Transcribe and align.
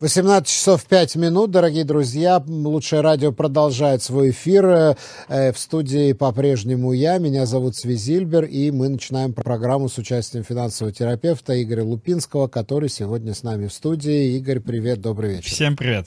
18 0.00 0.48
часов 0.48 0.84
5 0.86 1.16
минут, 1.16 1.50
дорогие 1.50 1.84
друзья. 1.84 2.42
Лучшее 2.46 3.02
радио 3.02 3.32
продолжает 3.32 4.02
свой 4.02 4.30
эфир. 4.30 4.96
Э, 5.28 5.52
в 5.52 5.58
студии 5.58 6.14
по-прежнему 6.14 6.94
я, 6.94 7.18
меня 7.18 7.44
зовут 7.44 7.76
Свизильбер, 7.76 8.46
и 8.46 8.70
мы 8.70 8.88
начинаем 8.88 9.34
программу 9.34 9.90
с 9.90 9.98
участием 9.98 10.42
финансового 10.42 10.90
терапевта 10.90 11.62
Игоря 11.62 11.84
Лупинского, 11.84 12.48
который 12.48 12.88
сегодня 12.88 13.34
с 13.34 13.42
нами 13.42 13.66
в 13.66 13.74
студии. 13.74 14.38
Игорь, 14.38 14.60
привет, 14.60 15.02
добрый 15.02 15.34
вечер. 15.34 15.50
Всем 15.50 15.76
привет. 15.76 16.06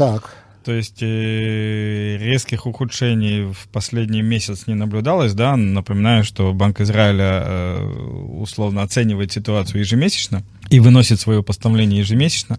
Так. 0.00 0.34
То 0.64 0.72
есть 0.72 1.02
э, 1.02 2.16
резких 2.18 2.64
ухудшений 2.64 3.52
в 3.52 3.68
последний 3.70 4.22
месяц 4.22 4.66
не 4.66 4.72
наблюдалось, 4.72 5.34
да. 5.34 5.56
Напоминаю, 5.56 6.24
что 6.24 6.54
Банк 6.54 6.80
Израиля 6.80 7.42
э, 7.44 8.26
условно 8.38 8.82
оценивает 8.82 9.30
ситуацию 9.30 9.80
ежемесячно 9.80 10.42
и 10.70 10.80
выносит 10.80 11.20
свое 11.20 11.42
постановление 11.42 11.98
ежемесячно. 11.98 12.58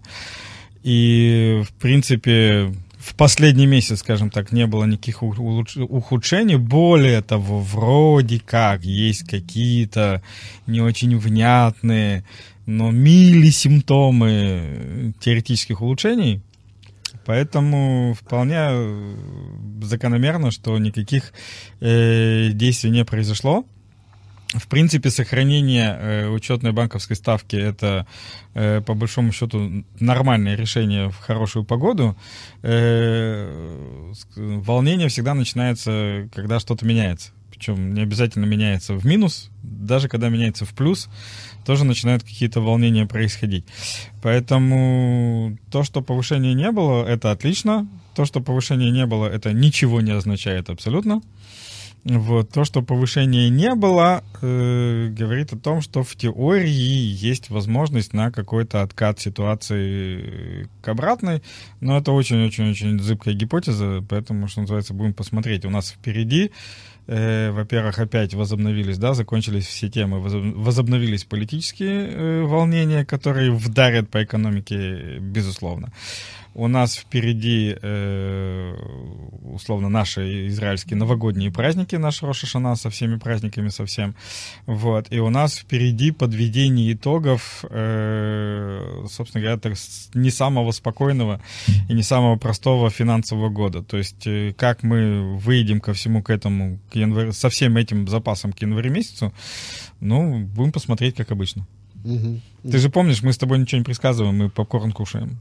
И, 0.84 1.64
в 1.68 1.72
принципе, 1.80 2.72
в 2.96 3.16
последний 3.16 3.66
месяц, 3.66 3.98
скажем 3.98 4.30
так, 4.30 4.52
не 4.52 4.68
было 4.68 4.84
никаких 4.84 5.24
ухудшений. 5.24 6.54
Более 6.54 7.22
того, 7.22 7.58
вроде 7.58 8.38
как 8.38 8.84
есть 8.84 9.28
какие-то 9.28 10.22
не 10.68 10.80
очень 10.80 11.18
внятные, 11.18 12.22
но 12.66 12.92
мили 12.92 13.50
симптомы 13.50 15.12
теоретических 15.18 15.82
улучшений. 15.82 16.40
Поэтому 17.24 18.14
вполне 18.14 18.56
э, 18.58 19.14
закономерно, 19.82 20.50
что 20.50 20.78
никаких 20.78 21.32
э, 21.80 22.48
действий 22.52 22.90
не 22.90 23.04
произошло. 23.04 23.64
В 24.54 24.68
принципе, 24.68 25.10
сохранение 25.10 25.96
э, 25.98 26.28
учетной 26.28 26.72
банковской 26.72 27.16
ставки 27.16 27.56
это 27.56 28.06
э, 28.54 28.82
по 28.82 28.94
большому 28.94 29.32
счету 29.32 29.84
нормальное 29.98 30.56
решение 30.56 31.08
в 31.08 31.16
хорошую 31.16 31.64
погоду. 31.64 32.16
Э, 32.62 34.12
волнение 34.36 35.08
всегда 35.08 35.32
начинается, 35.34 36.28
когда 36.34 36.60
что-то 36.60 36.84
меняется. 36.84 37.32
Причем 37.62 37.94
не 37.94 38.00
обязательно 38.00 38.44
меняется 38.44 38.94
в 38.94 39.06
минус, 39.06 39.48
даже 39.62 40.08
когда 40.08 40.28
меняется 40.28 40.64
в 40.64 40.74
плюс 40.74 41.08
тоже 41.64 41.84
начинают 41.84 42.24
какие-то 42.24 42.60
волнения 42.60 43.06
происходить. 43.06 43.64
Поэтому 44.20 45.56
то, 45.70 45.84
что 45.84 46.02
повышения 46.02 46.54
не 46.54 46.72
было, 46.72 47.06
это 47.06 47.30
отлично. 47.30 47.86
То, 48.16 48.24
что 48.24 48.40
повышения 48.40 48.90
не 48.90 49.06
было, 49.06 49.26
это 49.26 49.52
ничего 49.52 50.00
не 50.00 50.10
означает 50.10 50.70
абсолютно. 50.70 51.22
Вот. 52.04 52.50
То, 52.50 52.64
что 52.64 52.82
повышения 52.82 53.48
не 53.48 53.76
было, 53.76 54.24
э, 54.40 55.08
говорит 55.10 55.52
о 55.52 55.56
том, 55.56 55.80
что 55.80 56.02
в 56.02 56.16
теории 56.16 56.68
есть 56.68 57.48
возможность 57.48 58.12
на 58.12 58.32
какой-то 58.32 58.82
откат 58.82 59.20
ситуации 59.20 60.68
к 60.82 60.88
обратной, 60.88 61.42
но 61.80 61.98
это 61.98 62.10
очень-очень-очень 62.10 62.98
зыбкая 62.98 63.34
гипотеза, 63.34 64.04
поэтому, 64.08 64.48
что 64.48 64.62
называется, 64.62 64.94
будем 64.94 65.14
посмотреть. 65.14 65.64
У 65.64 65.70
нас 65.70 65.90
впереди 65.92 66.46
э, 66.46 66.50
во-первых, 67.06 67.98
опять 67.98 68.34
возобновились, 68.34 68.98
да, 68.98 69.14
закончились 69.14 69.66
все 69.66 69.88
темы, 69.88 70.20
возобновились 70.20 71.24
политические 71.24 72.08
э, 72.08 72.42
волнения, 72.42 73.04
которые 73.04 73.50
вдарят 73.50 74.08
по 74.08 74.22
экономике, 74.22 75.18
безусловно. 75.18 75.92
У 76.54 76.68
нас 76.68 76.96
впереди, 76.96 77.74
э, 77.80 78.74
условно, 79.42 79.88
наши 79.88 80.48
израильские 80.48 80.98
новогодние 80.98 81.50
праздники, 81.50 81.96
наш 81.96 82.22
Рошашана 82.22 82.76
со 82.76 82.90
всеми 82.90 83.16
праздниками, 83.16 83.68
со 83.68 83.86
всем. 83.86 84.14
Вот. 84.66 85.06
И 85.10 85.18
у 85.18 85.30
нас 85.30 85.56
впереди 85.56 86.10
подведение 86.10 86.92
итогов, 86.92 87.64
э, 87.70 89.06
собственно 89.10 89.42
говоря, 89.42 89.58
так, 89.58 89.74
не 90.14 90.30
самого 90.30 90.72
спокойного 90.72 91.40
и 91.88 91.94
не 91.94 92.02
самого 92.02 92.36
простого 92.36 92.90
финансового 92.90 93.48
года. 93.48 93.82
То 93.82 93.96
есть, 93.96 94.26
э, 94.26 94.52
как 94.56 94.82
мы 94.82 95.38
выйдем 95.38 95.80
ко 95.80 95.94
всему 95.94 96.22
к 96.22 96.28
этому, 96.28 96.78
к 96.90 96.96
январь, 96.96 97.32
со 97.32 97.48
всем 97.48 97.78
этим 97.78 98.06
запасом 98.08 98.52
к 98.52 98.60
январю 98.60 98.90
месяцу, 98.90 99.32
ну, 100.00 100.40
будем 100.40 100.72
посмотреть, 100.72 101.16
как 101.16 101.30
обычно. 101.30 101.66
Угу. 102.04 102.40
Ты 102.70 102.78
же 102.78 102.90
помнишь, 102.90 103.22
мы 103.22 103.32
с 103.32 103.38
тобой 103.38 103.58
ничего 103.58 103.78
не 103.78 103.84
предсказываем, 103.84 104.36
мы 104.36 104.50
попкорн 104.50 104.92
кушаем. 104.92 105.38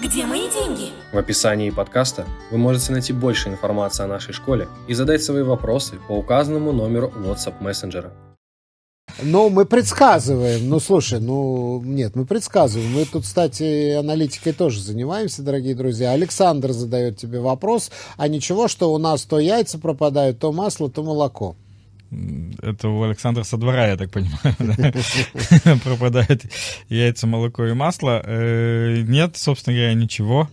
Где 0.00 0.26
мои 0.26 0.48
деньги? 0.50 0.90
В 1.12 1.18
описании 1.18 1.70
подкаста 1.70 2.26
вы 2.50 2.58
можете 2.58 2.92
найти 2.92 3.12
больше 3.12 3.48
информации 3.48 4.04
о 4.04 4.06
нашей 4.06 4.32
школе 4.32 4.68
и 4.86 4.94
задать 4.94 5.22
свои 5.22 5.42
вопросы 5.42 5.96
по 6.06 6.12
указанному 6.12 6.72
номеру 6.72 7.12
WhatsApp 7.16 7.54
мессенджера. 7.60 8.12
Ну, 9.20 9.48
мы 9.50 9.64
предсказываем. 9.64 10.68
Ну, 10.68 10.78
слушай, 10.78 11.18
ну, 11.18 11.82
нет, 11.84 12.14
мы 12.14 12.24
предсказываем. 12.24 12.92
Мы 12.92 13.04
тут, 13.04 13.24
кстати, 13.24 13.94
аналитикой 13.94 14.52
тоже 14.52 14.80
занимаемся, 14.80 15.42
дорогие 15.42 15.74
друзья. 15.74 16.12
Александр 16.12 16.72
задает 16.72 17.16
тебе 17.16 17.40
вопрос. 17.40 17.90
А 18.16 18.28
ничего, 18.28 18.68
что 18.68 18.92
у 18.92 18.98
нас 18.98 19.24
то 19.24 19.40
яйца 19.40 19.78
пропадают, 19.78 20.38
то 20.38 20.52
масло, 20.52 20.88
то 20.88 21.02
молоко. 21.02 21.56
Это 22.10 22.88
у 22.88 23.02
Александра 23.02 23.42
со 23.42 23.58
двора, 23.58 23.86
я 23.86 23.96
так 23.96 24.10
понимаю, 24.10 24.54
пропадает 25.84 26.50
яйца, 26.88 27.26
молоко 27.26 27.66
и 27.66 27.74
масло. 27.74 28.22
Э, 28.24 29.02
нет, 29.06 29.36
собственно 29.36 29.76
говоря, 29.76 29.92
ничего 29.92 30.48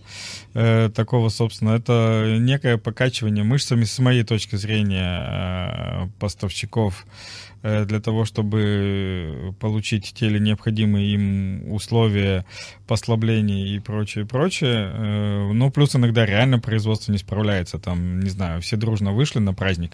э, 0.52 0.90
такого, 0.94 1.30
собственно. 1.30 1.70
Это 1.70 2.36
некое 2.38 2.76
покачивание 2.76 3.42
мышцами, 3.42 3.84
с 3.84 3.98
моей 3.98 4.22
точки 4.22 4.56
зрения, 4.56 6.04
э, 6.04 6.08
поставщиков 6.18 7.06
для 7.84 8.00
того, 8.00 8.24
чтобы 8.24 9.54
получить 9.60 10.12
те 10.14 10.26
или 10.26 10.38
необходимые 10.38 11.14
им 11.14 11.72
условия 11.72 12.44
послабления 12.86 13.66
и 13.66 13.78
прочее, 13.78 14.26
прочее. 14.26 14.90
Э, 14.92 15.52
ну, 15.52 15.70
плюс 15.70 15.96
иногда 15.96 16.24
реально 16.24 16.58
производство 16.58 17.12
не 17.12 17.18
справляется. 17.18 17.78
Там, 17.78 18.20
не 18.20 18.30
знаю, 18.30 18.60
все 18.60 18.76
дружно 18.76 19.12
вышли 19.12 19.38
на 19.38 19.54
праздник, 19.54 19.92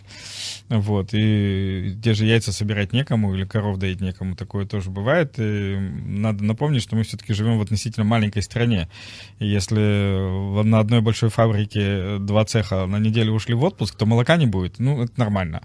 вот, 0.68 1.10
и 1.12 1.96
те 2.02 2.14
же 2.14 2.26
яйца 2.26 2.52
собирать 2.52 2.92
некому 2.92 3.34
или 3.34 3.44
коров 3.44 3.78
доить 3.78 4.00
некому, 4.00 4.36
такое 4.36 4.66
тоже 4.66 4.90
бывает. 4.90 5.34
И 5.38 5.76
надо 6.06 6.44
напомнить, 6.44 6.82
что 6.82 6.96
мы 6.96 7.04
все-таки 7.04 7.32
живем 7.32 7.58
в 7.58 7.62
относительно 7.62 8.04
маленькой 8.04 8.42
стране. 8.42 8.88
И 9.38 9.46
если 9.46 10.62
на 10.62 10.78
одной 10.78 11.00
большой 11.00 11.30
фабрике 11.30 12.18
два 12.18 12.44
цеха 12.44 12.86
на 12.86 12.98
неделю 12.98 13.32
ушли 13.32 13.54
в 13.54 13.64
отпуск, 13.64 13.96
то 13.96 14.06
молока 14.06 14.36
не 14.36 14.46
будет. 14.46 14.78
Ну, 14.78 15.02
это 15.02 15.12
нормально. 15.16 15.62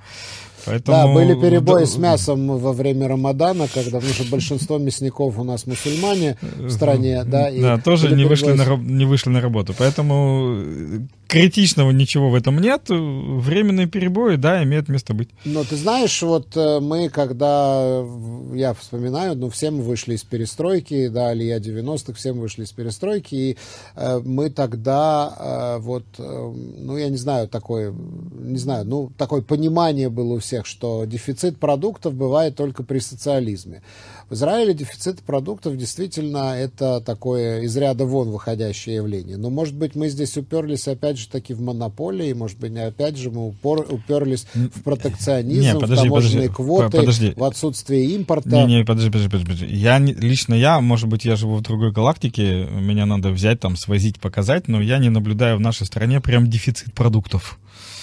Поэтому, 0.67 0.97
да, 0.97 1.07
были 1.07 1.33
перебои 1.33 1.85
да, 1.85 1.85
с 1.85 1.97
мясом 1.97 2.57
во 2.57 2.73
время 2.73 3.07
Рамадана, 3.07 3.67
когда, 3.73 3.97
потому 3.97 4.13
что 4.13 4.25
большинство 4.25 4.77
мясников 4.77 5.39
у 5.39 5.43
нас 5.43 5.65
мусульмане 5.65 6.37
в 6.41 6.69
стране, 6.69 7.23
да. 7.23 7.49
И 7.49 7.61
да, 7.61 7.77
тоже 7.77 8.13
не 8.13 8.25
вышли, 8.25 8.51
на, 8.51 8.75
не 8.75 9.05
вышли 9.05 9.29
на 9.29 9.41
работу. 9.41 9.73
Поэтому 9.77 10.55
э, 10.57 10.99
критичного 11.27 11.91
ничего 11.91 12.29
в 12.29 12.35
этом 12.35 12.59
нет. 12.59 12.83
Временные 12.89 13.87
перебои, 13.87 14.35
да, 14.35 14.63
имеют 14.63 14.89
место 14.89 15.13
быть. 15.13 15.29
Но 15.45 15.63
ты 15.63 15.75
знаешь, 15.75 16.21
вот 16.21 16.55
э, 16.55 16.79
мы, 16.79 17.09
когда, 17.09 18.03
э, 18.03 18.51
я 18.55 18.73
вспоминаю, 18.73 19.35
ну, 19.35 19.49
все 19.49 19.71
мы 19.71 19.83
вышли 19.83 20.15
из 20.15 20.23
перестройки, 20.23 21.07
да, 21.07 21.29
Алия 21.29 21.59
90-х, 21.59 22.13
все 22.13 22.33
мы 22.33 22.41
вышли 22.41 22.63
из 22.63 22.71
перестройки, 22.71 23.35
и 23.35 23.57
э, 23.95 24.19
мы 24.23 24.49
тогда, 24.49 25.33
э, 25.37 25.81
вот, 25.81 26.05
э, 26.17 26.23
ну, 26.23 26.97
я 26.97 27.09
не 27.09 27.17
знаю, 27.17 27.47
такое, 27.47 27.91
не 27.91 28.57
знаю, 28.57 28.85
ну, 28.85 29.11
такое 29.17 29.41
понимание 29.41 30.09
было 30.09 30.33
у 30.33 30.39
всех, 30.39 30.65
что 30.65 31.05
дефицит 31.05 31.59
продуктов 31.59 32.13
бывает 32.13 32.55
только 32.55 32.83
при 32.83 32.99
социализме. 32.99 33.81
В 34.29 34.33
Израиле 34.33 34.73
дефицит 34.73 35.21
продуктов 35.21 35.77
действительно 35.77 36.53
это 36.57 36.99
такое 36.99 37.61
из 37.61 37.77
ряда 37.77 38.03
вон 38.03 38.29
выходящее 38.29 38.97
явление. 38.97 39.37
Но, 39.37 39.49
может 39.49 39.73
быть, 39.73 39.95
мы 39.95 40.09
здесь 40.09 40.35
уперлись 40.35 40.85
опять 40.89 41.17
же 41.17 41.29
таки 41.29 41.53
в 41.53 41.61
монополии, 41.61 42.33
может 42.33 42.59
быть, 42.59 42.75
опять 42.75 43.17
же 43.17 43.31
мы 43.31 43.47
упор, 43.47 43.85
уперлись 43.89 44.45
в 44.53 44.83
протекционизм, 44.83 45.61
Не, 45.61 45.73
в 45.75 45.79
подожди, 45.79 46.03
таможенные 46.03 46.49
подожди, 46.49 46.55
квоты, 46.55 46.97
подожди. 46.97 47.33
в 47.37 47.43
отсутствие 47.45 48.05
импорта. 48.15 48.49
Не, 48.49 48.65
не, 48.65 48.83
подожди, 48.83 49.09
подожди, 49.09 49.29
подожди, 49.29 49.45
подожди. 49.45 49.75
Я 49.75 49.97
не- 49.99 50.13
лично 50.13 50.53
я, 50.55 50.81
может 50.81 51.07
быть, 51.07 51.23
я 51.23 51.37
живу 51.37 51.55
в 51.55 51.61
другой 51.61 51.93
галактике, 51.93 52.65
меня 52.65 53.05
надо 53.05 53.29
взять 53.29 53.61
там, 53.61 53.77
свозить, 53.77 54.19
показать, 54.19 54.67
но 54.67 54.81
я 54.81 54.97
не 54.97 55.09
наблюдаю 55.09 55.55
в 55.55 55.61
нашей 55.61 55.87
стране 55.87 56.19
прям 56.19 56.49
дефицит 56.49 56.93
продуктов. 56.93 57.57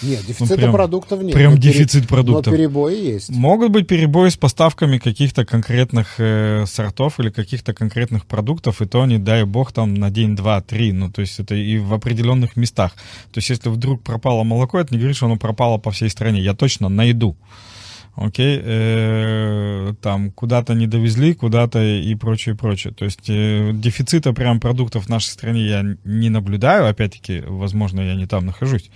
Нет, 0.04 0.20
дефицита 0.26 0.54
Ну, 0.54 0.56
прям- 0.56 0.72
продуктов 0.72 1.22
нет. 1.22 1.34
прям 1.34 1.54
но 1.54 1.60
пере- 1.60 1.72
дефицит 1.72 2.08
продуктов. 2.08 2.52
Но 2.52 2.58
перебои 2.58 2.94
есть. 2.94 3.30
Могут 3.30 3.70
быть 3.70 3.86
перебои 3.86 4.28
с 4.28 4.36
поставками 4.36 4.98
каких-то 4.98 5.44
конкретных 5.44 6.14
э, 6.18 6.64
сортов 6.66 7.18
или 7.20 7.30
каких-то 7.30 7.72
конкретных 7.74 8.26
продуктов, 8.26 8.82
и 8.82 8.86
то, 8.86 9.06
не 9.06 9.18
дай 9.18 9.44
бог, 9.44 9.72
там 9.72 9.94
на 9.94 10.10
день, 10.10 10.36
два, 10.36 10.60
три. 10.60 10.92
Ну, 10.92 11.10
то 11.10 11.20
есть 11.20 11.40
это 11.40 11.54
и 11.54 11.78
в 11.78 11.92
определенных 11.94 12.56
местах. 12.56 12.92
То 13.32 13.38
есть 13.38 13.50
если 13.50 13.68
вдруг 13.68 14.02
пропало 14.02 14.44
молоко, 14.44 14.78
это 14.78 14.92
не 14.92 14.98
говорит, 14.98 15.16
что 15.16 15.26
оно 15.26 15.36
пропало 15.36 15.78
по 15.78 15.90
всей 15.90 16.10
стране. 16.10 16.40
Я 16.40 16.54
точно 16.54 16.88
найду. 16.88 17.36
Окей, 18.16 18.60
э, 18.62 19.92
там 20.00 20.30
куда-то 20.30 20.74
не 20.74 20.86
довезли, 20.86 21.34
куда-то 21.34 21.82
и 21.82 22.14
прочее, 22.14 22.54
прочее. 22.54 22.92
То 22.92 23.04
есть 23.04 23.28
э, 23.28 23.72
дефицита 23.74 24.32
прям 24.32 24.60
продуктов 24.60 25.06
в 25.06 25.08
нашей 25.08 25.30
стране 25.30 25.66
я 25.66 25.84
не 26.04 26.28
наблюдаю. 26.28 26.86
Опять-таки, 26.88 27.42
возможно, 27.44 28.00
я 28.00 28.14
не 28.14 28.26
там 28.26 28.46
нахожусь. 28.46 28.88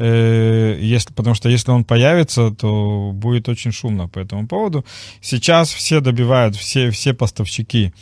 Э, 0.00 0.78
если, 0.80 1.12
потому 1.12 1.34
что 1.34 1.50
если 1.50 1.70
он 1.70 1.84
появится, 1.84 2.50
то 2.50 3.10
будет 3.12 3.48
очень 3.50 3.70
шумно 3.70 4.08
по 4.08 4.18
этому 4.18 4.48
поводу. 4.48 4.84
Сейчас 5.20 5.70
все 5.70 6.00
добивают, 6.00 6.56
все, 6.56 6.90
все 6.90 7.12
поставщики 7.12 7.92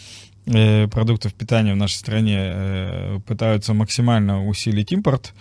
э, 0.46 0.86
продуктов 0.86 1.34
питания 1.34 1.72
в 1.72 1.76
нашей 1.76 1.96
стране 1.96 2.36
э, 2.38 3.18
пытаются 3.26 3.74
максимально 3.74 4.46
усилить 4.46 4.92
импорт. 4.92 5.34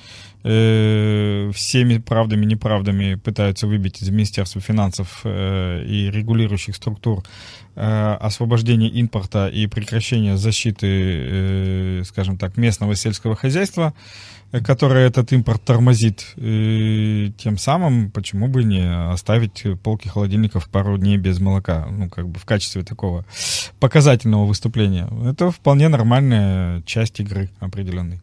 Всеми 0.44 1.98
правдами 1.98 2.44
и 2.44 2.48
неправдами 2.48 3.16
пытаются 3.16 3.68
выбить 3.68 4.02
из 4.02 4.10
Министерства 4.10 4.62
финансов 4.62 5.26
и 5.26 6.10
регулирующих 6.14 6.76
структур 6.76 7.24
освобождение 7.76 8.90
импорта 8.90 9.48
и 9.48 9.68
прекращение 9.68 10.38
защиты, 10.38 12.04
скажем 12.06 12.38
так, 12.38 12.56
местного 12.56 12.96
сельского 12.96 13.36
хозяйства, 13.36 13.94
э, 14.52 14.62
которое 14.62 15.08
этот 15.08 15.32
импорт 15.34 15.62
тормозит. 15.64 16.26
И 16.38 17.34
тем 17.38 17.58
самым, 17.58 18.12
почему 18.12 18.48
бы 18.48 18.64
не 18.64 19.12
оставить 19.12 19.64
полки 19.84 20.08
холодильников 20.08 20.70
пару 20.70 20.98
дней 20.98 21.18
без 21.18 21.40
молока, 21.40 21.88
ну, 21.90 22.10
как 22.10 22.28
бы 22.28 22.40
в 22.40 22.46
качестве 22.46 22.84
такого 22.84 23.26
показательного 23.80 24.46
выступления. 24.46 25.10
Это 25.30 25.52
вполне 25.52 25.88
нормальная 25.88 26.82
часть 26.84 27.20
игры 27.20 27.50
определенной. 27.60 28.22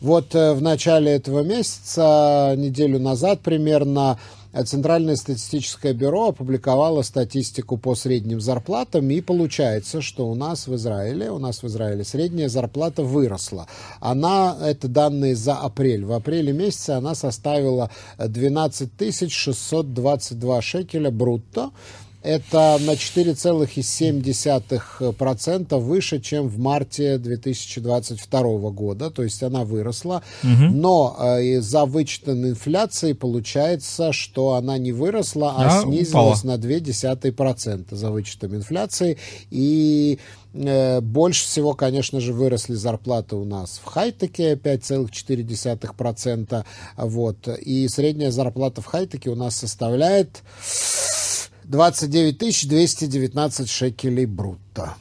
Вот 0.00 0.34
э, 0.34 0.52
в 0.52 0.62
начале 0.62 1.12
этого 1.12 1.42
месяца, 1.42 2.54
неделю 2.56 3.00
назад 3.00 3.40
примерно, 3.40 4.18
Центральное 4.64 5.16
статистическое 5.16 5.92
бюро 5.92 6.28
опубликовало 6.28 7.02
статистику 7.02 7.76
по 7.76 7.94
средним 7.94 8.40
зарплатам, 8.40 9.10
и 9.10 9.20
получается, 9.20 10.00
что 10.00 10.28
у 10.28 10.34
нас 10.34 10.66
в 10.66 10.74
Израиле, 10.74 11.30
у 11.30 11.38
нас 11.38 11.62
в 11.62 11.66
Израиле 11.66 12.04
средняя 12.04 12.48
зарплата 12.48 13.02
выросла. 13.02 13.66
Она, 14.00 14.56
это 14.60 14.88
данные 14.88 15.36
за 15.36 15.54
апрель. 15.54 16.04
В 16.04 16.12
апреле 16.12 16.52
месяце 16.52 16.90
она 16.90 17.14
составила 17.14 17.90
э, 18.16 18.28
12 18.28 19.32
622 19.32 20.62
шекеля 20.62 21.10
брутто. 21.10 21.70
Это 22.28 22.76
на 22.82 22.90
4,7% 22.90 25.78
выше, 25.78 26.20
чем 26.20 26.48
в 26.48 26.58
марте 26.58 27.16
2022 27.16 28.42
года, 28.70 29.10
то 29.10 29.22
есть 29.22 29.42
она 29.42 29.64
выросла. 29.64 30.22
Но 30.42 31.16
э, 31.18 31.42
из-за 31.44 31.86
вычетанной 31.86 32.50
инфляции 32.50 33.14
получается, 33.14 34.12
что 34.12 34.56
она 34.56 34.76
не 34.76 34.92
выросла, 34.92 35.54
а, 35.56 35.78
А, 35.78 35.82
снизилась 35.84 36.40
упала. 36.40 36.58
на 36.58 36.60
0,2% 36.60 37.94
за 37.94 38.10
вычетом 38.10 38.54
инфляции. 38.56 39.16
И 39.50 40.18
э, 40.52 41.00
больше 41.00 41.46
всего, 41.46 41.72
конечно 41.72 42.20
же, 42.20 42.34
выросли 42.34 42.74
зарплаты 42.74 43.36
у 43.36 43.46
нас 43.46 43.80
в 43.82 43.86
хай-теке 43.88 44.52
5,4%. 44.52 46.64
Вот. 46.98 47.48
И 47.48 47.88
средняя 47.88 48.30
зарплата 48.30 48.82
в 48.82 48.84
хай-теке 48.84 49.30
у 49.30 49.34
нас 49.34 49.56
составляет 49.56 50.42
29 51.68 52.68
219 52.68 53.70
шекелей 53.70 54.24
брутто. 54.24 54.94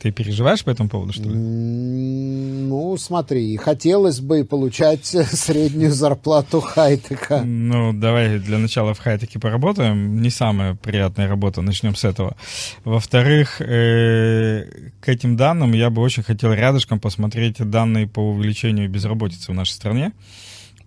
Ты 0.00 0.12
переживаешь 0.12 0.64
по 0.64 0.70
этому 0.70 0.88
поводу, 0.88 1.12
что 1.12 1.24
ли? 1.24 1.34
Ну, 1.34 2.96
смотри, 2.96 3.56
хотелось 3.56 4.20
бы 4.20 4.44
получать 4.44 5.04
среднюю 5.32 5.92
зарплату 5.92 6.60
хай-тека. 6.60 7.42
Ну, 7.44 7.92
давай 7.92 8.38
для 8.38 8.58
начала 8.58 8.94
в 8.94 9.00
хай-теке 9.00 9.40
поработаем. 9.40 10.22
Не 10.22 10.30
самая 10.30 10.74
приятная 10.76 11.28
работа, 11.28 11.62
начнем 11.62 11.96
с 11.96 12.04
этого. 12.04 12.36
Во-вторых, 12.84 13.60
э, 13.60 14.90
к 15.00 15.08
этим 15.08 15.36
данным 15.36 15.72
я 15.72 15.90
бы 15.90 16.00
очень 16.00 16.22
хотел 16.22 16.52
рядышком 16.52 17.00
посмотреть 17.00 17.56
данные 17.58 18.06
по 18.06 18.20
увеличению 18.20 18.88
безработицы 18.88 19.50
в 19.50 19.54
нашей 19.54 19.72
стране. 19.72 20.12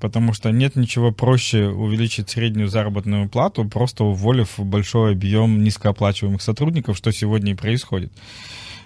Потому 0.01 0.33
что 0.33 0.49
нет 0.49 0.75
ничего 0.75 1.11
проще 1.11 1.67
увеличить 1.67 2.31
среднюю 2.31 2.67
заработную 2.67 3.29
плату, 3.29 3.63
просто 3.65 4.03
уволив 4.03 4.49
большой 4.57 5.11
объем 5.11 5.63
низкооплачиваемых 5.63 6.41
сотрудников, 6.41 6.97
что 6.97 7.11
сегодня 7.11 7.51
и 7.51 7.55
происходит. 7.55 8.11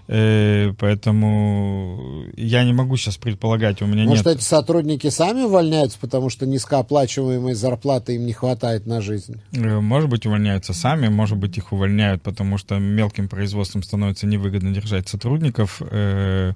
Э, 0.07 0.74
Поэтому 0.78 2.25
я 2.36 2.63
не 2.63 2.74
могу 2.74 2.96
сейчас 2.98 3.18
предполагать, 3.18 3.81
у 3.81 3.88
меня 3.88 4.04
Может, 4.06 4.25
нет... 4.25 4.36
эти 4.38 4.44
сотрудники 4.44 5.10
сами 5.10 5.42
увольняются, 5.42 5.98
потому 6.00 6.30
что 6.30 6.46
низкооплачиваемой 6.46 7.54
зарплаты 7.54 8.16
им 8.16 8.25
не 8.25 8.34
хватает 8.34 8.85
на 8.85 9.02
жизнь? 9.02 9.42
Э, 9.54 9.80
Может 9.80 10.09
быть, 10.09 10.26
увольняются 10.26 10.74
сами, 10.74 11.07
может 11.07 11.38
быть, 11.38 11.57
их 11.57 11.71
увольняют, 11.71 12.21
потому 12.21 12.57
что 12.57 12.78
мелким 12.78 13.28
производством 13.28 13.83
становится 13.83 14.28
невыгодно 14.28 14.71
держать 14.71 15.07
сотрудников. 15.07 15.81
Э, 15.81 16.54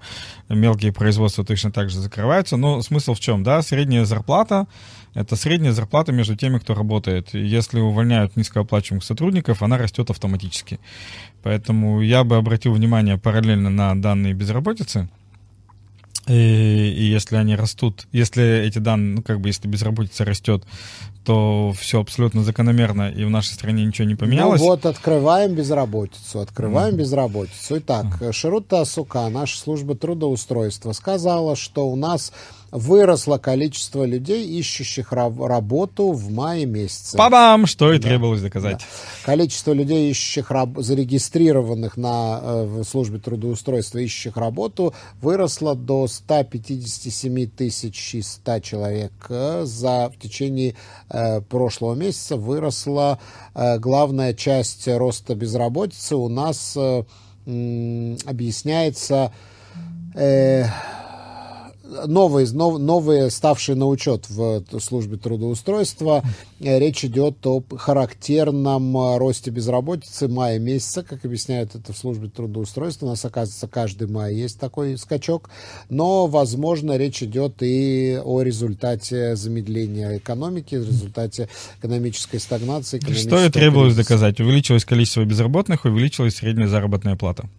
Мелкие 0.50 0.92
производства 0.92 1.46
точно 1.46 1.72
так 1.72 1.90
же 1.90 2.00
закрываются. 2.00 2.58
Но 2.58 2.82
смысл 2.82 3.14
в 3.14 3.20
чем? 3.20 3.44
Да, 3.44 3.62
средняя 3.62 4.06
зарплата— 4.06 4.68
это 5.14 5.36
средняя 5.36 5.74
зарплата 5.74 6.12
между 6.12 6.36
теми, 6.36 6.60
кто 6.60 6.74
работает. 6.74 7.34
Если 7.34 7.80
увольняют 7.80 8.36
низкооплачиваемых 8.36 9.04
сотрудников, 9.04 9.64
она 9.64 9.78
растет 9.78 10.10
автоматически. 10.10 10.80
Поэтому 11.44 12.02
я 12.02 12.24
бы 12.24 12.38
обратил 12.38 12.74
внимание 12.74 13.18
параллельно 13.18 13.70
на 13.70 14.00
данные 14.00 14.34
безработицы. 14.34 15.10
И, 16.28 16.34
и 16.34 17.06
если 17.06 17.38
они 17.38 17.56
растут, 17.56 18.06
если 18.12 18.60
эти 18.60 18.78
данные, 18.78 19.16
ну, 19.16 19.22
как 19.24 19.42
бы, 19.42 19.50
если 19.50 19.68
безработица 19.68 20.26
растет, 20.26 20.64
то 21.24 21.74
все 21.78 22.02
абсолютно 22.02 22.44
закономерно, 22.44 23.10
и 23.10 23.24
в 23.24 23.30
нашей 23.32 23.54
стране 23.54 23.84
ничего 23.84 24.08
не 24.08 24.16
поменялось. 24.16 24.62
Ну 24.62 24.68
вот, 24.68 24.86
открываем 24.86 25.56
безработицу, 25.56 26.40
открываем 26.40 26.96
безработицу. 26.96 27.80
Итак, 27.80 28.06
Ширута 28.32 28.86
Сука, 28.86 29.28
наша 29.30 29.58
служба 29.58 29.96
трудоустройства, 29.96 30.92
сказала, 30.92 31.56
что 31.56 31.90
у 31.90 31.96
нас 31.96 32.32
выросло 32.72 33.38
количество 33.38 34.04
людей, 34.04 34.46
ищущих 34.60 35.12
раб- 35.12 35.42
работу 35.42 36.12
в 36.12 36.32
мае 36.32 36.66
месяце. 36.66 37.18
Па-бам! 37.18 37.66
Что 37.66 37.94
и 37.94 38.00
требовалось 38.00 38.42
доказать. 38.42 38.82
Количество 39.24 39.72
людей, 39.74 40.12
ищущих 40.12 40.52
раб- 40.52 40.80
зарегистрированных 40.80 41.98
на 41.98 42.40
э, 42.42 42.84
службе 42.88 43.20
трудоустройства, 43.20 44.00
ищущих 44.00 44.38
работу, 44.38 44.94
выросло 45.22 45.76
до 45.76 46.08
157 46.08 47.48
тысяч 47.50 48.16
100 48.22 48.60
человек. 48.60 49.12
За 49.64 50.10
в 50.10 50.20
течение 50.22 50.76
э, 51.10 51.42
прошлого 51.42 51.96
месяца 51.96 52.36
выросла 52.36 53.20
э, 53.56 53.78
главная 53.80 54.34
часть 54.34 54.88
роста 54.88 55.36
безработицы 55.36 56.16
у 56.16 56.28
нас 56.30 56.74
э, 56.76 57.04
объясняется 58.26 59.32
э, 60.16 60.66
новые, 62.08 62.48
нов, 62.52 62.80
новые, 62.80 63.30
ставшие 63.30 63.76
на 63.76 63.88
учет 63.88 64.30
в 64.30 64.64
службе 64.80 65.18
трудоустройства. 65.18 66.24
Э, 66.60 66.80
речь 66.80 67.04
идет 67.06 67.46
о 67.46 67.64
характерном 67.78 68.98
э, 68.98 69.18
росте 69.18 69.52
безработицы 69.52 70.28
мая 70.28 70.60
месяца, 70.60 71.04
как 71.04 71.26
объясняют 71.26 71.76
это 71.76 71.94
в 71.94 71.98
службе 71.98 72.30
трудоустройства. 72.30 73.08
У 73.08 73.10
нас, 73.10 73.24
оказывается, 73.26 73.68
каждый 73.68 74.08
май 74.08 74.34
есть 74.36 74.60
такой 74.60 74.98
скачок. 74.98 75.50
Но, 75.90 76.28
возможно, 76.28 76.98
речь 76.98 77.24
идет 77.24 77.62
и 77.62 78.20
о 78.24 78.42
результате 78.42 79.36
замедления 79.36 80.18
экономики, 80.18 80.76
в 80.76 80.88
результате 80.88 81.50
экономической 81.80 82.40
стагнации. 82.40 83.00
Что 83.00 83.44
и 83.44 83.50
требовалось 83.50 83.94
кризиса. 83.94 84.10
доказать? 84.10 84.40
Увеличилось 84.40 84.86
количество 84.86 85.24
безработных, 85.26 85.86
увеличилась 85.86 86.36
средняя 86.36 86.68
заработная 86.68 87.16
плата. 87.16 87.50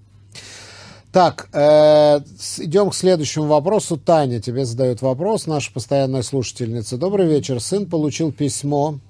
Так, 1.12 1.48
э, 1.52 2.20
идем 2.58 2.90
к 2.90 2.94
следующему 2.94 3.46
вопросу. 3.46 3.96
Таня 3.96 4.40
тебе 4.40 4.64
задает 4.64 5.02
вопрос, 5.02 5.46
наша 5.46 5.72
постоянная 5.72 6.22
слушательница. 6.22 6.98
Добрый 6.98 7.26
вечер. 7.26 7.60
Сын 7.60 7.86
получил 7.86 8.30
письмо 8.30 9.00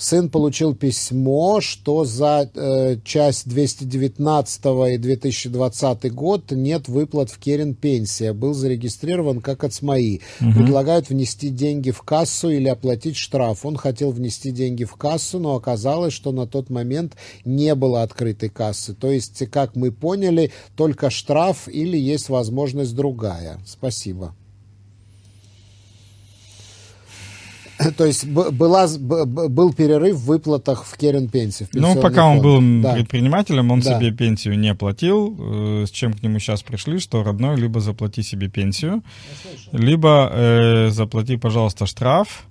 сын 0.00 0.30
получил 0.30 0.74
письмо, 0.74 1.60
что 1.60 2.04
за 2.04 2.50
э, 2.54 2.96
часть 3.04 3.48
219 3.48 4.64
и 4.94 4.96
2020 4.96 6.12
год 6.14 6.50
нет 6.52 6.88
выплат 6.88 7.30
в 7.30 7.38
Керен 7.38 7.74
пенсия. 7.74 8.32
Был 8.32 8.54
зарегистрирован 8.54 9.40
как 9.40 9.62
ОЦМАИ. 9.62 10.20
Угу. 10.40 10.52
Предлагают 10.52 11.10
внести 11.10 11.50
деньги 11.50 11.90
в 11.90 12.02
кассу 12.02 12.48
или 12.48 12.68
оплатить 12.68 13.16
штраф. 13.16 13.66
Он 13.66 13.76
хотел 13.76 14.10
внести 14.10 14.50
деньги 14.50 14.84
в 14.84 14.94
кассу, 14.94 15.38
но 15.38 15.54
оказалось, 15.54 16.14
что 16.14 16.32
на 16.32 16.46
тот 16.46 16.70
момент 16.70 17.16
не 17.44 17.74
было 17.74 18.02
открытой 18.02 18.48
кассы. 18.48 18.94
То 18.94 19.10
есть, 19.10 19.46
как 19.50 19.76
мы 19.76 19.92
поняли, 19.92 20.50
только 20.76 21.10
штраф 21.10 21.68
или 21.68 21.98
есть 21.98 22.30
возможность 22.30 22.94
другая. 22.94 23.60
Спасибо. 23.66 24.34
То 27.96 28.04
есть 28.04 28.26
была, 28.26 28.86
был 28.98 29.72
перерыв 29.72 30.16
в 30.16 30.26
выплатах 30.26 30.84
в 30.84 30.96
Керен 30.96 31.28
пенсии. 31.28 31.66
Ну, 31.72 31.94
пока 31.94 32.22
фонд. 32.22 32.36
он 32.36 32.42
был 32.42 32.82
да. 32.82 32.94
предпринимателем, 32.94 33.70
он 33.70 33.80
да. 33.80 33.98
себе 33.98 34.10
пенсию 34.10 34.58
не 34.58 34.74
платил. 34.74 35.36
Э, 35.38 35.84
с 35.86 35.90
чем 35.90 36.12
к 36.12 36.22
нему 36.22 36.38
сейчас 36.38 36.62
пришли, 36.62 36.98
что 36.98 37.22
родной 37.22 37.56
либо 37.56 37.80
заплати 37.80 38.22
себе 38.22 38.48
пенсию, 38.48 39.02
либо 39.72 40.30
э, 40.32 40.90
заплати, 40.90 41.36
пожалуйста, 41.36 41.86
штраф. 41.86 42.46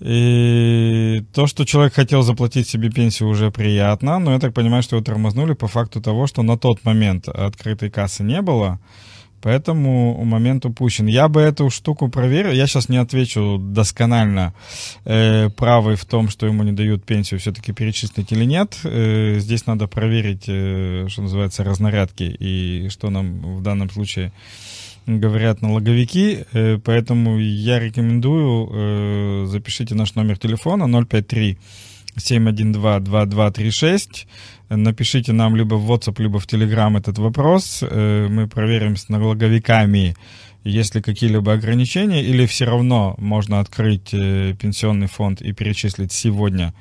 И 0.00 1.24
то, 1.32 1.46
что 1.46 1.64
человек 1.64 1.94
хотел 1.94 2.22
заплатить 2.22 2.68
себе 2.68 2.90
пенсию, 2.90 3.28
уже 3.28 3.50
приятно, 3.50 4.18
но 4.18 4.32
я 4.32 4.40
так 4.40 4.52
понимаю, 4.52 4.82
что 4.82 4.96
его 4.96 5.04
тормознули 5.04 5.54
по 5.54 5.68
факту 5.68 6.00
того, 6.00 6.26
что 6.26 6.42
на 6.42 6.58
тот 6.58 6.84
момент 6.84 7.28
открытой 7.28 7.90
кассы 7.90 8.22
не 8.22 8.42
было. 8.42 8.80
Поэтому 9.44 10.24
момент 10.24 10.64
упущен. 10.64 11.06
Я 11.06 11.28
бы 11.28 11.42
эту 11.42 11.68
штуку 11.68 12.08
проверил. 12.08 12.50
Я 12.50 12.66
сейчас 12.66 12.88
не 12.88 12.96
отвечу 12.96 13.58
досконально, 13.58 14.54
э, 15.04 15.50
правый 15.50 15.96
в 15.96 16.06
том, 16.06 16.30
что 16.30 16.46
ему 16.46 16.62
не 16.62 16.72
дают 16.72 17.04
пенсию 17.04 17.38
все-таки 17.40 17.74
перечислить 17.74 18.32
или 18.32 18.46
нет. 18.46 18.78
Э, 18.84 19.36
здесь 19.38 19.66
надо 19.66 19.86
проверить, 19.86 20.44
э, 20.46 21.08
что 21.10 21.20
называется, 21.20 21.62
разнарядки 21.62 22.22
и 22.22 22.88
что 22.88 23.10
нам 23.10 23.58
в 23.58 23.62
данном 23.62 23.90
случае 23.90 24.32
говорят 25.06 25.60
налоговики. 25.60 26.46
Э, 26.54 26.78
поэтому 26.82 27.38
я 27.38 27.78
рекомендую, 27.78 28.70
э, 28.72 29.44
запишите 29.46 29.94
наш 29.94 30.14
номер 30.14 30.38
телефона 30.38 30.86
053 31.04 31.58
712-2236. 32.16 34.26
Напишите 34.68 35.32
нам 35.32 35.56
либо 35.56 35.74
в 35.74 35.90
WhatsApp, 35.90 36.20
либо 36.22 36.38
в 36.38 36.46
Telegram 36.46 36.96
этот 36.98 37.18
вопрос. 37.18 37.80
Э, 37.82 38.28
мы 38.28 38.48
проверим 38.48 38.96
с 38.96 39.08
налоговиками, 39.08 40.16
есть 40.64 40.94
ли 40.94 41.02
какие-либо 41.02 41.52
ограничения, 41.52 42.22
или 42.22 42.46
все 42.46 42.64
равно 42.64 43.14
можно 43.18 43.60
открыть 43.60 44.12
э, 44.12 44.54
пенсионный 44.60 45.08
фонд 45.08 45.42
и 45.42 45.52
перечислить 45.52 46.12
сегодня 46.12 46.74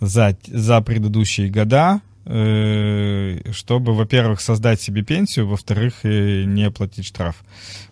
за, 0.00 0.36
за 0.46 0.80
предыдущие 0.80 1.50
года 1.50 2.00
Э, 2.26 3.38
чтобы, 3.52 3.92
во-первых, 3.92 4.40
создать 4.40 4.80
себе 4.80 5.02
пенсию, 5.02 5.46
во-вторых, 5.46 6.04
не 6.04 6.70
платить 6.70 7.04
штраф. 7.04 7.36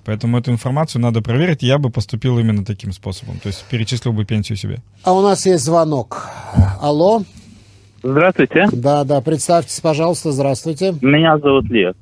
Поэтому 0.05 0.39
эту 0.39 0.51
информацию 0.51 1.03
надо 1.03 1.21
проверить. 1.21 1.63
Я 1.63 1.79
бы 1.79 1.91
поступил 1.91 2.39
именно 2.39 2.65
таким 2.65 2.93
способом. 2.93 3.39
То 3.41 3.49
есть 3.49 3.65
перечислил 3.71 4.13
бы 4.13 4.25
пенсию 4.25 4.57
себе. 4.57 4.83
А 5.03 5.13
у 5.13 5.21
нас 5.21 5.45
есть 5.45 5.65
звонок. 5.65 6.29
Алло. 6.81 7.25
Здравствуйте. 8.03 8.67
Да, 8.73 9.05
да, 9.05 9.21
представьтесь, 9.21 9.81
пожалуйста, 9.81 10.33
здравствуйте. 10.33 10.95
Меня 11.01 11.39
зовут 11.39 11.67
Лев. 11.71 11.95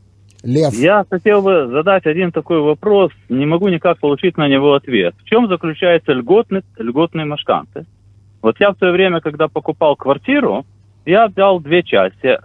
Лев. 0.42 0.72
Я 0.72 1.04
хотел 1.08 1.42
бы 1.42 1.68
задать 1.68 2.06
один 2.06 2.32
такой 2.32 2.60
вопрос, 2.60 3.12
не 3.28 3.44
могу 3.44 3.68
никак 3.68 3.98
получить 3.98 4.38
на 4.38 4.48
него 4.48 4.74
ответ. 4.74 5.14
В 5.22 5.24
чем 5.24 5.48
заключается 5.48 6.12
льготный, 6.12 6.62
льготные 6.78 7.26
машканты? 7.26 7.84
Вот 8.40 8.56
я 8.58 8.72
в 8.72 8.78
свое 8.78 8.92
время, 8.94 9.20
когда 9.20 9.48
покупал 9.48 9.96
квартиру, 9.96 10.64
я 11.04 11.28
взял 11.28 11.60
две 11.60 11.82
части. 11.82 12.38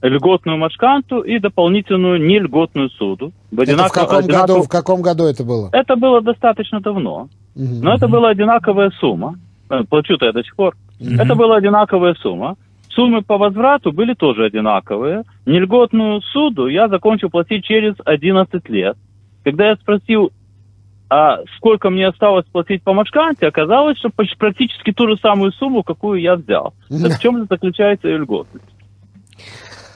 Льготную 0.00 0.58
машканту 0.58 1.20
и 1.20 1.38
дополнительную 1.38 2.20
нельготную 2.20 2.90
суду. 2.90 3.32
В 3.50 3.60
это 3.60 3.76
в 3.76 3.92
каком, 3.92 4.18
одинаков... 4.18 4.48
году, 4.48 4.62
в 4.62 4.68
каком 4.68 5.02
году 5.02 5.24
это 5.24 5.44
было? 5.44 5.70
Это 5.72 5.96
было 5.96 6.20
достаточно 6.20 6.80
давно. 6.80 7.28
Угу, 7.54 7.82
Но 7.82 7.94
это 7.94 8.08
была 8.08 8.30
одинаковая 8.30 8.90
сумма. 9.00 9.38
Э, 9.70 9.82
плачу-то 9.88 10.26
я 10.26 10.32
до 10.32 10.42
сих 10.42 10.54
пор. 10.56 10.74
Угу. 11.00 11.14
Это 11.14 11.34
была 11.34 11.56
одинаковая 11.56 12.14
сумма. 12.20 12.56
Суммы 12.94 13.22
по 13.22 13.38
возврату 13.38 13.92
были 13.92 14.14
тоже 14.14 14.44
одинаковые. 14.44 15.24
Нельготную 15.46 16.20
суду 16.20 16.68
я 16.68 16.88
закончил 16.88 17.30
платить 17.30 17.64
через 17.64 17.94
11 18.04 18.68
лет. 18.68 18.96
Когда 19.42 19.70
я 19.70 19.76
спросил, 19.76 20.30
а 21.10 21.38
сколько 21.56 21.90
мне 21.90 22.08
осталось 22.08 22.46
платить 22.46 22.82
по 22.82 22.92
Машканте, 22.92 23.46
оказалось, 23.46 23.98
что 23.98 24.10
практически 24.38 24.92
ту 24.92 25.08
же 25.08 25.16
самую 25.18 25.52
сумму, 25.52 25.82
какую 25.82 26.20
я 26.20 26.36
взял. 26.36 26.74
Так 26.88 27.18
в 27.18 27.20
чем 27.20 27.46
заключается 27.48 28.08
ее 28.08 28.18
льготность? 28.18 28.64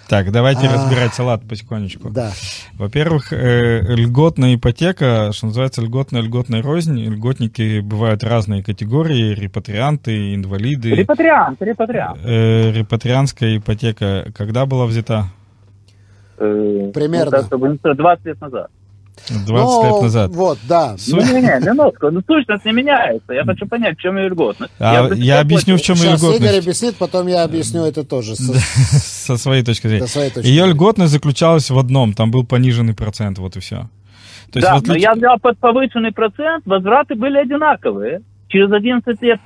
Так, 0.08 0.32
давайте 0.32 0.66
а, 0.68 0.72
разбирать 0.72 1.12
салат 1.12 1.42
потихонечку. 1.46 2.08
Да. 2.08 2.30
Во-первых, 2.78 3.30
э, 3.32 3.82
льготная 3.94 4.54
ипотека, 4.54 5.32
что 5.32 5.46
называется 5.46 5.82
льготная, 5.82 6.22
льготная 6.22 6.62
рознь. 6.62 6.98
Льготники 6.98 7.80
бывают 7.80 8.24
разные 8.24 8.62
категории, 8.62 9.34
репатрианты, 9.34 10.34
инвалиды. 10.34 10.94
Репатриант, 10.94 11.60
репатриант. 11.60 12.20
Э, 12.24 12.72
репатрианская 12.72 13.58
ипотека 13.58 14.32
когда 14.34 14.64
была 14.64 14.86
взята? 14.86 15.26
Э, 16.38 16.90
Примерно. 16.94 17.42
20 17.42 18.24
лет 18.24 18.40
назад. 18.40 18.70
20 19.28 19.46
ну, 19.46 19.84
лет 19.84 20.02
назад. 20.02 20.30
Вот, 20.32 20.58
да. 20.68 20.96
Ну, 21.08 21.16
не, 21.18 21.40
не, 21.40 21.66
минутку, 21.66 22.10
ну 22.10 22.22
сущность 22.26 22.64
не 22.64 22.72
меняется. 22.72 23.32
Я 23.32 23.44
хочу 23.44 23.66
понять, 23.66 23.98
в 23.98 24.00
чем 24.00 24.16
ее 24.16 24.28
льготность. 24.28 24.72
А, 24.78 25.08
я, 25.08 25.14
я 25.14 25.40
объясню, 25.40 25.76
в 25.76 25.80
чем 25.80 25.96
ее 25.96 26.14
льготность. 26.14 26.40
Игорь 26.40 26.58
объяснит, 26.58 26.96
потом 26.96 27.26
я 27.26 27.44
объясню 27.44 27.84
это 27.84 28.04
тоже. 28.04 28.36
Со, 28.36 28.52
со 28.98 29.36
своей 29.36 29.62
точки 29.62 29.86
зрения. 29.86 30.06
Своей 30.06 30.30
точки 30.30 30.48
ее 30.48 30.66
льготность 30.66 31.12
заключалась 31.12 31.70
в 31.70 31.78
одном, 31.78 32.12
там 32.14 32.30
был 32.30 32.44
пониженный 32.44 32.94
процент, 32.94 33.38
вот 33.38 33.56
и 33.56 33.60
все. 33.60 33.88
То 34.52 34.60
да, 34.60 34.78
но 34.84 34.94
я 34.94 35.14
взял 35.14 35.38
под 35.38 35.58
повышенный 35.58 36.12
процент, 36.12 36.64
возвраты 36.64 37.14
были 37.14 37.38
одинаковые. 37.38 38.22
Через 38.48 38.72
11 38.72 39.20
лет 39.20 39.40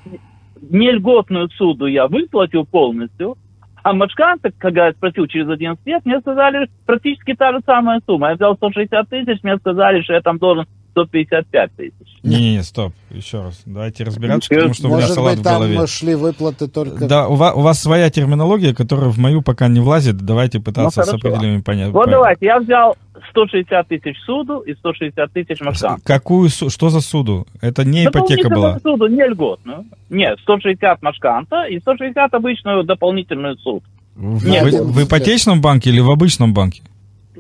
нельготную 0.60 1.48
суду 1.50 1.86
я 1.86 2.06
выплатил 2.06 2.64
полностью, 2.64 3.36
а 3.82 3.92
Машканта, 3.92 4.50
когда 4.58 4.86
я 4.86 4.92
спросил 4.92 5.26
через 5.26 5.48
11 5.48 5.84
лет, 5.86 6.04
мне 6.04 6.20
сказали 6.20 6.68
практически 6.86 7.34
та 7.34 7.52
же 7.52 7.60
самая 7.66 8.00
сумма. 8.06 8.30
Я 8.30 8.34
взял 8.34 8.54
160 8.56 9.08
тысяч, 9.08 9.42
мне 9.42 9.56
сказали, 9.58 10.02
что 10.02 10.12
я 10.12 10.20
там 10.20 10.38
должен 10.38 10.66
155 10.92 11.72
тысяч. 11.76 11.92
Не-не, 12.22 12.62
стоп, 12.62 12.92
еще 13.10 13.42
раз. 13.42 13.62
Давайте 13.66 14.04
разбираться, 14.04 14.48
потому 14.48 14.74
что 14.74 14.88
Может 14.88 15.04
у 15.04 15.06
меня 15.06 15.14
салат 15.14 15.36
быть, 15.36 15.40
в 15.40 15.48
голове. 15.48 15.76
там 15.76 15.86
шли 15.86 16.14
выплаты 16.14 16.68
только... 16.68 17.06
Да, 17.06 17.28
у 17.28 17.34
вас, 17.34 17.54
у 17.56 17.60
вас 17.60 17.80
своя 17.80 18.10
терминология, 18.10 18.74
которая 18.74 19.10
в 19.10 19.18
мою 19.18 19.42
пока 19.42 19.68
не 19.68 19.80
влазит. 19.80 20.18
Давайте 20.18 20.60
пытаться 20.60 21.00
ну, 21.00 21.06
с 21.06 21.08
определенными 21.08 21.62
понять. 21.62 21.90
Вот 21.90 22.08
давайте, 22.08 22.46
я 22.46 22.60
взял 22.60 22.96
160 23.30 23.88
тысяч 23.88 24.16
суду 24.24 24.60
и 24.60 24.74
160 24.74 25.32
тысяч 25.32 25.60
машкан. 25.60 25.98
Какую, 26.04 26.48
что 26.48 26.90
за 26.90 27.00
суду? 27.00 27.46
Это 27.60 27.84
не 27.84 28.04
ипотека 28.04 28.48
была? 28.48 28.78
суду, 28.80 29.06
не 29.06 29.26
льготную. 29.26 29.84
Нет, 30.10 30.38
160 30.42 31.02
машканта 31.02 31.64
и 31.64 31.80
160 31.80 32.34
обычную 32.34 32.84
дополнительную 32.84 33.56
суд. 33.58 33.82
В, 34.14 34.46
Нет, 34.46 34.64
в, 34.64 34.92
в 34.92 35.04
ипотечном 35.04 35.60
банке 35.60 35.90
или 35.90 36.00
в 36.00 36.10
обычном 36.10 36.52
банке? 36.52 36.82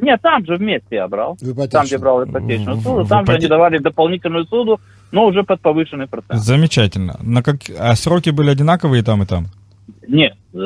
Нет, 0.02 0.20
там 0.20 0.44
же 0.44 0.56
вместе 0.56 0.96
я 0.96 1.06
брал. 1.06 1.38
Там, 1.70 1.86
где 1.86 1.96
брал 1.96 2.24
ипотечную 2.24 2.80
суду, 2.80 3.06
там 3.06 3.24
же 3.24 3.34
они 3.34 3.46
давали 3.46 3.78
дополнительную 3.78 4.44
суду, 4.46 4.80
но 5.12 5.26
уже 5.26 5.44
под 5.44 5.60
повышенный 5.60 6.08
процент. 6.08 6.42
Замечательно. 6.42 7.16
На 7.22 7.42
как... 7.42 7.58
А 7.78 7.94
сроки 7.94 8.30
были 8.30 8.50
одинаковые 8.50 9.04
там 9.04 9.22
и 9.22 9.26
там? 9.26 9.46
Нет, 10.08 10.34
э, 10.52 10.56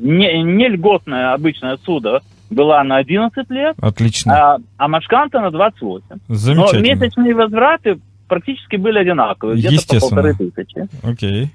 не, 0.00 0.42
не 0.42 0.68
льготная 0.68 1.34
обычная 1.34 1.76
суда 1.84 2.20
была 2.48 2.82
на 2.82 2.96
11 2.96 3.50
лет. 3.50 3.76
Отлично. 3.78 4.54
А, 4.54 4.58
а 4.78 4.88
Машканта 4.88 5.40
на 5.40 5.50
28. 5.50 6.06
Замечательно. 6.28 6.80
Но 6.80 6.86
месячные 6.86 7.34
возвраты 7.34 8.00
практически 8.26 8.76
были 8.76 8.98
одинаковые, 8.98 9.58
где-то 9.58 9.96
по 9.96 10.00
полторы 10.00 10.34
тысячи. 10.34 10.88
Окей. 11.02 11.50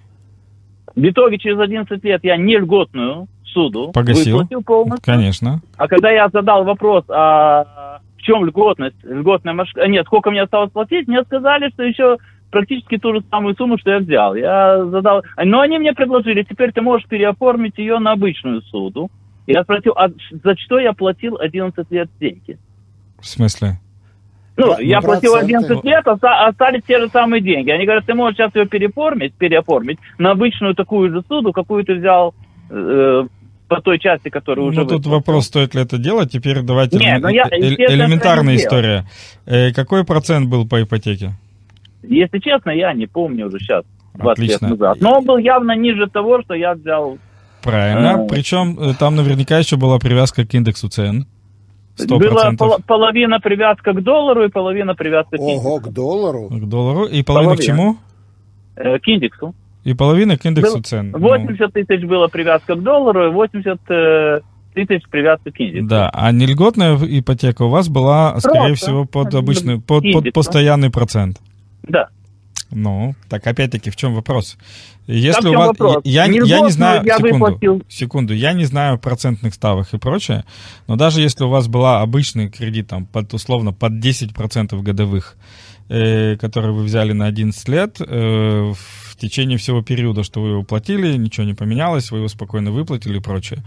В 0.95 1.03
итоге 1.03 1.39
через 1.39 1.59
11 1.59 2.03
лет 2.03 2.23
я 2.23 2.37
не 2.37 2.57
льготную 2.57 3.27
суду 3.53 3.91
Погасил. 3.93 4.37
выплатил 4.37 4.63
полностью. 4.63 5.03
Конечно. 5.13 5.61
А 5.77 5.87
когда 5.87 6.11
я 6.11 6.29
задал 6.29 6.63
вопрос, 6.63 7.05
а 7.09 7.99
чем 8.17 8.45
льготность, 8.45 8.95
льготная 9.03 9.53
машина, 9.53 9.85
нет, 9.87 10.05
сколько 10.05 10.31
мне 10.31 10.41
осталось 10.41 10.71
платить, 10.71 11.07
мне 11.07 11.23
сказали, 11.23 11.69
что 11.69 11.83
еще 11.83 12.17
практически 12.51 12.97
ту 12.97 13.13
же 13.13 13.23
самую 13.29 13.55
сумму, 13.55 13.77
что 13.77 13.91
я 13.91 13.99
взял. 13.99 14.35
Я 14.35 14.85
задал, 14.85 15.23
но 15.43 15.61
они 15.61 15.79
мне 15.79 15.93
предложили, 15.93 16.43
теперь 16.43 16.71
ты 16.71 16.81
можешь 16.81 17.07
переоформить 17.07 17.77
ее 17.77 17.99
на 17.99 18.11
обычную 18.11 18.61
суду. 18.61 19.09
Я 19.47 19.63
спросил, 19.63 19.93
а 19.97 20.07
за 20.31 20.55
что 20.57 20.79
я 20.79 20.93
платил 20.93 21.37
11 21.37 21.91
лет 21.91 22.09
деньги? 22.19 22.57
В 23.19 23.25
смысле? 23.27 23.79
Ну, 24.55 24.75
Про- 24.75 24.83
я 24.83 25.01
платил 25.01 25.33
проценты. 25.33 25.55
11 25.57 25.83
лет, 25.83 26.07
оста- 26.07 26.45
остались 26.45 26.83
те 26.83 26.99
же 26.99 27.09
самые 27.09 27.41
деньги. 27.41 27.71
Они 27.71 27.85
говорят, 27.85 28.05
ты 28.05 28.13
можешь 28.13 28.37
сейчас 28.37 28.55
ее 28.55 28.67
переоформить, 28.67 29.33
переоформить 29.33 29.97
на 30.19 30.31
обычную 30.31 30.75
такую 30.75 31.11
же 31.11 31.23
суду, 31.27 31.51
какую 31.51 31.83
ты 31.83 31.95
взял 31.95 32.35
э, 32.69 33.25
по 33.75 33.81
той 33.81 33.99
части, 33.99 34.29
которая 34.29 34.65
уже 34.67 34.81
Ну, 34.81 34.87
тут 34.87 35.05
вопрос, 35.07 35.45
стоит 35.47 35.73
ли 35.75 35.81
это 35.81 35.97
делать. 35.97 36.31
Теперь 36.31 36.61
давайте 36.61 36.97
Не, 36.97 37.05
элем- 37.15 37.21
ну 37.21 37.27
я, 37.29 37.43
э- 37.49 37.75
элементарная 37.93 38.55
история. 38.55 39.05
Э, 39.45 39.71
Какой 39.73 40.03
процент 40.03 40.49
был 40.49 40.67
по 40.67 40.81
ипотеке? 40.83 41.31
Если 42.03 42.39
честно, 42.39 42.69
я 42.71 42.93
не 42.93 43.07
помню 43.07 43.47
уже 43.47 43.59
сейчас, 43.59 43.83
20 44.15 44.31
Отлично. 44.43 44.65
лет 44.67 44.79
назад. 44.79 44.97
Но 45.01 45.17
он 45.17 45.25
был 45.25 45.37
явно 45.37 45.75
ниже 45.75 46.07
того, 46.07 46.41
что 46.43 46.53
я 46.53 46.73
взял. 46.75 47.17
Правильно. 47.63 48.27
Причем 48.29 48.77
э, 48.79 48.93
там 48.99 49.15
наверняка 49.15 49.57
еще 49.57 49.77
была 49.77 49.97
привязка 49.99 50.45
к 50.45 50.53
индексу 50.53 50.89
цен. 50.89 51.25
Сто 51.95 52.17
Была 52.19 52.31
процентов 52.31 52.67
пол- 52.69 52.77
половина 52.85 53.39
привязка 53.39 53.93
к 53.93 54.03
доллару 54.03 54.43
и 54.45 54.49
половина 54.49 54.95
привязка 54.95 55.37
к 55.37 55.39
индексу. 55.39 55.67
Ого, 55.67 55.79
к 55.79 55.89
доллару. 55.93 56.49
к 56.49 56.67
доллару. 56.67 57.05
И 57.05 57.23
половина 57.23 57.53
к 57.55 57.57
Половина. 57.57 57.77
чему? 57.77 57.97
Э, 58.75 58.99
к 58.99 59.07
индексу. 59.07 59.55
И 59.83 59.93
половина 59.93 60.37
к 60.37 60.45
индексу 60.45 60.75
Был- 60.75 60.83
цен. 60.83 61.11
Ну, 61.11 61.19
80 61.19 61.73
тысяч 61.73 62.03
было 62.05 62.27
привязка 62.27 62.75
к 62.75 62.83
доллару 62.83 63.27
и 63.27 63.31
80 63.31 63.79
э, 63.89 64.39
тысяч 64.73 65.03
привязка 65.09 65.51
к 65.51 65.59
индексу. 65.59 65.87
Да, 65.87 66.09
а 66.13 66.31
нельготная 66.31 66.97
ипотека 66.97 67.63
у 67.63 67.69
вас 67.69 67.89
была, 67.89 68.39
скорее 68.39 68.67
Просто. 68.67 68.85
всего, 68.85 69.05
под 69.05 69.33
Ну, 69.33 69.39
обычный, 69.39 69.75
под, 69.77 70.03
под 70.03 70.05
индекс, 70.05 70.33
постоянный 70.33 70.89
процент. 70.89 71.39
Да. 71.83 72.07
Ну, 72.71 73.13
так 73.29 73.45
опять-таки, 73.45 73.91
в 73.91 73.95
чем 73.95 74.15
вопрос? 74.15 74.57
Если 75.05 75.49
в 75.49 75.51
у 75.51 75.55
вас... 75.55 75.67
вопрос? 75.67 76.01
Я, 76.05 76.25
я 76.25 76.61
не 76.61 76.71
знаю... 76.71 77.03
я 77.05 77.17
секунду, 77.17 77.37
выплатил. 77.45 77.83
секунду. 77.89 78.33
Я 78.33 78.53
не 78.53 78.65
знаю 78.65 78.97
процентных 78.97 79.53
ставок 79.53 79.93
и 79.93 79.97
прочее, 79.97 80.43
но 80.87 80.95
даже 80.95 81.21
если 81.21 81.43
у 81.43 81.49
вас 81.49 81.67
была 81.67 82.01
обычный 82.01 82.49
кредит, 82.49 82.87
там, 82.87 83.05
под, 83.05 83.33
условно, 83.33 83.73
под 83.73 83.93
10% 83.93 84.81
годовых, 84.81 85.35
э, 85.89 86.37
который 86.37 86.71
вы 86.71 86.83
взяли 86.83 87.11
на 87.11 87.25
11 87.27 87.67
лет, 87.67 87.97
э, 87.99 88.73
в 89.13 89.15
течение 89.15 89.57
всего 89.57 89.81
периода, 89.83 90.23
что 90.23 90.41
вы 90.41 90.49
его 90.49 90.63
платили, 90.63 91.15
ничего 91.15 91.45
не 91.45 91.53
поменялось, 91.53 92.09
вы 92.09 92.17
его 92.17 92.27
спокойно 92.27 92.71
выплатили 92.71 93.17
и 93.17 93.21
прочее. 93.21 93.63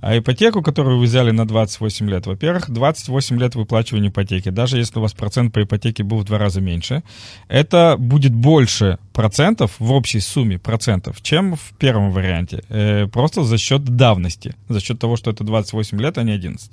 А 0.00 0.16
ипотеку, 0.16 0.62
которую 0.62 0.98
вы 0.98 1.04
взяли 1.04 1.30
на 1.30 1.46
28 1.46 2.08
лет, 2.08 2.26
во-первых, 2.26 2.70
28 2.70 3.38
лет 3.38 3.54
выплачивания 3.54 4.08
ипотеки, 4.08 4.48
даже 4.48 4.78
если 4.78 4.98
у 4.98 5.02
вас 5.02 5.12
процент 5.12 5.52
по 5.52 5.62
ипотеке 5.62 6.02
был 6.02 6.18
в 6.18 6.24
два 6.24 6.38
раза 6.38 6.60
меньше, 6.60 7.02
это 7.48 7.96
будет 7.98 8.34
больше 8.34 8.98
процентов 9.12 9.72
в 9.78 9.92
общей 9.92 10.20
сумме 10.20 10.58
процентов, 10.58 11.20
чем 11.22 11.56
в 11.56 11.72
первом 11.78 12.10
варианте. 12.10 12.62
Э, 12.68 13.06
просто 13.06 13.44
за 13.44 13.58
счет 13.58 13.84
давности, 13.84 14.54
за 14.68 14.80
счет 14.80 14.98
того, 14.98 15.16
что 15.16 15.30
это 15.30 15.44
28 15.44 16.00
лет, 16.00 16.16
а 16.18 16.22
не 16.22 16.32
11. 16.32 16.70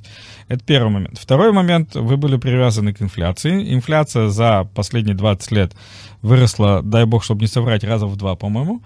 Это 0.48 0.64
первый 0.64 0.90
момент. 0.90 1.18
Второй 1.18 1.52
момент, 1.52 1.96
вы 1.96 2.16
были 2.16 2.38
привязаны 2.38 2.94
к 2.94 3.02
инфляции. 3.02 3.74
Инфляция 3.74 4.30
за 4.30 4.70
последние 4.74 5.16
20 5.16 5.52
лет 5.52 5.74
выросла, 6.22 6.82
дай 6.82 7.06
бог, 7.06 7.24
чтобы 7.24 7.42
не 7.42 7.48
соврать, 7.48 7.84
раза 7.84 8.06
в 8.06 8.16
два, 8.16 8.36
по-моему. 8.36 8.82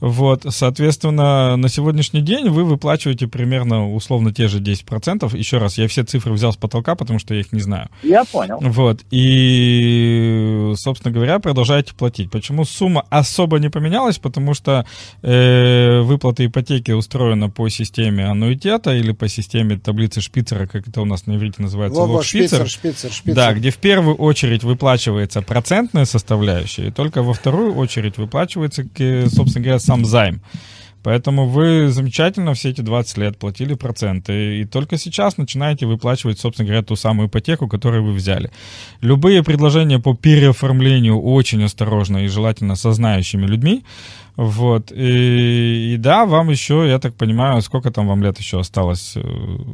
Вот, 0.00 0.44
соответственно, 0.48 1.56
на 1.56 1.68
сегодняшний 1.68 2.20
день 2.20 2.50
вы 2.50 2.64
выплачиваете 2.64 3.26
примерно 3.26 3.83
условно 3.92 4.32
те 4.32 4.48
же 4.48 4.60
10%. 4.60 5.36
Еще 5.36 5.58
раз, 5.58 5.78
я 5.78 5.88
все 5.88 6.04
цифры 6.04 6.32
взял 6.32 6.52
с 6.52 6.56
потолка, 6.56 6.94
потому 6.94 7.18
что 7.18 7.34
я 7.34 7.40
их 7.40 7.52
не 7.52 7.60
знаю. 7.60 7.88
Я 8.02 8.24
понял. 8.24 8.58
Вот, 8.60 9.00
и, 9.10 10.72
собственно 10.76 11.12
говоря, 11.12 11.38
продолжаете 11.38 11.94
платить. 11.94 12.30
Почему 12.30 12.64
сумма 12.64 13.04
особо 13.10 13.58
не 13.58 13.68
поменялась? 13.70 14.18
Потому 14.18 14.54
что 14.54 14.86
э, 15.22 16.00
выплата 16.00 16.44
ипотеки 16.46 16.92
устроена 16.92 17.50
по 17.50 17.68
системе 17.68 18.26
аннуитета 18.26 18.94
или 18.94 19.12
по 19.12 19.28
системе 19.28 19.78
таблицы 19.78 20.20
Шпицера, 20.20 20.66
как 20.66 20.88
это 20.88 21.00
у 21.00 21.04
нас 21.04 21.26
на 21.26 21.36
иврите 21.36 21.62
называется, 21.62 22.00
Во-во, 22.00 22.22
шпицер, 22.22 22.68
шпицер, 22.68 23.12
шпицер. 23.12 23.34
да, 23.34 23.52
где 23.52 23.70
в 23.70 23.76
первую 23.78 24.16
очередь 24.16 24.64
выплачивается 24.64 25.42
процентная 25.42 26.04
составляющая, 26.04 26.88
и 26.88 26.90
только 26.90 27.22
во 27.22 27.34
вторую 27.34 27.74
очередь 27.74 28.18
выплачивается, 28.18 28.84
собственно 29.28 29.62
говоря, 29.62 29.78
сам 29.78 30.04
займ. 30.04 30.40
Поэтому 31.04 31.46
вы 31.46 31.90
замечательно 31.90 32.54
все 32.54 32.70
эти 32.70 32.80
20 32.80 33.18
лет 33.18 33.36
платили 33.36 33.74
проценты, 33.74 34.60
и 34.60 34.64
только 34.64 34.96
сейчас 34.96 35.36
начинаете 35.36 35.84
выплачивать, 35.84 36.38
собственно 36.38 36.66
говоря, 36.66 36.82
ту 36.82 36.96
самую 36.96 37.28
ипотеку, 37.28 37.68
которую 37.68 38.04
вы 38.04 38.12
взяли. 38.14 38.50
Любые 39.02 39.42
предложения 39.42 39.98
по 39.98 40.14
переоформлению 40.14 41.20
очень 41.20 41.62
осторожно 41.62 42.24
и 42.24 42.28
желательно 42.28 42.74
со 42.74 42.92
знающими 42.92 43.46
людьми. 43.46 43.84
Вот. 44.36 44.90
И, 44.90 45.94
и 45.94 45.96
да, 45.96 46.24
вам 46.26 46.50
еще, 46.50 46.88
я 46.88 46.98
так 46.98 47.14
понимаю, 47.14 47.60
сколько 47.60 47.92
там 47.92 48.08
вам 48.08 48.22
лет 48.22 48.36
еще 48.38 48.58
осталось? 48.58 49.14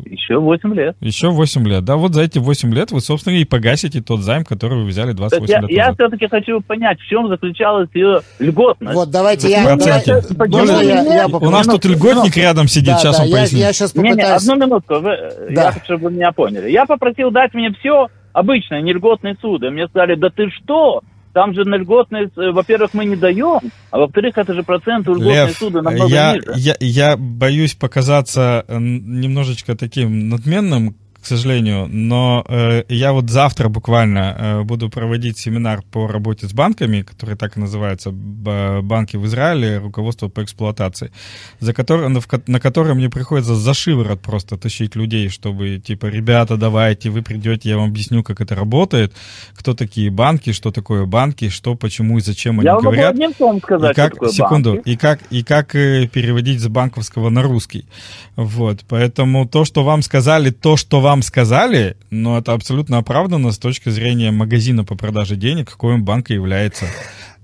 Еще 0.05 0.39
8 0.39 0.75
лет. 0.75 0.97
Еще 1.01 1.31
8 1.31 1.67
лет. 1.67 1.85
Да, 1.85 1.97
вот 1.97 2.13
за 2.15 2.23
эти 2.23 2.39
8 2.39 2.75
лет 2.75 2.91
вы, 2.93 3.01
собственно, 3.01 3.35
и 3.35 3.45
погасите 3.45 4.03
тот 4.03 4.21
займ, 4.21 4.45
который 4.45 4.83
вы 4.83 4.85
взяли 4.89 5.13
То 5.15 5.23
есть 5.25 5.31
28 5.39 5.51
я, 5.55 5.61
лет 5.63 5.71
я 5.71 5.83
назад. 5.87 5.95
все-таки 5.97 6.27
хочу 6.29 6.61
понять, 6.61 6.99
в 7.01 7.07
чем 7.07 7.29
заключалась 7.29 7.89
ее 7.95 8.21
льготность. 8.39 8.95
Вот 8.95 9.11
давайте 9.11 9.49
я... 9.51 9.77
Почему 9.77 10.59
можно 10.59 10.81
я, 10.83 11.03
нет? 11.05 11.07
я 11.07 11.27
У 11.27 11.51
нас 11.51 11.67
тут 11.67 11.85
льготник 11.87 12.37
рядом 12.37 12.69
сидит, 12.69 12.95
Да, 12.95 12.99
сейчас 12.99 13.17
да, 13.17 13.23
он 13.23 13.29
я, 13.31 13.37
пояснит. 13.37 13.61
я 13.61 13.73
сейчас 13.73 13.95
Не-не, 13.95 14.11
попытаюсь... 14.11 14.43
одну 14.43 14.67
минутку, 14.67 14.95
вы, 15.01 15.17
Да. 15.55 15.63
я 15.65 15.73
хочу, 15.73 15.85
чтобы 15.85 16.05
вы 16.05 16.11
меня 16.13 16.33
поняли. 16.33 16.71
Я 16.71 16.85
попросил 16.85 17.31
дать 17.31 17.55
мне 17.55 17.73
все 17.81 18.09
обычное, 18.35 18.83
не 18.83 18.93
льготные 18.93 19.37
суды. 19.41 19.71
Мне 19.71 19.89
сказали, 19.89 20.17
да 20.17 20.29
ты 20.29 20.51
что? 20.51 21.01
Там 21.33 21.55
же 21.55 21.65
на 21.65 21.77
льготные, 21.77 22.25
э, 22.25 22.51
во-первых, 22.53 22.93
мы 22.93 23.05
не 23.05 23.17
даем, 23.17 23.61
а 23.91 23.99
во-вторых, 23.99 24.37
это 24.37 24.55
же 24.55 24.63
процент 24.63 25.09
у 25.09 25.15
льготные 25.15 25.47
Лев, 25.47 25.57
суды 25.57 25.81
намного 25.81 26.13
я, 26.13 26.35
ниже. 26.35 26.53
я, 26.57 26.75
я 26.81 27.17
боюсь 27.17 27.75
показаться 27.75 28.65
немножечко 28.69 29.77
таким 29.77 30.29
надменным, 30.29 30.97
к 31.21 31.27
сожалению, 31.27 31.87
но 31.87 32.45
э, 32.49 32.85
я 32.89 33.13
вот 33.13 33.29
завтра 33.29 33.69
буквально 33.69 34.37
э, 34.39 34.63
буду 34.63 34.89
проводить 34.89 35.37
семинар 35.39 35.83
по 35.93 36.07
работе 36.07 36.47
с 36.49 36.53
банками, 36.53 37.03
который 37.03 37.37
так 37.37 37.57
и 37.57 37.61
называется 37.61 38.11
«Б- 38.11 38.81
«Банки 38.83 39.17
в 39.17 39.27
Израиле. 39.27 39.79
Руководство 39.79 40.29
по 40.29 40.43
эксплуатации», 40.43 41.11
за 41.61 41.75
который, 41.75 42.09
на, 42.09 42.21
на 42.47 42.61
который 42.61 42.95
мне 42.95 43.11
приходится 43.11 43.55
за 43.55 43.75
шиворот 43.75 44.21
просто 44.23 44.57
тащить 44.57 44.97
людей, 44.97 45.29
чтобы, 45.29 45.79
типа, 45.79 46.07
ребята, 46.07 46.57
давайте, 46.57 47.11
вы 47.11 47.21
придете, 47.23 47.69
я 47.69 47.77
вам 47.77 47.91
объясню, 47.91 48.23
как 48.23 48.41
это 48.41 48.55
работает, 48.55 49.13
кто 49.55 49.75
такие 49.75 50.11
банки, 50.11 50.53
что 50.53 50.71
такое 50.71 51.05
банки, 51.05 51.51
что, 51.51 51.75
почему 51.75 52.17
и 52.17 52.23
зачем 52.23 52.61
они 52.61 52.65
Я 52.67 52.75
вам 52.77 52.85
могу 52.85 52.97
говорят. 52.97 53.13
одним 53.15 53.35
словом 53.37 53.59
сказать, 53.61 53.93
И 53.93 53.95
как, 53.95 54.07
что 54.09 54.15
такое 54.15 54.33
секунду, 54.33 54.75
банки. 54.77 54.89
и 54.89 54.97
как, 54.97 55.21
и 55.31 55.43
как 55.45 55.75
э, 55.75 56.07
переводить 56.07 56.61
с 56.61 56.69
банковского 56.69 57.29
на 57.29 57.43
русский. 57.43 57.85
Вот, 58.37 58.81
поэтому 58.89 59.47
то, 59.47 59.67
что 59.67 59.85
вам 59.85 60.01
сказали, 60.03 60.49
то, 60.51 60.77
что 60.79 61.01
вам 61.01 61.10
сказали, 61.23 61.97
но 62.11 62.39
это 62.39 62.53
абсолютно 62.53 62.99
оправдано 62.99 63.53
с 63.53 63.59
точки 63.59 63.89
зрения 63.91 64.31
магазина 64.31 64.85
по 64.85 64.97
продаже 64.97 65.37
денег, 65.37 65.71
какой 65.71 65.99
банк 65.99 66.31
и 66.31 66.35
является. 66.35 66.87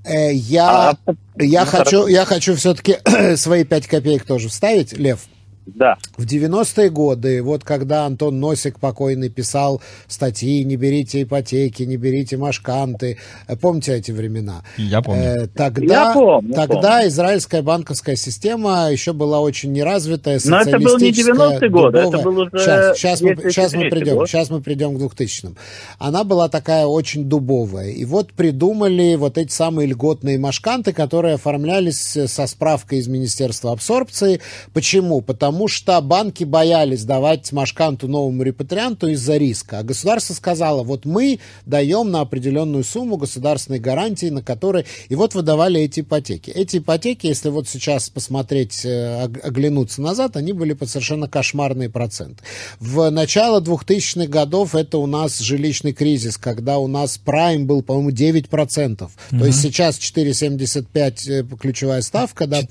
Э, 0.04 0.32
я, 0.32 0.90
А, 0.90 0.96
я, 1.36 1.64
ну, 1.64 1.70
хочу, 1.70 2.06
я 2.06 2.24
хочу 2.24 2.54
все-таки 2.54 2.98
свои 3.36 3.64
пять 3.64 3.86
копеек 3.86 4.24
тоже 4.24 4.48
вставить, 4.48 4.92
Лев. 4.96 5.20
Да. 5.66 5.96
В 6.16 6.24
90-е 6.24 6.90
годы, 6.90 7.42
вот 7.42 7.64
когда 7.64 8.06
Антон 8.06 8.38
Носик 8.40 8.78
покойный 8.78 9.28
писал 9.28 9.82
статьи 10.06 10.62
«Не 10.64 10.76
берите 10.76 11.22
ипотеки, 11.22 11.82
не 11.82 11.96
берите 11.96 12.36
машканты», 12.36 13.18
э, 13.48 13.56
помните 13.56 13.94
эти 13.94 14.12
времена? 14.12 14.62
Я 14.76 15.02
помню. 15.02 15.22
Э, 15.22 15.46
тогда, 15.48 16.08
Я 16.08 16.14
помню, 16.14 16.54
тогда 16.54 16.92
помню. 16.98 17.08
израильская 17.08 17.62
банковская 17.62 18.16
система 18.16 18.88
еще 18.92 19.12
была 19.12 19.40
очень 19.40 19.72
неразвитая, 19.72 20.40
Но 20.44 20.60
это 20.60 20.78
был 20.78 20.98
не 20.98 21.12
социалистическая, 21.12 21.58
90-е 21.58 21.68
годы, 21.70 21.98
это 21.98 22.18
был 22.18 22.38
уже 22.38 22.50
Сейчас, 22.52 22.96
сейчас, 22.96 23.20
мы, 23.20 23.34
2003 23.34 23.50
сейчас 23.50 23.72
мы 23.74 23.90
придем, 23.90 24.14
год. 24.16 24.28
сейчас 24.28 24.50
мы 24.50 24.60
придем 24.60 24.96
к 24.96 25.02
2000-м. 25.02 25.56
Она 25.98 26.24
была 26.24 26.48
такая 26.48 26.86
очень 26.86 27.24
дубовая. 27.24 27.90
И 27.90 28.04
вот 28.04 28.32
придумали 28.32 29.16
вот 29.16 29.36
эти 29.36 29.52
самые 29.52 29.88
льготные 29.88 30.38
машканты, 30.38 30.92
которые 30.92 31.34
оформлялись 31.34 32.16
э, 32.16 32.28
со 32.28 32.46
справкой 32.46 32.98
из 32.98 33.08
Министерства 33.08 33.72
абсорбции. 33.72 34.40
Почему? 34.72 35.20
Потому 35.20 35.55
что 35.68 36.00
банки 36.00 36.44
боялись 36.44 37.04
давать 37.04 37.50
машканту 37.52 38.08
новому 38.08 38.42
репатрианту 38.42 39.08
из-за 39.08 39.36
риска. 39.36 39.78
А 39.80 39.82
государство 39.82 40.34
сказало, 40.34 40.82
вот 40.82 41.04
мы 41.04 41.40
даем 41.64 42.10
на 42.10 42.20
определенную 42.20 42.84
сумму 42.84 43.16
государственной 43.16 43.78
гарантии, 43.78 44.26
на 44.26 44.42
которой... 44.42 44.84
И 45.08 45.14
вот 45.14 45.34
выдавали 45.34 45.80
эти 45.80 46.00
ипотеки. 46.00 46.50
Эти 46.50 46.78
ипотеки, 46.78 47.26
если 47.26 47.48
вот 47.48 47.68
сейчас 47.68 48.08
посмотреть, 48.10 48.84
э, 48.84 49.24
ог- 49.24 49.40
оглянуться 49.42 50.02
назад, 50.02 50.36
они 50.36 50.52
были 50.52 50.74
под 50.74 50.88
совершенно 50.88 51.28
кошмарные 51.28 51.88
проценты. 51.90 52.42
В 52.78 53.10
начало 53.10 53.60
2000-х 53.60 54.26
годов 54.26 54.74
это 54.74 54.98
у 54.98 55.06
нас 55.06 55.38
жилищный 55.38 55.92
кризис, 55.92 56.36
когда 56.36 56.78
у 56.78 56.86
нас 56.86 57.18
прайм 57.18 57.66
был, 57.66 57.82
по-моему, 57.82 58.10
9%. 58.10 59.10
То 59.30 59.46
есть 59.46 59.60
сейчас 59.60 59.98
4,75 59.98 61.30
э, 61.30 61.44
ключевая 61.58 62.02
ставка, 62.02 62.46
да, 62.46 62.62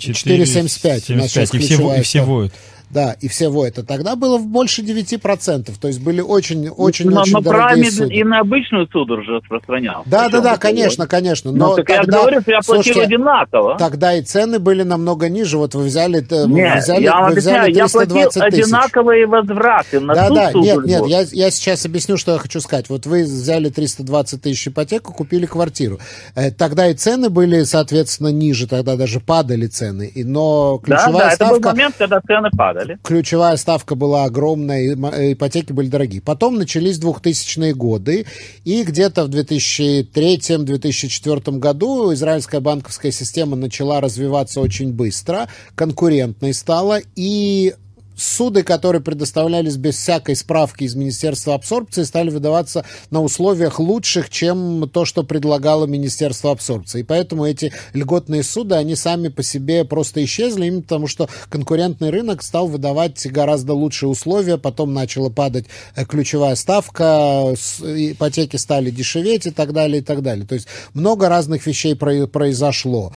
4,75 0.00 1.12
у 1.12 1.16
нас 1.16 1.30
сейчас 1.30 1.54
и 1.54 1.58
все, 1.58 1.68
ключевая 1.68 2.00
и 2.00 2.02
все 2.02 2.18
ставка. 2.18 2.52
Да, 2.90 3.16
и 3.20 3.28
всего 3.28 3.64
это. 3.64 3.84
Тогда 3.84 4.16
было 4.16 4.38
больше 4.38 4.82
9%, 4.82 5.72
то 5.80 5.88
есть 5.88 6.00
были 6.00 6.20
очень-очень-очень 6.20 7.10
но, 7.10 7.22
но 7.26 7.40
дорогие 7.40 7.82
прайм 7.84 7.90
суды. 7.92 8.14
и 8.14 8.24
на 8.24 8.40
обычную 8.40 8.88
суду 8.88 9.18
уже 9.18 9.36
распространял. 9.36 10.02
Да, 10.06 10.28
да, 10.28 10.40
да, 10.40 10.56
конечно, 10.56 11.06
конечно. 11.06 11.52
Ну, 11.52 11.56
Но 11.58 11.76
так 11.76 11.88
я 11.88 11.96
тогда, 11.98 12.20
говорю, 12.22 12.40
что 12.40 12.50
я 12.50 12.60
платил 12.60 12.82
слушайте, 12.82 13.02
одинаково. 13.02 13.76
тогда 13.78 14.14
и 14.14 14.22
цены 14.22 14.58
были 14.58 14.82
намного 14.82 15.28
ниже. 15.28 15.56
Вот 15.58 15.74
вы 15.74 15.84
взяли, 15.84 16.18
э, 16.28 16.46
Нет, 16.48 16.82
взяли, 16.82 17.02
я 17.04 17.20
вы 17.28 17.34
взяли 17.36 17.56
объясняю, 17.58 17.74
я 17.74 17.86
платил 17.88 18.14
320 18.16 18.42
тысяч. 18.50 18.64
одинаковые 18.64 19.26
возвраты 19.26 20.00
на 20.00 20.14
Да, 20.14 20.28
да, 20.30 20.50
суду 20.50 20.64
нет, 20.64 20.84
нет, 20.84 21.06
я, 21.06 21.20
я 21.30 21.50
сейчас 21.50 21.86
объясню, 21.86 22.16
что 22.16 22.32
я 22.32 22.38
хочу 22.38 22.60
сказать. 22.60 22.88
Вот 22.88 23.06
вы 23.06 23.22
взяли 23.22 23.68
320 23.68 24.42
тысяч 24.42 24.68
ипотеку, 24.68 25.12
купили 25.12 25.46
квартиру. 25.46 25.98
Э, 26.34 26.50
Тогда 26.50 26.88
и 26.88 26.94
цены 26.94 27.30
были, 27.30 27.62
соответственно, 27.62 28.28
ниже, 28.28 28.66
тогда 28.66 28.96
даже 28.96 29.20
падали 29.20 29.66
цены. 29.66 30.10
Но 30.16 30.80
Да, 30.86 30.96
ключевая 30.96 31.26
да, 31.28 31.32
это 31.34 31.44
был 31.46 31.54
ставка... 31.56 31.68
момент, 31.70 31.94
когда 31.96 32.20
цены 32.20 32.50
падали. 32.50 32.79
Ключевая 33.02 33.56
ставка 33.56 33.94
была 33.94 34.24
огромная, 34.24 34.96
э, 34.96 35.32
ипотеки 35.32 35.72
были 35.72 35.88
дорогие. 35.88 36.20
Потом 36.20 36.56
начались 36.56 36.98
2000-е 36.98 37.74
годы, 37.74 38.26
и 38.64 38.82
где-то 38.82 39.24
в 39.24 39.30
2003-2004 39.30 41.58
году 41.58 42.12
израильская 42.14 42.60
банковская 42.60 43.12
система 43.12 43.56
начала 43.56 44.00
развиваться 44.00 44.60
очень 44.60 44.92
быстро, 44.92 45.48
конкурентной 45.74 46.54
стала, 46.54 47.00
и 47.16 47.74
суды, 48.20 48.62
которые 48.62 49.02
предоставлялись 49.02 49.76
без 49.76 49.96
всякой 49.96 50.36
справки 50.36 50.84
из 50.84 50.94
Министерства 50.94 51.54
абсорбции, 51.54 52.02
стали 52.02 52.30
выдаваться 52.30 52.84
на 53.10 53.22
условиях 53.22 53.80
лучших, 53.80 54.30
чем 54.30 54.88
то, 54.92 55.04
что 55.04 55.22
предлагало 55.22 55.86
Министерство 55.86 56.50
абсорбции. 56.50 57.00
И 57.00 57.04
поэтому 57.04 57.46
эти 57.46 57.72
льготные 57.92 58.42
суды, 58.42 58.74
они 58.74 58.94
сами 58.96 59.28
по 59.28 59.42
себе 59.42 59.84
просто 59.84 60.22
исчезли, 60.24 60.66
именно 60.66 60.82
потому 60.82 61.06
что 61.06 61.28
конкурентный 61.48 62.10
рынок 62.10 62.42
стал 62.42 62.66
выдавать 62.66 63.26
гораздо 63.26 63.74
лучшие 63.74 64.08
условия, 64.08 64.58
потом 64.58 64.92
начала 64.92 65.30
падать 65.30 65.66
э, 65.94 66.04
ключевая 66.04 66.54
ставка, 66.54 67.54
ипотеки 67.82 68.56
стали 68.56 68.90
дешеветь 68.90 69.46
и 69.46 69.50
так 69.50 69.72
далее, 69.72 70.00
и 70.00 70.04
так 70.04 70.22
далее. 70.22 70.46
То 70.46 70.54
есть 70.54 70.66
много 70.94 71.28
разных 71.28 71.66
вещей 71.66 71.94
про- 71.94 72.26
произошло. 72.26 73.12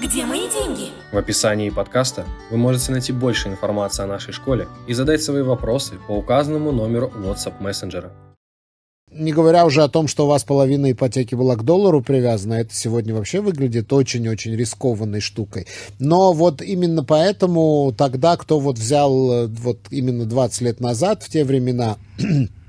Где 0.00 0.24
мои 0.24 0.40
деньги? 0.40 0.71
В 1.12 1.18
описании 1.18 1.68
подкаста 1.68 2.24
вы 2.50 2.56
можете 2.56 2.90
найти 2.90 3.12
больше 3.12 3.48
информации 3.48 4.02
о 4.02 4.06
нашей 4.06 4.32
школе 4.32 4.66
и 4.86 4.94
задать 4.94 5.22
свои 5.22 5.42
вопросы 5.42 5.96
по 6.08 6.12
указанному 6.12 6.72
номеру 6.72 7.12
WhatsApp 7.14 7.60
мессенджера. 7.60 8.10
Не 9.10 9.30
говоря 9.30 9.66
уже 9.66 9.82
о 9.82 9.88
том, 9.88 10.08
что 10.08 10.24
у 10.24 10.28
вас 10.28 10.42
половина 10.42 10.90
ипотеки 10.90 11.34
была 11.34 11.56
к 11.56 11.64
доллару 11.64 12.00
привязана, 12.00 12.54
это 12.54 12.74
сегодня 12.74 13.14
вообще 13.14 13.42
выглядит 13.42 13.92
очень-очень 13.92 14.56
рискованной 14.56 15.20
штукой. 15.20 15.66
Но 15.98 16.32
вот 16.32 16.62
именно 16.62 17.04
поэтому 17.04 17.92
тогда, 17.94 18.38
кто 18.38 18.58
вот 18.58 18.78
взял 18.78 19.32
э, 19.32 19.46
вот 19.48 19.80
именно 19.90 20.24
20 20.24 20.62
лет 20.62 20.80
назад, 20.80 21.22
в 21.22 21.28
те 21.28 21.44
времена, 21.44 21.98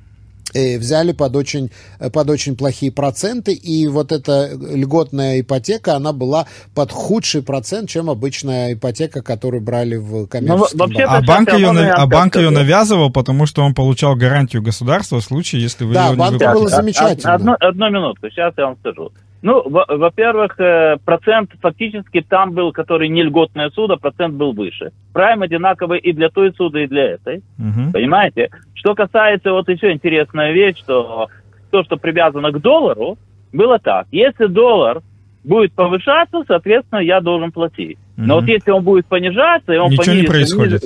э, 0.53 0.77
взяли 0.77 1.11
под 1.11 1.35
очень, 1.35 1.71
э, 1.99 2.09
под 2.09 2.29
очень 2.29 2.55
плохие 2.55 2.91
проценты, 2.91 3.53
и 3.53 3.87
вот 3.87 4.11
эта 4.11 4.51
льготная 4.53 5.41
ипотека, 5.41 5.95
она 5.95 6.13
была 6.13 6.47
под 6.75 6.91
худший 6.91 7.41
процент, 7.43 7.89
чем 7.89 8.09
обычная 8.09 8.73
ипотека, 8.73 9.21
которую 9.21 9.61
брали 9.61 9.95
в 9.95 10.27
коммерческом 10.27 10.77
Ну, 10.77 10.85
вообще-то 10.85 11.03
банке. 11.03 11.03
А 11.03 11.21
сейчас 11.21 11.27
банк, 11.27 11.53
ее, 11.53 11.67
вам 11.67 11.77
а 11.95 12.07
банк 12.07 12.35
ее 12.35 12.49
навязывал, 12.49 13.09
потому 13.11 13.45
что 13.45 13.63
он 13.63 13.73
получал 13.73 14.15
гарантию 14.15 14.61
государства 14.61 15.19
в 15.19 15.23
случае, 15.23 15.61
если 15.61 15.85
вы 15.85 15.93
Да, 15.93 16.05
ее 16.05 16.11
не 16.11 16.17
банку 16.17 16.33
выплатите. 16.33 16.59
было 16.59 16.69
замечательно. 16.69 17.33
Одну, 17.33 17.55
одну 17.59 17.89
минутку, 17.89 18.29
сейчас 18.29 18.53
я 18.57 18.65
вам 18.65 18.77
скажу. 18.79 19.11
Ну, 19.43 19.61
во- 19.69 19.85
во-первых, 19.89 20.57
э, 20.57 20.97
процент 21.05 21.51
фактически 21.61 22.21
там 22.21 22.53
был, 22.53 22.71
который 22.71 23.09
не 23.09 23.23
льготное 23.23 23.69
судо, 23.71 23.97
процент 23.97 24.35
был 24.35 24.53
выше. 24.53 24.91
Прайм 25.13 25.41
одинаковый 25.41 25.99
и 25.99 26.13
для 26.13 26.29
той 26.29 26.53
суды, 26.53 26.83
и 26.83 26.87
для 26.87 27.03
этой. 27.11 27.43
Мгм. 27.57 27.91
Понимаете? 27.91 28.49
Что 28.73 28.95
касается, 28.95 29.51
вот 29.51 29.67
еще 29.67 29.91
интересная 29.91 30.53
вещь, 30.53 30.77
что 30.77 31.27
то, 31.71 31.83
что 31.83 31.97
привязано 31.97 32.51
к 32.51 32.61
доллару, 32.61 33.17
было 33.51 33.79
так. 33.79 34.07
Если 34.11 34.45
доллар 34.45 35.01
будет 35.43 35.73
повышаться, 35.73 36.43
соответственно, 36.47 36.99
я 36.99 37.19
должен 37.19 37.51
платить. 37.51 37.97
Но 38.15 38.35
вот 38.35 38.45
если 38.47 38.69
он 38.71 38.83
будет 38.83 39.05
понижаться, 39.07 39.73
и 39.73 39.77
он 39.77 39.91
Ничего 39.91 40.13
не 40.15 40.23
понизится 40.23 40.55
происходит. 40.57 40.83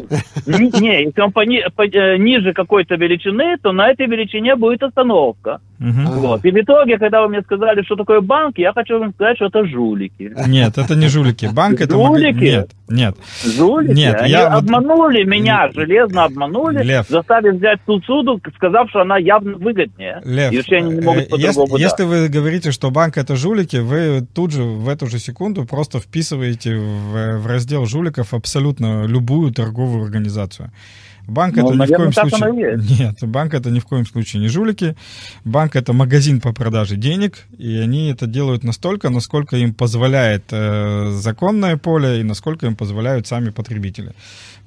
ниже- 0.47 0.63
Ни- 0.63 0.81
не, 0.81 1.03
если 1.05 1.21
он 1.21 1.31
пони- 1.31 1.63
по- 1.75 1.85
э, 1.85 2.17
ниже 2.17 2.53
какой-то 2.53 2.95
величины, 2.95 3.57
то 3.61 3.71
на 3.73 3.89
этой 3.89 4.07
величине 4.07 4.55
будет 4.55 4.81
остановка. 4.83 5.59
Вот. 5.79 6.43
И 6.45 6.49
в 6.51 6.55
итоге, 6.59 6.97
когда 6.97 7.21
вы 7.21 7.27
мне 7.29 7.41
сказали, 7.41 7.83
что 7.83 7.95
такое 7.95 8.21
банк, 8.21 8.57
я 8.57 8.73
хочу 8.73 8.97
вам 8.97 9.13
сказать, 9.13 9.35
что 9.35 9.45
это 9.47 9.65
жулики. 9.67 10.31
Нет, 10.47 10.77
это 10.77 10.95
не 10.95 11.07
жулики. 11.07 11.47
Банк 11.53 11.81
это... 11.81 11.93
Жулики? 11.93 12.43
Нет, 12.43 12.69
нет. 12.89 13.15
Жулики? 13.45 13.91
Нет, 13.93 14.15
Они 14.21 14.31
я 14.31 14.49
вот- 14.49 14.63
обманули 14.63 15.23
меня, 15.23 15.69
железно 15.75 16.23
обманули, 16.23 16.81
Лев. 16.81 17.07
заставив 17.09 17.55
взять 17.55 17.79
ту 17.85 18.01
суду, 18.01 18.41
сказав, 18.55 18.89
что 18.89 19.01
она 19.01 19.17
явно 19.17 19.57
выгоднее. 19.57 20.21
Лев, 20.25 20.51
и 20.51 20.57
вообще 20.57 20.77
они 20.77 20.93
не 20.95 21.01
могут 21.01 21.23
э, 21.25 21.37
если, 21.37 21.79
если 21.79 22.03
вы 22.05 22.27
говорите, 22.29 22.71
что 22.71 22.89
банк 22.89 23.17
это 23.17 23.35
жулики, 23.35 23.75
вы 23.77 24.25
тут 24.33 24.51
же 24.53 24.63
в 24.63 24.89
эту 24.89 25.05
же 25.07 25.19
секунду 25.19 25.65
просто 25.65 25.99
вписываете 25.99 26.75
в, 26.75 27.16
в 27.37 27.47
раздел 27.47 27.85
жуликов 27.85 28.33
абсолютно 28.33 29.05
любую 29.07 29.51
торговую 29.51 30.03
организацию. 30.03 30.71
Банк 31.27 31.55
Ну, 31.57 31.69
это 31.69 31.77
ни 31.77 31.85
в 31.85 31.97
коем 31.97 32.13
случае... 32.13 32.75
и. 32.75 32.93
Нет, 32.99 33.17
банк 33.21 33.53
это 33.53 33.69
ни 33.69 33.79
в 33.79 33.85
коем 33.85 34.05
случае 34.05 34.41
не 34.41 34.47
жулики. 34.47 34.95
Банк 35.43 35.75
это 35.75 35.93
магазин 35.93 36.39
по 36.39 36.53
продаже 36.53 36.95
денег, 36.95 37.45
и 37.57 37.75
они 37.77 38.09
это 38.09 38.27
делают 38.27 38.63
настолько, 38.63 39.09
насколько 39.09 39.57
им 39.57 39.73
позволяет 39.73 40.45
э, 40.51 41.09
законное 41.11 41.77
поле 41.77 42.21
и 42.21 42.23
насколько 42.23 42.65
им 42.65 42.75
позволяют 42.75 43.27
сами 43.27 43.49
потребители. 43.49 44.13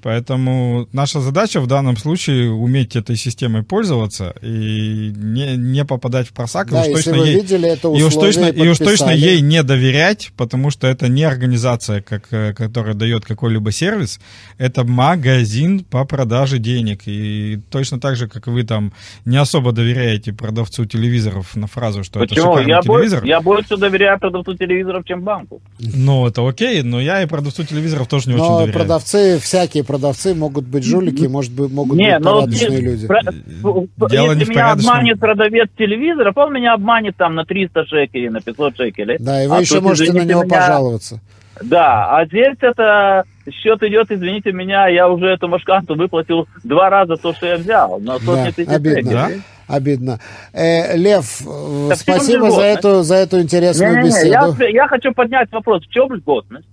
Поэтому 0.03 0.89
наша 0.93 1.21
задача 1.21 1.61
в 1.61 1.67
данном 1.67 1.97
случае 1.97 2.51
уметь 2.51 2.97
этой 2.97 3.17
системой 3.17 3.63
пользоваться 3.63 4.35
и 4.41 5.13
не, 5.15 5.57
не 5.57 5.85
попадать 5.85 6.29
в 6.29 6.33
просак. 6.33 6.69
и 6.69 6.71
Да, 6.71 6.81
уж 6.81 6.87
если 6.87 7.03
точно 7.03 7.19
вы 7.19 7.27
ей- 7.27 7.35
видели 7.35 7.69
это 7.69 7.89
и 7.89 8.03
уж, 8.03 8.15
точно, 8.15 8.45
и 8.47 8.69
уж 8.69 8.79
точно 8.79 9.11
ей 9.11 9.41
не 9.41 9.63
доверять, 9.63 10.33
потому 10.37 10.71
что 10.71 10.87
это 10.87 11.09
не 11.09 11.25
организация, 11.25 12.01
как, 12.01 12.29
э, 12.31 12.55
которая 12.55 12.95
дает 12.95 13.25
какой-либо 13.25 13.73
сервис, 13.73 14.21
это 14.59 14.85
магазин 14.85 15.85
по 15.85 16.05
продаже 16.05 16.50
денег. 16.59 17.03
И 17.07 17.61
точно 17.71 18.01
так 18.01 18.17
же, 18.17 18.29
как 18.29 18.47
вы 18.47 18.63
там 18.65 18.93
не 19.25 19.37
особо 19.37 19.73
доверяете 19.73 20.33
продавцу 20.33 20.85
телевизоров 20.87 21.55
на 21.57 21.67
фразу, 21.67 22.03
что 22.05 22.21
это 22.23 22.35
Почему? 22.35 22.53
шикарный 22.55 22.71
Я, 22.73 22.81
телевизор, 22.83 23.25
я 23.25 23.41
больше 23.41 23.77
доверяю 23.77 24.19
продавцу 24.19 24.55
телевизоров, 24.57 25.05
чем 25.05 25.23
банку. 25.23 25.61
ну 25.79 26.27
это 26.27 26.47
окей, 26.47 26.83
но 26.83 27.01
я 27.01 27.23
и 27.23 27.27
продавцу 27.27 27.65
телевизоров 27.65 28.09
тоже 28.09 28.29
не 28.29 28.35
очень 28.35 28.45
Но 28.45 28.59
доверяю. 28.61 28.73
продавцы, 28.79 29.39
всякие 29.41 29.85
продавцы 29.85 30.35
могут 30.35 30.65
быть 30.67 30.85
жулики, 30.85 31.27
может 31.27 31.53
быть, 31.53 31.71
могут 31.71 31.97
Не, 31.99 32.17
быть 32.19 32.25
ну, 32.25 32.35
порядочные 32.41 32.71
ты- 32.79 32.83
люди. 32.85 33.07
про- 33.07 34.09
Дело 34.09 34.33
не 34.35 34.41
если 34.41 34.45
в 34.45 34.49
меня 34.49 34.61
порядочном. 34.65 34.93
обманет 34.95 35.21
продавец 35.21 35.69
телевизоров, 35.79 36.37
он 36.37 36.53
меня 36.55 36.75
обманет 36.75 37.17
там 37.17 37.35
на 37.35 37.45
300 37.45 37.85
шекелей, 37.87 38.29
на 38.31 38.41
500 38.41 38.77
шекелей. 38.77 39.17
Да, 39.19 39.43
и 39.45 39.47
вы 39.47 39.57
А 39.57 39.61
еще 39.61 39.81
можете 39.81 40.13
на 40.13 40.25
него 40.25 40.45
меня, 40.45 40.55
пожаловаться. 40.57 41.21
Да, 41.63 42.17
а 42.17 42.25
здесь 42.27 42.57
это 42.61 43.25
счет 43.51 43.83
идет, 43.83 44.11
извините 44.11 44.53
меня, 44.53 44.89
я 44.89 45.09
уже 45.09 45.27
эту 45.27 45.49
машканту 45.49 45.95
выплатил 45.95 46.47
два 46.65 46.89
раза 46.89 47.17
то, 47.17 47.35
что 47.35 47.47
я 47.47 47.57
взял, 47.57 47.99
на 48.01 48.19
сотни 48.19 48.45
Да, 48.47 48.53
тысяч 48.53 48.69
обидно. 48.69 49.11
Да? 49.13 49.29
Обидно. 49.69 50.19
Э, 50.53 50.97
Лев, 50.97 51.43
э, 51.43 51.89
Так 51.91 51.99
чем 51.99 52.15
спасибо 52.15 52.51
за 52.51 52.63
эту, 52.63 53.03
за 53.03 53.15
эту 53.17 53.41
интересную 53.41 53.93
Не-не-не, 53.97 54.09
беседу. 54.09 54.57
я, 54.65 54.69
я 54.69 54.89
хочу 54.89 55.13
поднять 55.13 55.51
вопрос, 55.53 55.85
в 55.85 55.91
чем 55.91 56.13
льготность? 56.13 56.67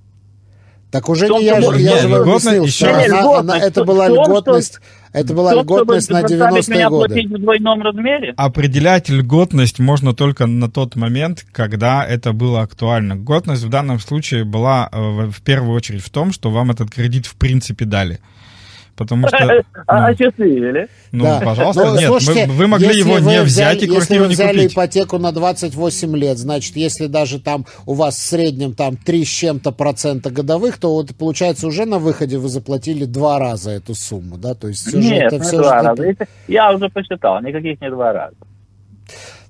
Так 0.90 1.10
уже 1.10 1.28
том, 1.28 1.40
не 1.40 1.46
я, 1.46 1.60
же- 1.62 1.80
я 1.80 1.98
же 1.98 2.08
Не, 2.08 2.14
вам 2.14 2.22
объяснил, 2.30 2.64
еще 2.64 2.86
что 2.88 2.96
она- 3.18 3.40
она- 3.40 3.60
это 3.60 3.84
была 3.84 4.08
льготность, 4.08 4.80
это 5.14 5.34
была 5.34 5.52
чтобы 5.52 5.64
льготность 5.64 6.10
на 6.10 6.22
заставить 6.22 6.68
90-е 6.68 6.76
меня 6.76 6.90
годы. 6.90 7.28
в 7.28 7.40
двойном 7.40 7.82
размере? 7.82 8.34
Определять 8.38 9.10
льготность 9.10 9.80
можно 9.80 10.14
только 10.14 10.46
на 10.46 10.70
тот 10.70 10.96
момент, 10.96 11.46
когда 11.52 12.06
это 12.06 12.34
было 12.34 12.62
актуально. 12.62 13.16
Годность 13.16 13.64
в 13.64 13.70
данном 13.70 14.00
случае 14.00 14.44
была 14.44 14.90
э, 14.92 15.30
в 15.30 15.42
первую 15.42 15.76
очередь 15.76 16.04
в 16.04 16.10
том, 16.10 16.32
что 16.32 16.50
вам 16.50 16.72
этот 16.72 16.90
кредит 16.90 17.26
в 17.26 17.36
принципе 17.36 17.86
дали. 17.86 18.20
Потому 18.98 19.28
что, 19.30 19.38
А 19.86 20.02
ну, 20.02 20.08
осчастливили. 20.08 20.88
ну, 21.12 21.24
Да. 21.24 21.40
пожалуйста, 21.42 21.86
Ну, 21.86 21.96
нет, 21.98 22.08
слушайте, 22.08 22.48
вы, 22.48 22.54
вы 22.54 22.68
могли 22.68 22.88
если 22.88 23.00
его 23.02 23.14
вы 23.14 23.22
не 23.22 23.26
взяли- 23.42 23.46
взять 23.46 23.78
и 23.78 23.86
Если 23.86 23.94
квартиру 23.96 24.22
вы 24.24 24.28
не 24.30 24.34
взяли 24.34 24.58
купить. 24.58 24.74
ипотеку 24.74 25.18
на 25.20 25.32
28 25.32 26.16
лет, 26.18 26.38
значит, 26.38 26.76
если 26.76 27.06
даже 27.08 27.40
там 27.40 27.66
у 27.86 27.94
вас 27.94 28.16
в 28.16 28.22
среднем 28.22 28.74
там 28.74 28.98
3 28.98 29.24
с 29.24 29.28
чем-то 29.30 29.72
процента 29.72 30.32
годовых, 30.32 30.78
то 30.80 30.94
вот 30.94 31.16
получается 31.16 31.68
уже 31.68 31.86
на 31.86 32.00
выходе 32.00 32.38
вы 32.40 32.50
заплатили 32.50 33.06
два 33.06 33.40
раза 33.40 33.72
эту 33.72 33.94
сумму, 33.94 34.38
да? 34.38 34.56
То 34.56 34.68
есть 34.68 34.82
все 34.88 35.00
же 35.00 35.08
Нет, 35.10 35.24
это 35.28 35.36
не 35.38 35.42
все 35.44 35.58
два 35.58 35.80
же... 35.80 35.86
раза. 35.88 36.04
Если- 36.04 36.28
Я 36.48 36.74
уже 36.74 36.90
посчитал, 36.90 37.40
никаких 37.42 37.80
не 37.80 37.90
два 37.92 38.12
раза. 38.14 38.36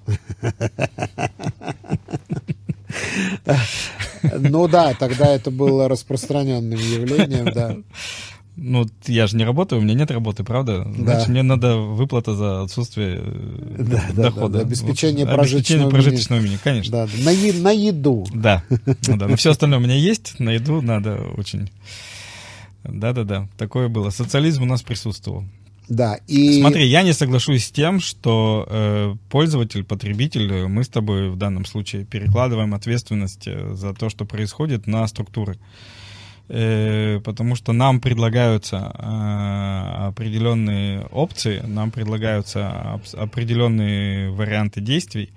Ну 4.39 4.67
да, 4.67 4.93
тогда 4.93 5.27
это 5.27 5.51
было 5.51 5.87
распространенным 5.87 6.79
явлением, 6.79 7.51
да. 7.53 7.75
Ну, 8.57 8.85
я 9.05 9.27
же 9.27 9.35
не 9.35 9.43
работаю, 9.43 9.81
у 9.81 9.83
меня 9.83 9.95
нет 9.95 10.11
работы, 10.11 10.43
правда? 10.43 10.87
Значит, 10.97 11.27
мне 11.27 11.43
надо 11.43 11.75
выплата 11.75 12.35
за 12.35 12.63
отсутствие 12.63 13.21
э, 13.21 13.75
Да, 13.79 14.03
да, 14.13 14.23
дохода. 14.23 14.47
да, 14.53 14.59
да, 14.59 14.65
обеспечение 14.65 15.25
Вот, 15.25 15.35
прожиточного 15.35 15.87
обеспечение 15.87 15.89
прожиточного 15.89 16.39
минимума, 16.39 16.59
конечно. 16.63 16.91
Да, 16.91 17.07
на, 17.23 17.29
е- 17.31 17.53
на 17.53 17.71
еду. 17.71 18.25
Да, 18.33 18.63
ну 18.69 18.77
да. 19.17 19.27
Но 19.27 19.35
все 19.35 19.51
остальное 19.51 19.79
у 19.79 19.81
меня 19.81 19.95
есть, 19.95 20.39
на 20.39 20.51
еду 20.51 20.81
надо 20.81 21.17
очень. 21.35 21.69
Да-да-да, 22.83 23.47
такое 23.57 23.89
было. 23.89 24.09
Социализм 24.09 24.63
у 24.63 24.65
нас 24.65 24.83
присутствовал. 24.83 25.43
Да, 25.87 26.17
и... 26.27 26.61
Смотри, 26.61 26.87
я 26.87 27.03
не 27.03 27.13
соглашусь 27.13 27.65
с 27.65 27.71
тем, 27.71 27.99
что 27.99 28.65
э, 28.69 29.15
пользователь, 29.29 29.83
потребитель, 29.83 30.67
мы 30.67 30.83
с 30.83 30.87
тобой 30.87 31.29
в 31.29 31.35
данном 31.35 31.65
случае 31.65 32.05
перекладываем 32.05 32.73
ответственность 32.73 33.47
э, 33.47 33.73
за 33.75 33.93
то, 33.93 34.09
что 34.09 34.25
происходит, 34.25 34.87
на 34.87 35.05
структуры. 35.07 35.57
Э, 36.47 37.19
потому 37.23 37.55
что 37.55 37.73
нам 37.73 37.99
предлагаются 37.99 38.91
э, 38.93 40.07
определенные 40.07 41.01
опции, 41.07 41.61
нам 41.65 41.89
предлагаются 41.89 43.01
определенные 43.13 44.29
варианты 44.29 44.79
действий. 44.79 45.31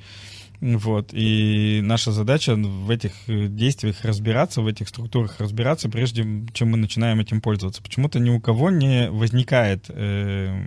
Вот. 0.61 1.11
И 1.13 1.81
наша 1.83 2.13
задача 2.13 2.57
в 2.57 2.91
этих 2.91 3.13
действиях 3.27 4.05
разбираться, 4.05 4.61
в 4.61 4.67
этих 4.67 4.89
структурах 4.89 5.41
разбираться, 5.41 5.89
прежде 5.89 6.27
чем 6.53 6.73
мы 6.73 6.77
начинаем 6.77 7.21
этим 7.21 7.41
пользоваться. 7.41 7.83
Почему-то 7.83 8.19
ни 8.19 8.31
у 8.31 8.41
кого 8.41 8.71
не 8.71 9.09
возникает, 9.11 9.87
э, 9.89 10.61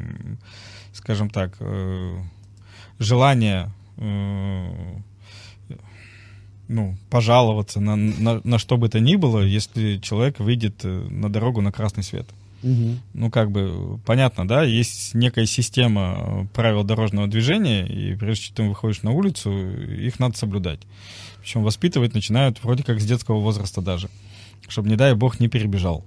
скажем 0.94 1.30
так, 1.30 1.56
э, 1.60 2.18
желания 3.00 3.70
э, 3.98 4.96
ну, 6.72 6.96
пожаловаться 7.10 7.80
на, 7.80 7.96
на, 7.96 8.42
на 8.44 8.58
что 8.58 8.78
бы 8.78 8.88
то 8.88 9.00
ни 9.00 9.16
было, 9.18 9.42
если 9.42 9.98
человек 9.98 10.40
выйдет 10.40 10.84
э, 10.84 11.08
на 11.10 11.30
дорогу 11.30 11.62
на 11.62 11.72
красный 11.72 12.04
свет. 12.04 12.28
Мгм. 12.64 13.00
Ну, 13.14 13.30
как 13.30 13.52
бы, 13.52 14.00
понятно, 14.06 14.48
да, 14.48 14.64
есть 14.64 15.14
некая 15.14 15.46
система 15.46 16.18
э, 16.18 16.46
правил 16.54 16.84
дорожного 16.84 17.28
движения, 17.28 17.86
и 17.86 18.16
прежде 18.16 18.46
чем 18.46 18.56
ты 18.56 18.64
выходишь 18.64 19.04
на 19.04 19.12
улицу, 19.12 19.52
их 19.52 20.20
надо 20.20 20.38
соблюдать. 20.38 20.80
Причем 21.42 21.64
воспитывать 21.64 22.14
начинают 22.14 22.64
вроде 22.64 22.84
как 22.84 23.02
с 23.02 23.06
детского 23.06 23.40
возраста 23.40 23.82
даже, 23.82 24.10
чтобы, 24.68 24.90
не 24.90 24.96
дай 24.96 25.14
бог, 25.14 25.40
не 25.40 25.48
перебежал. 25.48 26.06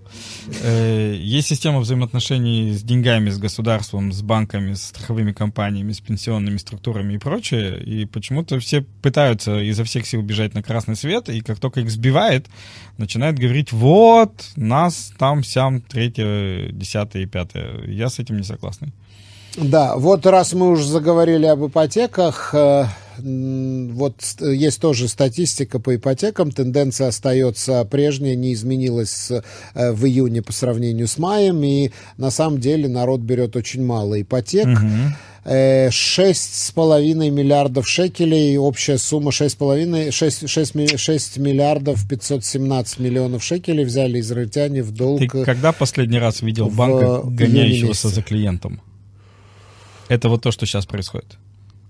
Э, 0.62 1.14
Есть 1.16 1.48
система 1.48 1.80
взаимоотношений 1.80 2.72
с 2.72 2.82
деньгами, 2.82 3.30
с 3.30 3.38
государством, 3.38 4.12
с 4.12 4.22
банками, 4.22 4.74
с 4.74 4.84
страховыми 4.84 5.32
компаниями, 5.32 5.92
с 5.92 6.00
пенсионными 6.00 6.56
структурами 6.56 7.14
и 7.14 7.18
прочее, 7.18 7.82
и 7.82 8.04
почему-то 8.06 8.58
все 8.60 8.82
пытаются 9.02 9.60
изо 9.60 9.84
всех 9.84 10.06
сил 10.06 10.22
бежать 10.22 10.54
на 10.54 10.62
красный 10.62 10.96
свет, 10.96 11.28
и 11.28 11.40
как 11.40 11.58
только 11.58 11.80
их 11.80 11.90
сбивает, 11.90 12.46
начинает 12.96 13.38
говорить, 13.38 13.72
вот, 13.72 14.32
нас 14.56 15.12
там, 15.18 15.44
сям, 15.44 15.80
третье, 15.80 16.70
десятое 16.72 17.24
и 17.24 17.26
пятое. 17.26 17.84
Я 17.86 18.08
с 18.08 18.18
этим 18.18 18.36
не 18.36 18.44
согласен. 18.44 18.92
Да, 19.56 19.96
вот 19.96 20.26
раз 20.26 20.52
мы 20.52 20.68
уже 20.70 20.84
заговорили 20.84 21.46
об 21.46 21.64
ипотеках, 21.64 22.50
э, 22.54 22.86
вот 23.18 24.16
ст- 24.20 24.42
есть 24.42 24.80
тоже 24.80 25.08
статистика 25.08 25.78
по 25.78 25.94
ипотекам, 25.96 26.50
тенденция 26.50 27.08
остается 27.08 27.84
прежняя, 27.84 28.34
не 28.34 28.52
изменилась 28.54 29.30
э, 29.30 29.92
в 29.92 30.04
июне 30.06 30.42
по 30.42 30.52
сравнению 30.52 31.06
с 31.08 31.18
маем, 31.18 31.62
и 31.62 31.90
на 32.16 32.30
самом 32.30 32.58
деле 32.60 32.88
народ 32.88 33.20
берет 33.20 33.56
очень 33.56 33.84
мало 33.84 34.20
ипотек. 34.20 34.66
Э, 35.46 35.90
Шесть 35.90 36.54
с 36.58 36.70
половиной 36.70 37.28
миллиардов 37.28 37.86
шекелей, 37.86 38.56
общая 38.56 38.96
сумма 38.96 39.30
шесть 39.30 39.52
с 39.54 39.56
половиной, 39.56 40.10
шесть, 40.10 40.48
шесть 40.48 40.74
ми- 40.74 40.96
шесть 40.96 41.36
миллиардов 41.36 42.08
517 42.08 42.98
миллионов 42.98 43.44
шекелей 43.44 43.84
взяли 43.84 44.20
израильтяне 44.20 44.82
в 44.82 44.90
долг. 44.92 45.20
Ты 45.20 45.28
когда 45.28 45.72
последний 45.72 46.18
раз 46.18 46.40
видел 46.40 46.70
банка, 46.70 47.20
гоняющегося 47.24 48.08
за 48.08 48.22
клиентом? 48.22 48.80
Это 50.08 50.28
вот 50.30 50.42
то, 50.42 50.50
что 50.50 50.64
сейчас 50.66 50.86
происходит. 50.86 51.36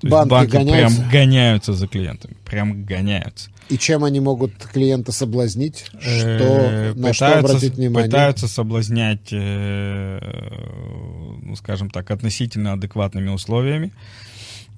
То 0.05 0.11
Банки 0.11 0.31
банки 0.31 0.51
гоняются? 0.53 0.99
прям 1.01 1.11
гоняются 1.11 1.73
за 1.73 1.87
клиентами. 1.89 2.37
Прям 2.45 2.85
гоняются. 2.85 3.51
И 3.71 3.79
чем 3.79 4.05
они 4.05 4.21
могут 4.21 4.53
клиента 4.73 5.11
соблазнить? 5.13 5.87
Что, 5.99 5.99
Э, 6.01 6.93
на 6.95 7.13
что 7.15 7.25
пытаются- 7.27 7.39
обратить 7.55 7.75
внимание? 7.77 8.11
Пытаются 8.11 8.49
соблазнять, 8.49 9.33
э, 9.33 10.21
ну, 11.43 11.57
скажем 11.57 11.91
так, 11.91 12.11
относительно 12.11 12.73
адекватными 12.75 13.31
условиями. 13.31 13.93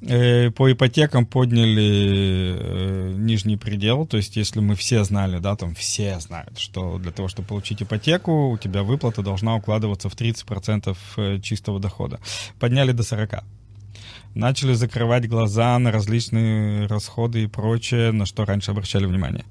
Э, 0.03 0.51
По 0.51 0.71
ипотекам 0.71 1.25
подняли 1.27 2.55
э, 2.59 3.13
нижний 3.17 3.57
предел, 3.57 4.07
то 4.07 4.19
есть 4.19 4.37
если 4.37 4.61
мы 4.61 4.75
все 4.77 5.03
знали, 5.05 5.39
да, 5.39 5.57
там 5.57 5.75
все 5.75 6.21
знают, 6.21 6.59
что 6.59 6.99
для 6.99 7.11
того, 7.13 7.29
чтобы 7.29 7.49
получить 7.49 7.83
ипотеку, 7.83 8.51
у 8.51 8.59
тебя 8.59 8.83
выплата 8.83 9.23
должна 9.23 9.57
укладываться 9.57 10.09
в 10.11 10.15
30% 10.15 10.97
э, 11.17 11.41
чистого 11.41 11.81
дохода. 11.81 12.21
Подняли 12.61 12.93
до 12.93 13.03
40%. 13.03 13.43
Начали 14.37 14.75
закрывать 14.75 15.29
глаза 15.29 15.79
на 15.79 15.91
различные 15.91 16.87
расходы 16.87 17.45
и 17.45 17.47
прочее, 17.47 18.13
на 18.13 18.27
что 18.27 18.45
раньше 18.45 18.71
обращали 18.71 19.07
внимание. 19.07 19.45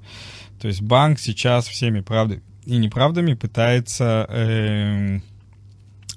То 0.60 0.68
есть 0.68 0.80
банк 0.80 1.18
сейчас 1.18 1.66
всеми 1.66 2.00
правдами 2.00 2.42
и 2.64 2.78
неправдами 2.78 3.34
пытается, 3.34 4.26
э, 4.28 5.20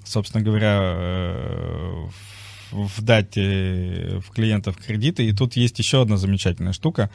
собственно 0.03 0.43
говоря, 0.43 0.79
э, 0.81 2.07
вдать 2.71 3.37
э, 3.37 4.19
в 4.19 4.31
клиентов 4.31 4.77
кредиты. 4.77 5.25
И 5.25 5.33
тут 5.33 5.55
есть 5.55 5.77
еще 5.79 6.01
одна 6.01 6.17
замечательная 6.17 6.73
штука 6.73 7.09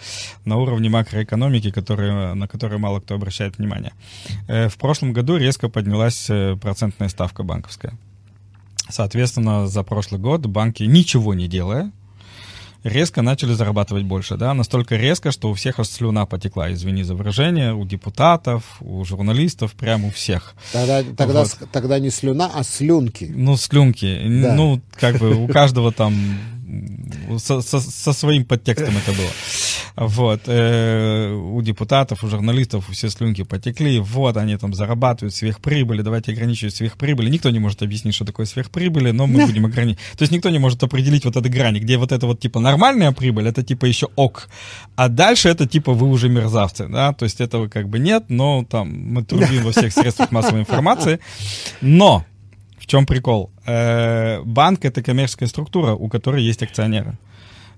на 0.45 0.57
уровне 0.57 0.89
макроэкономики, 0.89 1.71
который, 1.71 2.35
на 2.35 2.49
которую 2.49 2.79
мало 2.81 3.01
кто 3.01 3.15
обращает 3.15 3.59
внимание. 3.59 3.93
Э, 4.49 4.69
в 4.69 4.77
прошлом 4.77 5.13
году 5.13 5.37
резко 5.37 5.69
поднялась 5.69 6.29
э, 6.29 6.57
процентная 6.61 7.09
ставка 7.09 7.43
банковская. 7.43 7.95
Соответственно, 8.89 9.67
за 9.67 9.83
прошлый 9.83 10.21
год 10.21 10.47
банки, 10.47 10.83
ничего 10.83 11.35
не 11.35 11.49
делая, 11.49 11.91
резко 12.85 13.23
начали 13.23 13.55
зарабатывать 13.55 14.05
больше, 14.05 14.37
да, 14.37 14.55
настолько 14.55 14.97
резко, 14.97 15.33
что 15.33 15.51
у 15.51 15.55
всех 15.55 15.81
аж 15.81 15.89
слюна 15.89 16.27
потекла, 16.27 16.73
извини 16.73 17.03
за 17.03 17.15
выражение, 17.15 17.75
у 17.75 17.85
депутатов, 17.85 18.77
у 18.81 19.05
журналистов, 19.05 19.73
прямо 19.73 20.09
у 20.09 20.11
всех. 20.11 20.55
Тогда, 20.73 21.03
тогда, 21.03 21.41
вот. 21.41 21.59
тогда 21.73 21.99
не 21.99 22.11
слюна, 22.11 22.51
а 22.55 22.63
слюнки. 22.63 23.33
Ну, 23.35 23.57
слюнки. 23.57 24.21
Да. 24.43 24.55
Ну, 24.55 24.81
как 24.95 25.17
бы 25.19 25.35
у 25.35 25.49
каждого 25.49 25.93
там 25.93 26.15
со, 27.39 27.61
со, 27.61 27.81
со 27.81 28.13
своим 28.13 28.45
подтекстом 28.45 28.97
это 28.97 29.13
было. 29.13 29.31
Вот. 29.97 30.43
Э, 30.47 31.33
у 31.33 31.63
депутатов, 31.63 32.25
у 32.25 32.29
журналистов 32.29 32.89
все 32.91 33.09
слюнки 33.09 33.45
потекли. 33.45 34.01
Вот 34.01 34.37
они 34.37 34.57
там 34.57 34.75
зарабатывают 34.75 35.35
сверхприбыли. 35.35 36.03
Давайте 36.03 36.33
ограничивать 36.33 36.75
сверхприбыли. 36.75 37.31
Никто 37.31 37.51
не 37.51 37.61
может 37.61 37.83
объяснить, 37.83 38.15
что 38.15 38.25
такое 38.25 38.47
сверхприбыли, 38.47 39.13
но 39.13 39.27
мы 39.27 39.47
будем 39.47 39.67
ограничивать. 39.67 40.05
То 40.19 40.23
есть 40.23 40.33
никто 40.33 40.51
не 40.51 40.59
может 40.59 40.83
определить 40.83 41.25
вот 41.25 41.37
этой 41.37 41.51
грани, 41.51 41.79
где 41.79 41.97
вот 41.97 42.11
это 42.11 42.27
вот 42.27 42.41
типа 42.41 42.59
нормальная 42.59 43.13
прибыль, 43.13 43.47
это 43.47 43.63
типа 43.63 43.87
еще 43.87 44.09
ок. 44.17 44.49
А 44.97 45.09
дальше 45.09 45.49
это 45.49 45.67
типа 45.67 45.93
вы 45.93 46.09
уже 46.09 46.29
мерзавцы, 46.29 46.89
да? 46.89 47.13
То 47.13 47.25
есть 47.25 47.41
этого 47.41 47.69
как 47.69 47.89
бы 47.89 47.99
нет, 47.99 48.25
но 48.29 48.65
там 48.69 48.89
мы 48.89 49.23
трубим 49.23 49.63
во 49.63 49.71
всех 49.71 49.93
средствах 49.93 50.33
массовой 50.33 50.61
информации. 50.61 51.21
Но 51.81 52.25
в 52.85 52.87
чем 52.87 53.07
прикол? 53.07 53.51
Э, 53.65 54.43
банк 54.45 54.85
это 54.85 55.03
коммерческая 55.03 55.49
структура, 55.49 55.95
у 55.95 56.09
которой 56.09 56.45
есть 56.45 56.63
акционеры. 56.63 57.17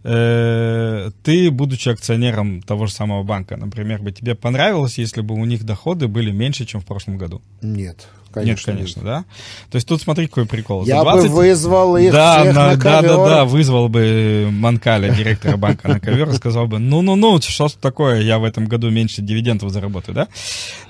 Э, 0.02 1.10
ты, 1.22 1.50
будучи 1.52 1.88
акционером 1.90 2.60
того 2.60 2.86
же 2.86 2.92
самого 2.92 3.22
банка, 3.22 3.56
например, 3.56 4.02
бы 4.02 4.10
тебе 4.10 4.34
понравилось, 4.34 4.98
если 4.98 5.20
бы 5.20 5.34
у 5.34 5.44
них 5.44 5.62
доходы 5.64 6.08
были 6.08 6.32
меньше, 6.32 6.64
чем 6.64 6.80
в 6.80 6.84
прошлом 6.84 7.18
году? 7.18 7.40
Нет. 7.62 8.08
Конечно, 8.36 8.70
нет, 8.72 8.76
конечно, 8.80 9.00
нет. 9.00 9.06
да. 9.06 9.24
То 9.70 9.76
есть 9.76 9.88
тут 9.88 10.02
смотри, 10.02 10.26
какой 10.26 10.44
прикол. 10.44 10.84
Я 10.84 11.00
20... 11.00 11.30
бы 11.30 11.36
вызвал 11.36 11.96
их 11.96 12.12
да, 12.12 12.42
всех 12.42 12.54
на, 12.54 12.66
на 12.66 12.76
да, 12.76 13.00
ковер. 13.00 13.16
да, 13.16 13.28
да, 13.28 13.44
вызвал 13.46 13.88
бы 13.88 14.48
Манкаля, 14.52 15.08
директора 15.08 15.56
банка 15.56 15.88
на 15.88 16.00
ковер, 16.00 16.28
и 16.28 16.34
сказал 16.34 16.66
бы, 16.66 16.78
ну-ну-ну, 16.78 17.40
что 17.40 17.68
такое, 17.80 18.20
я 18.20 18.38
в 18.38 18.44
этом 18.44 18.66
году 18.66 18.90
меньше 18.90 19.22
дивидендов 19.22 19.70
заработаю, 19.70 20.14
да? 20.14 20.28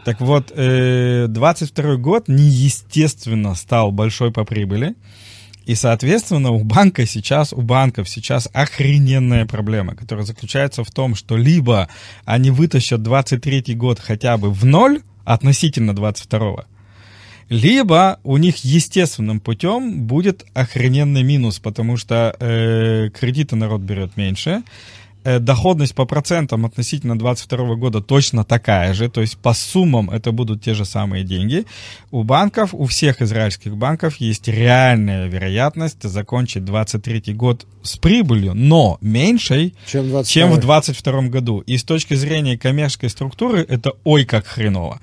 Так 0.05 0.21
вот, 0.21 0.49
22 0.49 0.57
э, 0.57 1.97
год 1.99 2.25
неестественно 2.27 3.55
стал 3.55 3.93
большой 3.93 4.33
по 4.33 4.45
прибыли. 4.45 4.97
И, 5.67 5.77
соответственно, 5.77 6.51
у 6.51 6.65
банка 6.65 7.07
сейчас, 7.07 7.53
у 7.53 7.63
банков 7.63 8.09
сейчас 8.09 8.49
охрененная 8.53 9.47
проблема, 9.47 9.95
которая 9.95 10.25
заключается 10.25 10.83
в 10.83 10.91
том, 10.91 11.15
что 11.15 11.37
либо 11.37 11.89
они 12.25 12.51
вытащат 12.51 13.03
23 13.03 13.75
год 13.77 14.01
хотя 14.01 14.37
бы 14.37 14.51
в 14.51 14.65
ноль 14.65 15.03
относительно 15.25 15.95
22 15.95 16.67
либо 17.49 18.19
у 18.25 18.37
них 18.37 18.65
естественным 18.65 19.41
путем 19.41 20.03
будет 20.03 20.45
охрененный 20.55 21.23
минус, 21.23 21.59
потому 21.59 21.97
что 21.97 22.35
э, 22.39 23.11
кредиты 23.11 23.57
народ 23.57 23.83
берет 23.83 24.17
меньше, 24.17 24.63
Э, 25.27 25.41
доходность 25.41 25.97
по 25.97 26.05
процентам 26.05 26.65
относительно 26.67 27.19
2022 27.19 27.75
года 27.75 28.01
точно 28.01 28.45
такая 28.45 28.95
же, 28.95 29.11
то 29.11 29.21
есть 29.21 29.37
по 29.39 29.55
суммам 29.55 30.09
это 30.09 30.31
будут 30.31 30.63
те 30.63 30.73
же 30.73 30.85
самые 30.85 31.25
деньги. 31.25 31.65
У 32.13 32.23
банков, 32.23 32.73
у 32.73 32.87
всех 32.87 33.21
израильских 33.21 33.77
банков 33.77 34.21
есть 34.21 34.47
реальная 34.47 35.27
вероятность 35.27 36.05
закончить 36.05 36.65
2023 36.65 37.35
год 37.35 37.67
с 37.83 37.97
прибылью, 37.97 38.55
но 38.55 38.99
меньшей, 39.01 39.75
чем, 39.87 40.11
22. 40.11 40.25
чем 40.33 40.51
в 40.53 40.61
2022 40.61 41.23
году. 41.23 41.59
И 41.59 41.77
с 41.77 41.83
точки 41.83 42.15
зрения 42.15 42.57
коммерческой 42.57 43.11
структуры 43.11 43.67
это 43.69 43.95
ой 44.05 44.25
как 44.27 44.47
хреново. 44.47 45.01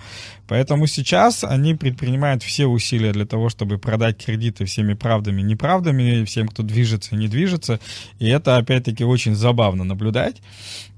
Поэтому 0.48 0.88
сейчас 0.88 1.44
они 1.44 1.76
предпринимают 1.76 2.44
все 2.44 2.66
усилия 2.66 3.12
для 3.14 3.26
того, 3.26 3.50
чтобы 3.50 3.78
продать 3.78 4.24
кредиты 4.24 4.66
всеми 4.66 4.94
правдами 4.94 5.42
и 5.42 5.46
неправдами, 5.46 6.26
всем, 6.26 6.48
кто 6.48 6.64
движется 6.64 7.16
и 7.16 7.18
не 7.18 7.28
движется. 7.28 7.80
И 8.20 8.28
это, 8.28 8.58
опять-таки, 8.58 9.04
очень 9.04 9.36
забавно 9.36 9.84
наблюдать. 9.84 10.42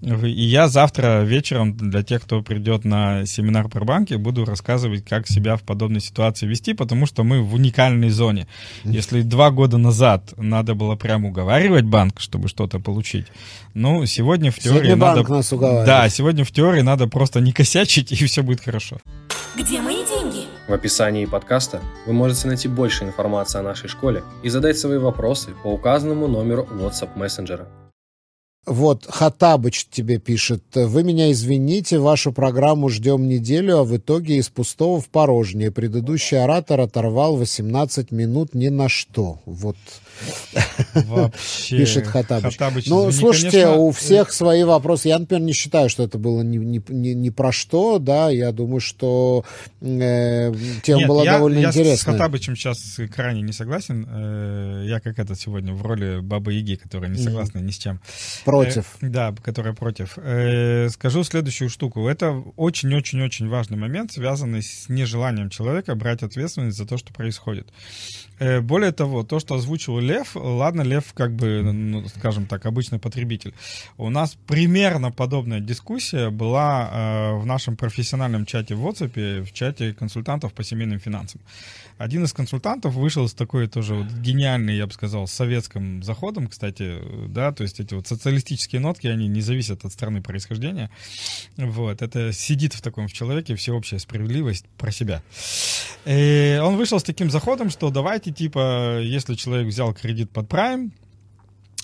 И 0.06 0.44
я 0.44 0.68
завтра 0.68 1.24
вечером 1.24 1.76
для 1.76 2.04
тех, 2.04 2.22
кто 2.22 2.44
придет 2.44 2.86
на 2.86 3.26
семинар 3.26 3.68
про 3.68 3.84
банки, 3.84 4.13
буду 4.13 4.46
рассказывать, 4.46 5.04
как 5.04 5.28
себя 5.28 5.56
в 5.56 5.63
подобной 5.63 6.00
ситуации 6.00 6.46
вести, 6.46 6.74
потому 6.74 7.08
что 7.08 7.24
мы 7.24 7.41
в 7.41 7.56
уникальной 7.56 8.10
зоне. 8.10 8.48
Если 8.84 9.24
два 9.24 9.50
года 9.50 9.78
назад 9.78 10.34
надо 10.38 10.76
было 10.76 10.96
прямо 10.96 11.30
уговаривать 11.30 11.86
банк, 11.86 12.20
чтобы 12.20 12.50
что-то 12.50 12.80
получить, 12.80 13.26
ну, 13.74 14.06
сегодня 14.06 14.52
в 14.52 14.60
теории 14.60 14.78
сегодня 14.78 14.96
надо... 14.96 15.15
Банк 15.22 15.30
нас 15.30 15.52
уговаривает. 15.52 15.88
Да, 15.88 16.10
сегодня 16.10 16.46
в 16.46 16.52
теории 16.52 16.82
надо 16.82 17.08
просто 17.08 17.39
не 17.39 17.52
косячить, 17.52 18.12
и 18.22 18.26
все 18.26 18.44
будет 18.44 18.62
хорошо. 18.62 19.00
Где 19.58 19.82
мои 19.82 20.06
деньги? 20.06 20.46
В 20.68 20.74
описании 20.74 21.26
подкаста 21.26 21.82
вы 22.06 22.13
можете 22.13 22.48
найти 22.48 22.68
больше 22.68 23.06
информации 23.06 23.58
о 23.58 23.63
нашей 23.63 23.89
школе 23.89 24.24
и 24.44 24.50
задать 24.50 24.78
свои 24.78 25.00
вопросы 25.00 25.52
по 25.63 25.68
указанному 25.68 26.28
номеру 26.28 26.68
WhatsApp 26.72 27.18
мессенджера. 27.18 27.68
Вот, 28.65 29.06
Хатабыч 29.08 29.86
тебе 29.91 30.17
пишет. 30.17 30.63
Вы 30.73 31.04
меня 31.04 31.32
извините, 31.32 31.99
вашу 31.99 32.32
программу 32.32 32.89
ждем 32.89 33.28
неделю, 33.28 33.80
а 33.80 33.84
в 33.84 33.95
итоге 33.95 34.38
из 34.38 34.49
пустого 34.49 34.99
в 34.99 35.08
порожнее. 35.10 35.71
Предыдущий 35.71 36.41
оратор 36.41 36.82
оторвал 36.82 37.36
18 37.36 38.12
минут 38.12 38.56
ни 38.56 38.69
на 38.69 38.89
что. 38.89 39.39
Вот 39.45 39.78
Вообще. 40.93 41.78
Пишет 41.78 42.08
Хатабыч. 42.08 42.58
Хаттабыч, 42.58 42.88
ну, 42.88 43.10
извини, 43.10 43.19
слушайте, 43.19 43.51
конечно, 43.63 43.75
у 43.75 43.91
всех 43.91 44.32
свои 44.32 44.63
вопросы. 44.63 45.08
Я, 45.10 45.19
например, 45.19 45.43
не 45.43 45.54
считаю, 45.54 45.89
что 45.89 46.04
это 46.04 46.17
было 46.17 46.41
ни, 46.41 46.58
ни, 46.58 46.82
ни, 46.89 47.10
ни 47.10 47.30
про 47.30 47.51
что, 47.51 47.99
да. 47.99 48.30
Я 48.30 48.51
думаю, 48.51 48.80
что 48.80 49.43
э, 49.82 50.54
тема 50.84 50.99
Нет, 50.99 51.08
была 51.08 51.23
я, 51.23 51.34
довольно 51.34 51.60
я 51.60 51.67
интересная. 51.69 51.97
с 51.97 52.04
Хаттабычем 52.04 52.56
сейчас 52.56 52.99
крайне 53.13 53.41
не 53.41 53.54
согласен. 53.54 54.08
Э, 54.10 54.86
Я 54.88 54.99
как 54.99 55.19
этот 55.19 55.39
сегодня 55.39 55.73
в 55.73 55.82
роли 55.82 56.19
Бабы 56.21 56.54
Яги, 56.54 56.75
которая 56.75 57.10
не 57.10 57.17
согласна 57.21 57.60
ни 57.60 57.71
с 57.71 57.78
чем. 57.78 57.99
Против. 58.45 58.86
Э, 59.01 59.08
Да, 59.10 59.36
которая 59.43 59.73
против. 59.73 60.17
Э, 60.17 60.89
Скажу 60.89 61.23
следующую 61.23 61.69
штуку. 61.69 62.08
Это 62.08 62.32
очень-очень-очень 62.56 63.47
важный 63.49 63.78
момент, 63.78 64.13
связанный 64.13 64.62
с 64.62 64.88
нежеланием 64.89 65.49
человека 65.49 65.95
брать 65.95 66.23
ответственность 66.23 66.78
за 66.78 66.86
то, 66.86 66.97
что 66.97 67.13
происходит. 67.13 67.67
Э, 68.39 68.62
Более 68.62 68.91
того, 68.91 69.23
то, 69.23 69.39
что 69.39 69.56
озвучил 69.56 69.99
Лев, 70.06 70.36
ладно, 70.36 70.82
Лев 70.84 71.13
как 71.13 71.36
бы, 71.36 71.62
ну, 71.63 72.08
скажем 72.08 72.46
так, 72.46 72.65
обычный 72.65 73.00
потребитель. 73.00 73.54
У 73.98 74.10
нас 74.10 74.38
примерно 74.48 75.12
подобная 75.12 75.60
дискуссия 75.60 76.30
была 76.30 76.89
э, 76.91 77.34
в 77.41 77.46
нашем 77.46 77.76
профессиональном 77.76 78.46
чате 78.46 78.76
в 78.76 78.86
WhatsApp, 78.86 79.41
в 79.41 79.52
чате 79.52 79.94
консультантов 79.94 80.54
по 80.54 80.63
семейным 80.63 81.00
финансам. 81.00 81.41
Один 81.97 82.25
из 82.25 82.34
консультантов 82.34 82.93
вышел 82.93 83.27
с 83.27 83.34
такой 83.34 83.67
тоже 83.67 83.95
вот 83.95 84.08
гениальный, 84.08 84.75
я 84.75 84.86
бы 84.86 84.93
сказал, 84.93 85.27
советским 85.27 86.03
заходом, 86.03 86.47
кстати, 86.47 86.99
да, 87.29 87.53
то 87.53 87.63
есть 87.63 87.79
эти 87.79 87.93
вот 87.93 88.05
социалистические 88.05 88.81
нотки, 88.81 89.08
они 89.08 89.27
не 89.27 89.39
зависят 89.41 89.86
от 89.86 89.93
страны 89.93 90.21
происхождения. 90.21 90.91
Вот, 91.55 92.01
это 92.01 92.34
сидит 92.34 92.73
в 92.73 92.81
таком 92.81 93.08
в 93.08 93.13
человеке 93.13 93.55
всеобщая 93.55 93.99
справедливость 93.99 94.65
про 94.77 94.91
себя. 94.91 95.23
И 96.05 96.60
он 96.62 96.75
вышел 96.75 96.99
с 96.99 97.03
таким 97.03 97.31
заходом, 97.31 97.69
что 97.69 97.89
давайте, 97.89 98.31
типа, 98.31 98.99
если 99.01 99.36
человек 99.36 99.67
взял 99.67 99.93
кредит 99.93 100.29
под 100.31 100.47
Prime, 100.47 100.91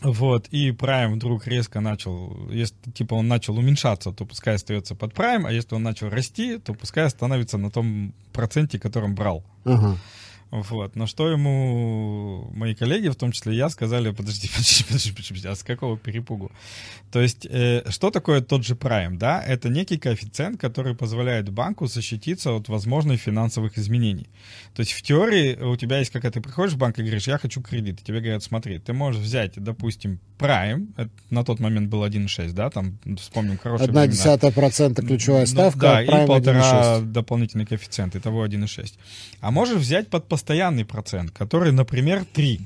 вот, 0.02 0.48
и 0.50 0.72
Prime 0.72 1.14
вдруг 1.14 1.46
резко 1.48 1.80
начал, 1.80 2.36
если, 2.50 2.76
типа, 2.92 3.14
он 3.14 3.28
начал 3.28 3.58
уменьшаться, 3.58 4.12
то 4.12 4.26
пускай 4.26 4.56
остается 4.56 4.96
под 4.96 5.14
Prime, 5.14 5.46
а 5.48 5.52
если 5.52 5.76
он 5.76 5.84
начал 5.84 6.10
расти, 6.10 6.58
то 6.58 6.74
пускай 6.74 7.08
становится 7.10 7.58
на 7.58 7.70
том 7.70 8.14
проценте, 8.34 8.80
которым 8.80 9.14
брал. 9.14 9.44
Ага. 9.64 9.98
Вот. 10.52 10.98
На 10.98 11.08
что 11.08 11.30
ему 11.30 12.50
мои 12.54 12.76
коллеги, 12.76 13.08
в 13.08 13.16
том 13.16 13.32
числе 13.32 13.56
я, 13.56 13.70
сказали, 13.70 14.12
подожди, 14.12 14.48
подожди, 14.54 14.84
подожди, 14.84 15.12
подожди 15.12 15.48
а 15.48 15.56
с 15.56 15.64
какого 15.64 15.98
перепугу? 15.98 16.52
То 17.12 17.22
есть, 17.22 17.48
э, 17.50 17.84
что 17.90 18.12
такое 18.12 18.42
тот 18.42 18.66
же 18.66 18.76
Prime, 18.76 19.18
да? 19.18 19.42
Это 19.42 19.70
некий 19.70 19.98
коэффициент, 19.98 20.60
который 20.60 20.94
позволяет 20.94 21.50
банку 21.50 21.88
защититься 21.88 22.52
от 22.52 22.68
возможных 22.68 23.22
финансовых 23.22 23.78
изменений. 23.78 24.28
То 24.76 24.82
есть, 24.82 24.92
в 24.92 25.02
теории 25.02 25.56
у 25.56 25.78
тебя 25.78 26.00
есть, 26.00 26.12
как 26.12 26.24
ты 26.32 26.42
приходишь 26.42 26.74
в 26.74 26.78
банк 26.78 27.00
и 27.00 27.02
говоришь, 27.02 27.28
я 27.28 27.38
хочу 27.38 27.62
кредит, 27.62 28.02
и 28.02 28.04
тебе 28.04 28.20
говорят, 28.20 28.44
смотри, 28.44 28.80
ты 28.80 28.94
можешь 28.94 29.22
взять, 29.22 29.54
допустим, 29.56 30.20
Prime, 30.38 30.88
это 30.98 31.12
на 31.30 31.44
тот 31.44 31.60
момент 31.60 31.90
был 31.90 32.04
1,6, 32.04 32.52
да, 32.54 32.70
там, 32.70 32.98
вспомним, 33.18 33.58
хорошие 33.58 33.88
Одна 33.88 34.08
десятая 34.08 34.52
процента 34.52 35.02
ключевая 35.02 35.42
Ну, 35.42 35.48
ставка, 35.48 35.80
Да, 35.80 35.98
а 36.00 36.04
и 36.04 36.28
полтора 36.28 37.00
1,6. 37.00 37.12
дополнительный 37.12 37.66
коэффициент, 37.66 38.16
итого 38.16 38.46
1,6. 38.46 38.96
А 39.40 39.52
можешь 39.52 39.78
взять 39.78 40.10
под 40.10 40.28
постоянный 40.42 40.86
процент, 40.86 41.30
который, 41.30 41.72
например, 41.72 42.26
3. 42.26 42.60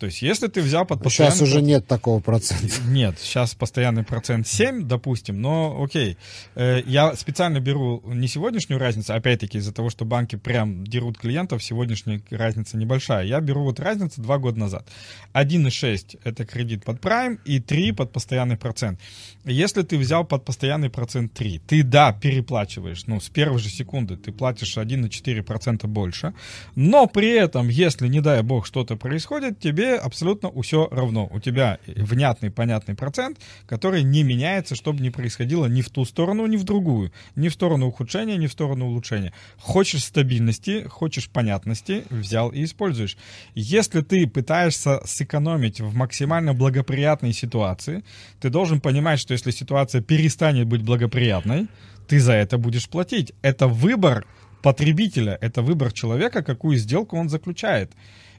То 0.00 0.06
есть, 0.06 0.22
если 0.22 0.46
ты 0.46 0.62
взял 0.62 0.86
под 0.86 1.02
постоянный... 1.02 1.36
Сейчас 1.36 1.48
уже 1.48 1.60
нет 1.60 1.86
такого 1.86 2.20
процента. 2.20 2.74
Нет, 2.86 3.18
сейчас 3.20 3.54
постоянный 3.54 4.02
процент 4.02 4.48
7, 4.48 4.88
допустим, 4.88 5.42
но 5.42 5.78
окей. 5.82 6.16
Э, 6.54 6.80
я 6.86 7.14
специально 7.16 7.60
беру 7.60 8.02
не 8.06 8.26
сегодняшнюю 8.26 8.80
разницу, 8.80 9.12
опять-таки 9.12 9.58
из-за 9.58 9.74
того, 9.74 9.90
что 9.90 10.06
банки 10.06 10.36
прям 10.36 10.86
дерут 10.86 11.18
клиентов, 11.18 11.62
сегодняшняя 11.62 12.22
разница 12.30 12.78
небольшая. 12.78 13.26
Я 13.26 13.40
беру 13.40 13.62
вот 13.62 13.78
разницу 13.78 14.22
2 14.22 14.38
года 14.38 14.58
назад. 14.58 14.88
1,6 15.34 16.20
это 16.24 16.46
кредит 16.46 16.82
под 16.82 17.02
прайм 17.02 17.38
и 17.44 17.60
3 17.60 17.92
под 17.92 18.10
постоянный 18.10 18.56
процент. 18.56 18.98
Если 19.44 19.82
ты 19.82 19.98
взял 19.98 20.24
под 20.24 20.46
постоянный 20.46 20.88
процент 20.88 21.34
3, 21.34 21.58
ты, 21.66 21.82
да, 21.82 22.12
переплачиваешь, 22.12 23.06
ну, 23.06 23.20
с 23.20 23.28
первой 23.28 23.58
же 23.58 23.68
секунды 23.68 24.16
ты 24.16 24.32
платишь 24.32 24.78
1,4% 24.78 25.86
больше, 25.86 26.32
но 26.74 27.06
при 27.06 27.32
этом, 27.32 27.68
если, 27.68 28.08
не 28.08 28.22
дай 28.22 28.42
бог, 28.42 28.64
что-то 28.64 28.96
происходит, 28.96 29.58
тебе 29.60 29.89
абсолютно 29.96 30.50
все 30.62 30.88
равно. 30.90 31.28
У 31.30 31.40
тебя 31.40 31.78
внятный, 31.86 32.50
понятный 32.50 32.94
процент, 32.94 33.38
который 33.66 34.02
не 34.02 34.22
меняется, 34.22 34.74
чтобы 34.74 35.02
не 35.02 35.10
происходило 35.10 35.66
ни 35.66 35.82
в 35.82 35.90
ту 35.90 36.04
сторону, 36.04 36.46
ни 36.46 36.56
в 36.56 36.64
другую. 36.64 37.12
Ни 37.36 37.48
в 37.48 37.54
сторону 37.54 37.86
ухудшения, 37.86 38.36
ни 38.36 38.46
в 38.46 38.52
сторону 38.52 38.86
улучшения. 38.86 39.32
Хочешь 39.58 40.04
стабильности, 40.04 40.84
хочешь 40.88 41.28
понятности, 41.28 42.04
взял 42.10 42.50
и 42.50 42.64
используешь. 42.64 43.16
Если 43.54 44.00
ты 44.02 44.26
пытаешься 44.26 45.00
сэкономить 45.04 45.80
в 45.80 45.94
максимально 45.94 46.54
благоприятной 46.54 47.32
ситуации, 47.32 48.04
ты 48.40 48.50
должен 48.50 48.80
понимать, 48.80 49.20
что 49.20 49.32
если 49.32 49.50
ситуация 49.50 50.02
перестанет 50.02 50.66
быть 50.66 50.82
благоприятной, 50.82 51.68
ты 52.08 52.18
за 52.18 52.32
это 52.32 52.58
будешь 52.58 52.88
платить. 52.88 53.32
Это 53.42 53.68
выбор 53.68 54.26
потребителя, 54.62 55.38
это 55.40 55.62
выбор 55.62 55.92
человека, 55.92 56.42
какую 56.42 56.76
сделку 56.76 57.16
он 57.16 57.28
заключает. 57.28 57.92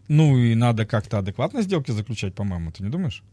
Ну 0.08 0.38
и 0.38 0.56
надо 0.56 0.86
как-то 0.86 1.20
адекватно 1.20 1.62
сделки 1.62 1.92
заключать, 1.92 2.34
по-моему, 2.36 2.72
ты 2.72 2.84
не 2.84 2.90
думаешь? 2.90 3.24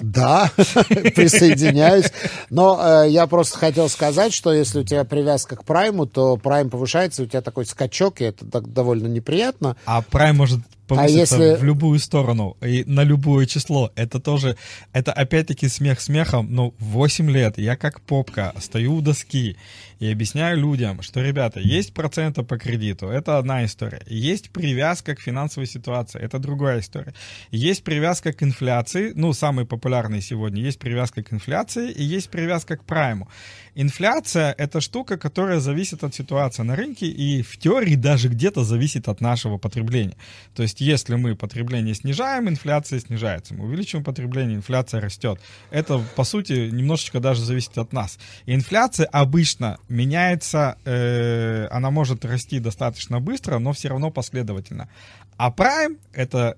Да, 0.00 0.50
присоединяюсь. 0.56 2.12
Но 2.50 3.04
э, 3.04 3.10
я 3.10 3.26
просто 3.26 3.58
хотел 3.58 3.88
сказать, 3.88 4.32
что 4.32 4.52
если 4.52 4.80
у 4.80 4.84
тебя 4.84 5.04
привязка 5.04 5.56
к 5.56 5.64
прайму, 5.64 6.06
то 6.06 6.36
прайм 6.36 6.70
повышается, 6.70 7.24
у 7.24 7.26
тебя 7.26 7.40
такой 7.40 7.66
скачок, 7.66 8.20
и 8.20 8.24
это 8.24 8.44
довольно 8.60 9.08
неприятно. 9.08 9.76
А 9.86 10.02
прайм 10.02 10.36
может 10.36 10.60
повыситься 10.86 11.36
а 11.36 11.38
если... 11.38 11.60
в 11.60 11.64
любую 11.64 11.98
сторону 11.98 12.56
и 12.60 12.84
на 12.84 13.02
любое 13.02 13.46
число. 13.46 13.92
Это 13.96 14.20
тоже, 14.20 14.56
это 14.92 15.12
опять-таки 15.12 15.68
смех 15.68 16.00
смехом, 16.00 16.54
но 16.54 16.74
8 16.78 17.30
лет 17.30 17.58
я 17.58 17.76
как 17.76 18.00
попка 18.00 18.54
стою 18.60 18.96
у 18.96 19.00
доски 19.00 19.56
и 19.98 20.12
объясняю 20.12 20.58
людям, 20.58 21.02
что, 21.02 21.22
ребята, 21.22 21.60
есть 21.60 21.94
проценты 21.94 22.42
по 22.42 22.58
кредиту, 22.58 23.06
это 23.06 23.38
одна 23.38 23.64
история. 23.64 24.02
Есть 24.06 24.50
привязка 24.50 25.14
к 25.14 25.20
финансовой 25.20 25.66
ситуации, 25.66 26.20
это 26.20 26.38
другая 26.38 26.80
история. 26.80 27.14
Есть 27.50 27.84
привязка 27.84 28.32
к 28.32 28.42
инфляции, 28.42 29.12
ну, 29.14 29.32
самый 29.32 29.64
популярный 29.64 30.20
сегодня, 30.20 30.62
есть 30.62 30.78
привязка 30.78 31.22
к 31.22 31.32
инфляции 31.32 31.90
и 31.90 32.02
есть 32.02 32.28
привязка 32.28 32.76
к 32.76 32.84
прайму. 32.84 33.28
Инфляция— 33.76 34.54
это 34.58 34.80
штука, 34.80 35.16
которая 35.16 35.58
зависит 35.58 36.04
от 36.04 36.14
ситуации 36.14 36.62
на 36.62 36.76
рынке 36.76 37.06
и 37.06 37.42
в 37.42 37.56
теории 37.58 37.96
даже 37.96 38.28
где-то 38.28 38.62
зависит 38.62 39.08
от 39.08 39.20
нашего 39.20 39.58
потребления. 39.58 40.16
То 40.54 40.62
есть 40.62 40.80
если 40.80 41.16
мы 41.16 41.34
потребление 41.34 41.94
снижаем, 41.94 42.48
инфляция 42.48 43.00
снижается. 43.00 43.54
Мы 43.54 43.64
увеличиваем 43.64 44.04
потребление, 44.04 44.56
инфляция 44.56 45.00
растет. 45.00 45.40
Это, 45.70 45.98
по 46.14 46.22
сути, 46.22 46.70
немножечко 46.70 47.18
даже 47.18 47.44
зависит 47.44 47.76
от 47.76 47.92
нас. 47.92 48.18
И 48.46 48.54
инфляция 48.54 49.06
обычно 49.06 49.78
меняется, 49.88 50.78
э, 50.84 51.66
она 51.70 51.90
может 51.90 52.24
расти 52.24 52.60
достаточно 52.60 53.18
быстро, 53.18 53.58
но 53.58 53.72
все 53.72 53.88
равно 53.88 54.10
последовательно. 54.12 54.88
А 55.36 55.50
prime— 55.50 55.98
это 56.12 56.56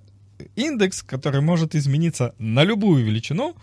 индекс, 0.55 1.03
который 1.03 1.41
может 1.41 1.75
измениться 1.75 2.35
на 2.39 2.62
любую 2.62 3.07
величину 3.07 3.57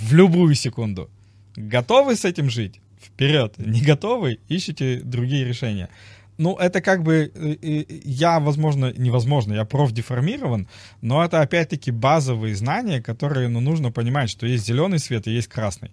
в 0.00 0.12
любую 0.12 0.56
секунду. 0.56 1.08
Готовы 1.54 2.16
с 2.16 2.24
этим 2.24 2.50
жить? 2.50 2.80
Вперед! 3.16 3.54
Не 3.56 3.80
готовы? 3.80 4.40
Ищите 4.46 5.00
другие 5.02 5.42
решения. 5.42 5.88
Ну, 6.36 6.54
это 6.56 6.82
как 6.82 7.02
бы, 7.02 7.32
э, 7.34 7.84
я, 8.04 8.40
возможно, 8.40 8.92
невозможно, 8.94 9.54
я 9.54 9.64
профдеформирован, 9.64 10.68
но 11.00 11.24
это 11.24 11.40
опять-таки 11.40 11.90
базовые 11.90 12.54
знания, 12.54 13.00
которые, 13.00 13.48
ну, 13.48 13.60
нужно 13.60 13.90
понимать, 13.90 14.28
что 14.28 14.46
есть 14.46 14.66
зеленый 14.66 14.98
свет 14.98 15.26
и 15.26 15.30
есть 15.30 15.48
красный. 15.48 15.90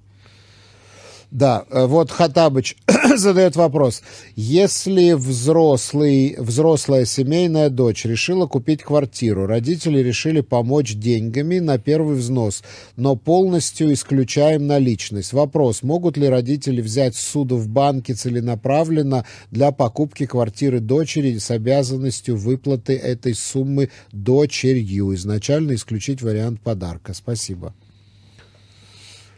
Да, 1.34 1.65
э, 1.71 1.88
вот 1.88 2.11
Хатабыч 2.11 2.75
задает 3.17 3.55
вопрос. 3.55 4.03
Если 4.36 5.13
взрослый, 5.13 6.36
взрослая 6.38 7.05
семейная 7.05 7.71
дочь 7.71 8.05
решила 8.05 8.45
купить 8.45 8.84
квартиру, 8.84 9.47
родители 9.47 9.97
решили 9.97 10.41
помочь 10.41 10.93
деньгами 10.93 11.57
на 11.57 11.79
первый 11.79 12.17
взнос, 12.17 12.61
но 12.97 13.15
полностью 13.15 13.91
исключаем 13.93 14.67
наличность. 14.67 15.34
Вопрос, 15.34 15.81
могут 15.81 16.17
ли 16.17 16.29
родители 16.29 16.81
взять 16.81 17.15
суду 17.15 17.57
в 17.57 17.67
банке 17.67 18.13
целенаправленно 18.13 19.25
для 19.49 19.71
покупки 19.71 20.27
квартиры 20.27 20.81
дочери 20.81 21.39
с 21.39 21.49
обязанностью 21.49 22.38
выплаты 22.38 22.95
этой 22.95 23.34
суммы 23.34 23.89
дочерью? 24.11 25.15
Изначально 25.15 25.73
исключить 25.73 26.21
вариант 26.21 26.61
подарка. 26.61 27.15
Спасибо. 27.15 27.73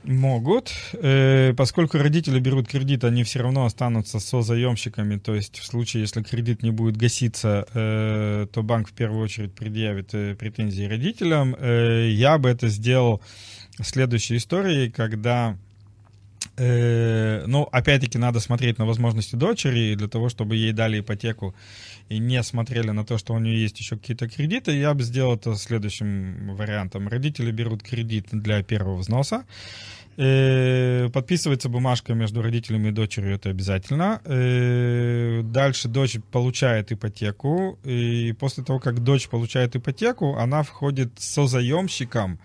Могут, 0.07 0.71
э, 0.93 1.53
поскольку 1.57 1.97
родители 1.97 2.39
берут 2.39 2.67
кредит, 2.67 3.03
они 3.03 3.23
все 3.23 3.39
равно 3.39 3.65
останутся 3.65 4.19
со 4.19 4.41
заемщиками, 4.41 5.17
то 5.17 5.33
есть 5.33 5.57
в 5.57 5.65
случае, 5.65 6.01
если 6.01 6.21
кредит 6.21 6.61
не 6.61 6.71
будет 6.71 6.95
гаситься, 6.95 7.65
э, 7.73 8.47
то 8.51 8.61
банк 8.61 8.89
в 8.89 8.93
первую 8.93 9.23
очередь 9.23 9.53
предъявит 9.55 10.13
э, 10.13 10.35
претензии 10.35 10.83
родителям. 10.83 11.55
Я 11.59 12.37
бы 12.37 12.49
это 12.49 12.67
сделал 12.67 13.21
следующей 13.81 14.37
историей, 14.37 14.91
когда 14.91 15.57
ну, 16.57 17.67
опять-таки, 17.71 18.17
надо 18.17 18.39
смотреть 18.39 18.77
на 18.77 18.85
возможности 18.85 19.35
дочери, 19.35 19.95
для 19.95 20.07
того, 20.07 20.29
чтобы 20.29 20.55
ей 20.55 20.71
дали 20.71 20.99
ипотеку 20.99 21.53
и 22.09 22.19
не 22.19 22.41
смотрели 22.43 22.91
на 22.91 23.03
то, 23.05 23.17
что 23.17 23.33
у 23.33 23.39
нее 23.39 23.61
есть 23.61 23.79
еще 23.79 23.97
какие-то 23.97 24.29
кредиты, 24.29 24.77
я 24.77 24.93
бы 24.93 25.03
сделал 25.03 25.35
это 25.35 25.55
следующим 25.55 26.55
вариантом. 26.55 27.07
Родители 27.07 27.51
берут 27.51 27.81
кредит 27.83 28.27
для 28.31 28.61
первого 28.63 28.97
взноса, 28.97 29.45
э, 30.17 31.09
подписывается 31.11 31.67
бумажка 31.67 32.13
между 32.13 32.41
родителями 32.41 32.89
и 32.89 32.91
дочерью, 32.91 33.35
это 33.35 33.49
обязательно. 33.49 34.21
Э, 34.25 35.41
дальше 35.43 35.87
дочь 35.87 36.17
получает 36.31 36.91
ипотеку, 36.91 37.79
и 37.83 38.33
после 38.39 38.63
того, 38.63 38.79
как 38.79 39.03
дочь 39.03 39.27
получает 39.27 39.75
ипотеку, 39.75 40.35
она 40.35 40.61
входит 40.63 41.11
со 41.17 41.47
заемщиком 41.47 42.39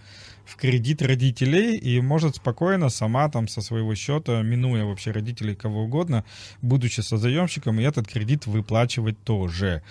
в 0.50 0.56
кредит 0.56 1.00
родителей 1.00 1.76
и 1.76 2.00
может 2.00 2.36
спокойно 2.36 2.88
сама 2.88 3.28
там 3.28 3.46
со 3.46 3.60
своего 3.62 3.94
счета, 3.94 4.42
минуя 4.42 4.84
вообще 4.84 5.12
родителей 5.12 5.54
кого 5.54 5.84
угодно, 5.84 6.24
будучи 6.60 7.00
созаемщиком, 7.00 7.78
и 7.78 7.84
этот 7.84 8.08
кредит 8.08 8.46
выплачивать 8.46 9.22
тоже. 9.22 9.82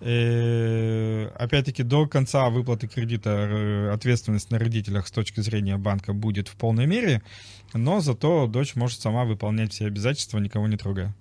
И, 0.00 0.06
э, 0.08 1.30
опять-таки 1.36 1.82
до 1.82 2.06
конца 2.06 2.48
выплаты 2.48 2.88
кредита 2.88 3.30
э, 3.30 3.90
ответственность 3.92 4.50
на 4.50 4.58
родителях 4.58 5.06
с 5.06 5.10
точки 5.10 5.40
зрения 5.40 5.76
банка 5.76 6.14
будет 6.14 6.48
в 6.48 6.56
полной 6.56 6.86
мере, 6.86 7.22
но 7.74 8.00
зато 8.00 8.46
дочь 8.46 8.74
может 8.74 9.00
сама 9.00 9.24
выполнять 9.24 9.72
все 9.72 9.86
обязательства, 9.86 10.38
никого 10.38 10.66
не 10.66 10.78
трогая. 10.78 11.14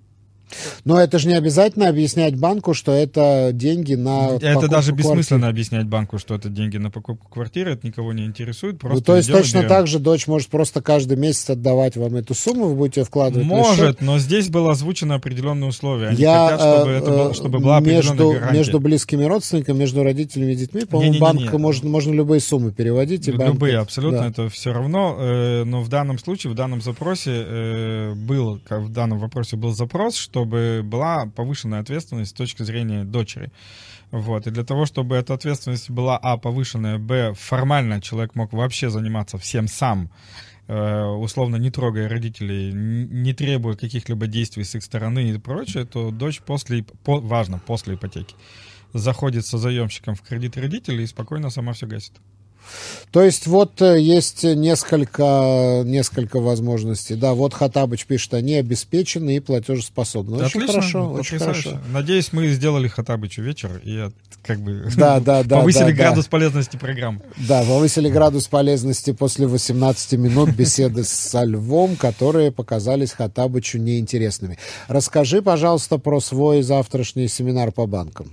Но 0.84 1.00
это 1.00 1.20
же 1.20 1.28
не 1.28 1.34
обязательно 1.36 1.90
объяснять 1.90 2.36
банку, 2.36 2.74
что 2.74 2.92
это 2.92 3.50
деньги 3.54 3.96
на 3.96 4.38
Это 4.42 4.68
даже 4.68 4.92
бессмысленно 4.92 5.42
квартиры. 5.42 5.50
объяснять 5.50 5.88
банку, 5.88 6.18
что 6.18 6.36
это 6.36 6.50
деньги 6.50 6.78
на 6.78 6.92
покупку 6.92 7.28
квартиры, 7.30 7.74
это 7.74 7.88
никого 7.88 8.14
не 8.14 8.26
интересует. 8.26 8.80
Просто 8.80 8.98
ну, 8.98 9.02
то 9.02 9.18
есть 9.18 9.32
точно 9.32 9.60
берем. 9.60 9.70
так 9.70 9.88
же 9.88 10.00
дочь 10.00 10.28
может 10.28 10.50
просто 10.50 10.82
каждый 10.82 11.18
месяц 11.18 11.50
отдавать 11.50 11.98
вам 11.98 12.16
эту 12.16 12.34
сумму, 12.34 12.68
вы 12.68 12.76
будете 12.76 13.04
вкладывать 13.04 13.48
Может, 13.48 14.02
но 14.02 14.20
здесь 14.20 14.50
было 14.50 14.72
озвучено 14.72 15.16
определенные 15.16 15.70
условия. 15.70 16.10
Они 16.10 16.18
Я, 16.18 16.50
хотят, 16.50 16.60
чтобы, 16.62 16.92
э, 16.92 16.98
это 16.98 17.12
было, 17.12 17.34
чтобы 17.34 17.60
была 17.60 17.80
между, 17.80 18.36
между 18.52 18.80
близкими 18.80 19.24
родственниками, 19.24 19.78
между 19.78 20.04
родителями 20.04 20.54
и 20.54 20.56
детьми, 20.56 20.86
по-моему, 20.86 21.20
банк 21.20 21.54
можно, 21.54 21.90
можно 21.90 22.14
любые 22.14 22.42
суммы 22.42 22.72
переводить. 22.72 23.28
И 23.28 23.32
любые, 23.32 23.76
банк, 23.76 23.88
абсолютно, 23.88 24.20
да. 24.20 24.28
это 24.28 24.50
все 24.50 24.74
равно. 24.74 25.18
Э, 25.20 25.64
но 25.64 25.82
в 25.82 25.90
данном 25.90 26.20
случае, 26.20 26.52
в 26.52 26.56
данном 26.56 26.82
запросе 26.82 27.32
э, 27.32 28.14
был, 28.16 28.60
в 28.70 28.90
данном 28.90 29.20
вопросе 29.20 29.56
был 29.56 29.74
запрос, 29.74 30.16
что 30.16 30.35
чтобы 30.36 30.82
была 30.84 31.28
повышенная 31.28 31.80
ответственность 31.80 32.32
с 32.32 32.34
точки 32.34 32.62
зрения 32.64 33.06
дочери. 33.06 33.54
Вот. 34.12 34.48
И 34.48 34.52
для 34.52 34.66
того, 34.66 34.86
чтобы 34.86 35.16
эта 35.16 35.34
ответственность 35.34 35.90
была, 35.90 36.18
а, 36.18 36.36
повышенная, 36.38 36.98
б, 36.98 37.34
формально 37.36 38.02
человек 38.02 38.36
мог 38.36 38.52
вообще 38.52 38.90
заниматься 38.90 39.38
всем 39.38 39.70
сам, 39.70 40.10
э, 40.68 41.04
условно 41.04 41.56
не 41.56 41.72
трогая 41.72 42.10
родителей, 42.10 42.74
не 42.74 43.34
требуя 43.34 43.76
каких-либо 43.76 44.28
действий 44.28 44.66
с 44.66 44.76
их 44.76 44.84
стороны 44.84 45.30
и 45.30 45.38
прочее, 45.38 45.86
то 45.86 46.12
дочь 46.12 46.42
после, 46.42 46.84
по, 46.84 47.22
важно, 47.22 47.60
после 47.66 47.96
ипотеки, 47.96 48.36
заходит 48.92 49.46
со 49.46 49.58
заемщиком 49.58 50.16
в 50.16 50.22
кредит 50.22 50.58
родителей 50.58 51.06
и 51.06 51.08
спокойно 51.08 51.50
сама 51.50 51.72
все 51.72 51.88
гасит. 51.88 52.16
То 53.12 53.22
есть 53.22 53.48
вот 53.48 53.82
э, 53.82 54.00
есть 54.00 54.44
несколько, 54.44 55.84
несколько 55.86 56.40
возможностей. 56.40 57.16
Да, 57.16 57.34
вот 57.34 57.54
Хатабыч 57.54 58.06
пишет, 58.06 58.34
они 58.34 58.56
обеспечены 58.56 59.38
и 59.38 59.40
платежеспособны. 59.40 60.38
Очень 60.38 60.46
Отлично, 60.46 60.68
хорошо, 60.68 61.12
очень 61.12 61.40
хорошо. 61.40 61.80
Надеюсь, 61.92 62.34
мы 62.34 62.48
сделали 62.50 62.88
Хатабычу 62.88 63.42
вечер 63.42 63.80
и 63.84 64.10
как 64.44 64.60
бы 64.60 64.88
Да, 64.96 65.20
да, 65.20 65.44
да, 65.46 65.60
повысили 65.60 65.84
да, 65.84 65.90
да. 65.90 65.94
градус 65.94 66.28
полезности 66.28 66.78
программы. 66.78 67.22
Да, 67.38 67.64
повысили 67.64 68.10
градус 68.10 68.48
полезности 68.48 69.12
после 69.12 69.48
18 69.48 70.14
минут 70.14 70.50
беседы 70.52 71.04
со 71.04 71.44
Львом, 71.44 71.96
которые 71.96 72.52
показались 72.52 73.12
Хатабычу 73.12 73.78
неинтересными. 73.78 74.58
Расскажи, 74.88 75.42
пожалуйста, 75.42 75.98
про 75.98 76.20
свой 76.20 76.62
завтрашний 76.62 77.28
семинар 77.28 77.72
по 77.72 77.88
банкам. 77.88 78.32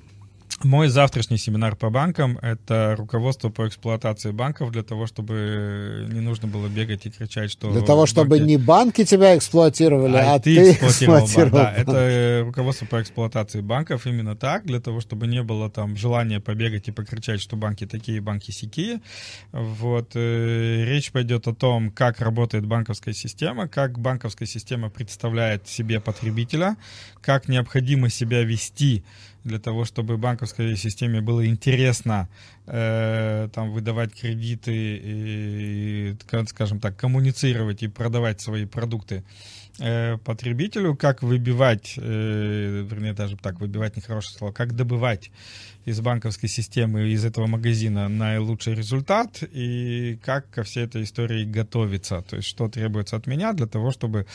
Мой 0.65 0.89
завтрашний 0.89 1.39
семинар 1.39 1.75
по 1.77 1.91
банкам— 1.91 2.39
это 2.43 2.95
руководство 2.97 3.49
по 3.49 3.67
эксплуатации 3.67 4.31
банков 4.31 4.71
для 4.71 4.83
того, 4.83 5.07
чтобы 5.07 6.07
не 6.13 6.21
нужно 6.21 6.47
было 6.47 6.69
бегать 6.69 7.05
и 7.07 7.11
кричать, 7.11 7.51
что... 7.51 7.71
Для 7.73 7.83
того, 7.83 8.07
чтобы 8.07 8.39
банки- 8.39 8.47
не 8.47 8.57
банки 8.59 9.05
тебя 9.05 9.37
эксплуатировали, 9.37 10.17
а, 10.17 10.35
А, 10.35 10.39
ты, 10.39 10.55
ты 10.55 10.71
эксплуатировал 10.73 11.19
банк. 11.19 11.25
эксплуатировал 11.25 11.51
Да, 11.59 11.75
это 11.77 11.93
э, 11.93 12.43
руководство 12.43 12.87
по 12.87 13.03
эксплуатации 13.03 13.61
банков 13.61 14.07
именно 14.07 14.37
так, 14.37 14.65
для 14.65 14.81
того, 14.81 15.01
чтобы 15.01 15.27
не 15.27 15.43
было 15.43 15.69
там 15.69 15.97
желания 15.97 16.39
побегать 16.39 16.89
и 16.89 16.93
покричать, 16.93 17.41
что 17.41 17.57
банки 17.57 17.87
такие, 17.87 18.21
банки 18.21 18.53
сякие. 18.53 19.01
Вот. 19.53 20.13
э, 20.15 20.85
Речь 20.85 21.11
пойдет 21.11 21.49
о 21.49 21.55
том, 21.55 21.91
как 21.91 22.21
работает 22.21 22.67
банковская 22.67 23.15
система, 23.15 23.67
как 23.69 23.99
банковская 23.99 24.47
система 24.47 24.91
представляет 24.91 25.67
себе 25.67 25.99
потребителя, 26.01 26.77
как 27.21 27.49
необходимо 27.49 28.09
себя 28.11 28.43
вести 28.43 29.05
для 29.45 29.59
того, 29.59 29.85
чтобы 29.85 30.17
банковской 30.19 30.77
системе 30.77 31.21
было 31.21 31.47
интересно 31.47 32.29
э, 32.67 33.49
там 33.53 33.73
выдавать 33.73 34.15
кредиты 34.15 34.73
и, 34.75 36.17
ка- 36.27 36.47
скажем 36.47 36.81
так, 36.81 36.97
коммуницировать 36.97 37.83
и 37.83 37.89
продавать 37.89 38.41
свои 38.41 38.67
продукты 38.67 39.25
э, 39.79 40.19
потребителю, 40.19 40.97
как 40.97 41.23
выбивать, 41.23 41.95
э, 41.97 42.87
вернее, 42.89 43.13
даже 43.13 43.37
так, 43.37 43.61
выбивать 43.61 43.97
нехорошее 43.97 44.39
слово, 44.39 44.53
как 44.53 44.75
добывать 44.75 45.31
из 45.85 46.01
банковской 46.01 46.49
системы, 46.49 47.09
из 47.09 47.25
этого 47.25 47.47
магазина 47.47 48.09
наилучший 48.09 48.75
результат 48.75 49.43
и 49.43 50.19
как 50.23 50.49
ко 50.51 50.63
всей 50.63 50.85
этой 50.85 51.03
истории 51.03 51.45
готовиться. 51.45 52.23
То 52.23 52.37
есть, 52.37 52.49
что 52.49 52.69
требуется 52.69 53.17
от 53.17 53.27
меня 53.27 53.53
для 53.53 53.67
того, 53.67 53.91
чтобы 53.91 54.27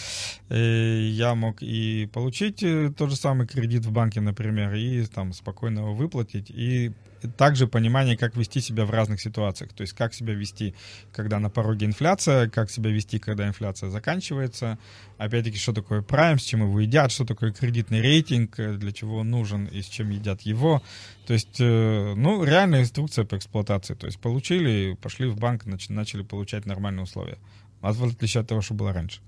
э, 0.49 0.99
я 1.11 1.35
мог 1.35 1.61
и 1.61 2.09
получить 2.11 2.63
тот 2.97 3.09
же 3.09 3.15
самый 3.15 3.47
кредит 3.47 3.85
в 3.85 3.91
банке, 3.91 4.21
например, 4.21 4.73
и 4.73 5.05
там 5.05 5.33
спокойно 5.33 5.79
его 5.79 5.93
выплатить, 5.93 6.49
и 6.49 6.91
также 7.37 7.67
понимание, 7.67 8.17
как 8.17 8.35
вести 8.35 8.61
себя 8.61 8.85
в 8.85 8.91
разных 8.91 9.21
ситуациях. 9.21 9.73
То 9.73 9.81
есть, 9.81 9.93
как 9.93 10.13
себя 10.13 10.33
вести, 10.33 10.75
когда 11.11 11.39
на 11.39 11.49
пороге 11.49 11.85
инфляция, 11.85 12.49
как 12.49 12.71
себя 12.71 12.89
вести, 12.91 13.19
когда 13.19 13.47
инфляция 13.47 13.89
заканчивается. 13.89 14.77
Опять-таки, 15.17 15.57
что 15.57 15.73
такое 15.73 16.01
прайм, 16.01 16.39
с 16.39 16.43
чем 16.43 16.61
его 16.61 16.79
едят, 16.79 17.11
что 17.11 17.25
такое 17.25 17.51
кредитный 17.51 18.01
рейтинг, 18.01 18.59
э, 18.59 18.73
для 18.75 18.91
чего 18.91 19.17
он 19.17 19.29
нужен 19.29 19.65
и 19.65 19.81
с 19.81 19.85
чем 19.85 20.09
едят 20.09 20.41
его. 20.41 20.81
То 21.25 21.33
есть, 21.33 21.59
э, 21.59 22.13
ну, 22.15 22.43
реальная 22.43 22.81
инструкция 22.81 23.25
по 23.25 23.35
эксплуатации. 23.35 23.95
То 23.95 24.05
есть, 24.05 24.19
получили, 24.19 24.97
пошли 25.01 25.27
в 25.27 25.37
банк, 25.37 25.65
нач- 25.65 25.91
начали 25.91 26.23
получать 26.23 26.65
нормальные 26.65 27.03
условия. 27.03 27.37
А 27.81 27.93
в 27.93 28.03
отличие 28.03 28.41
от 28.41 28.47
того, 28.47 28.61
что 28.61 28.73
было 28.73 28.93
раньше. 28.93 29.19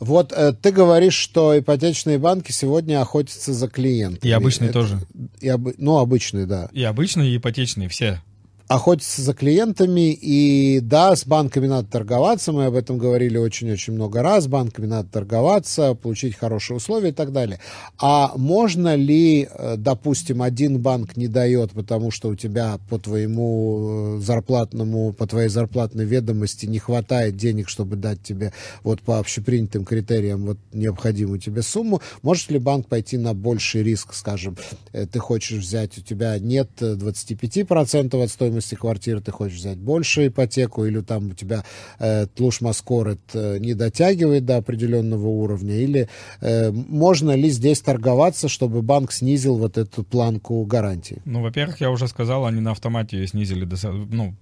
Вот 0.00 0.32
э, 0.32 0.52
ты 0.52 0.70
говоришь, 0.72 1.14
что 1.14 1.58
ипотечные 1.58 2.18
банки 2.18 2.52
сегодня 2.52 3.00
охотятся 3.00 3.52
за 3.52 3.68
клиентами. 3.68 4.28
И 4.28 4.32
обычные 4.32 4.70
Это- 4.70 4.80
тоже. 4.80 5.00
И 5.40 5.48
обы- 5.48 5.74
Ну, 5.78 5.98
обычные, 5.98 6.46
да. 6.46 6.68
И 6.72 6.82
обычные, 6.82 7.30
и 7.32 7.36
ипотечные, 7.36 7.88
все. 7.88 8.22
Охотятся 8.66 9.20
за 9.20 9.34
клиентами, 9.34 10.12
и 10.12 10.80
да, 10.80 11.14
с 11.14 11.26
банками 11.26 11.66
надо 11.66 11.86
торговаться, 11.88 12.52
мы 12.52 12.64
об 12.64 12.74
этом 12.74 12.96
говорили 12.96 13.36
очень-очень 13.36 13.92
много 13.92 14.22
раз, 14.22 14.44
с 14.44 14.46
банками 14.46 14.86
надо 14.86 15.08
торговаться, 15.10 15.94
получить 15.94 16.34
хорошие 16.34 16.78
условия 16.78 17.10
и 17.10 17.12
так 17.12 17.32
далее. 17.32 17.60
А 17.98 18.32
можно 18.36 18.94
ли, 18.94 19.48
э, 19.50 19.76
допустим, 19.76 20.40
один 20.40 20.78
банк 20.78 21.16
не 21.16 21.28
дает, 21.28 21.72
потому 21.72 22.10
что 22.10 22.30
у 22.30 22.36
тебя 22.36 22.78
по 22.88 22.98
твоему 22.98 24.16
э, 24.16 24.20
зарплатному, 24.22 25.12
по 25.12 25.26
твоей 25.26 25.48
зарплатной 25.48 26.06
ведомости 26.06 26.64
не 26.64 26.78
хватает 26.78 27.36
денег, 27.36 27.68
чтобы 27.68 27.96
дать 27.96 28.22
тебе 28.22 28.52
вот 28.82 29.02
по 29.02 29.18
общепринятым 29.18 29.84
критериям 29.84 30.46
вот 30.46 30.58
необходимую 30.72 31.38
тебе 31.38 31.60
сумму, 31.60 32.00
может 32.22 32.50
ли 32.50 32.58
банк 32.58 32.86
пойти 32.88 33.18
на 33.18 33.34
больший 33.34 33.82
риск, 33.82 34.14
скажем, 34.14 34.56
э, 34.92 35.06
ты 35.06 35.18
хочешь 35.18 35.58
взять, 35.58 35.98
у 35.98 36.00
тебя 36.00 36.38
нет 36.38 36.70
э, 36.80 36.94
25% 36.94 38.22
от 38.22 38.30
стоимости 38.30 38.53
квартиры, 38.76 39.20
ты 39.20 39.32
хочешь 39.32 39.58
взять 39.58 39.78
больше 39.78 40.28
ипотеку, 40.28 40.84
или 40.84 41.00
там 41.00 41.30
у 41.30 41.34
тебя 41.34 41.64
э, 41.98 42.26
тлуш 42.26 42.60
э, 42.62 43.58
не 43.58 43.74
дотягивает 43.74 44.44
до 44.44 44.56
определенного 44.56 45.26
уровня, 45.26 45.76
или 45.76 46.08
э, 46.40 46.70
можно 46.70 47.34
ли 47.36 47.50
здесь 47.50 47.80
торговаться, 47.80 48.48
чтобы 48.48 48.82
банк 48.82 49.12
снизил 49.12 49.56
вот 49.56 49.78
эту 49.78 50.04
планку 50.04 50.64
гарантии? 50.64 51.20
Ну, 51.24 51.42
во-первых, 51.42 51.80
я 51.80 51.90
уже 51.90 52.08
сказал, 52.08 52.46
они 52.46 52.60
на 52.60 52.70
автомате 52.72 53.18
ее 53.18 53.26
снизили 53.26 53.64
до, 53.64 53.76
ну, 53.90 54.34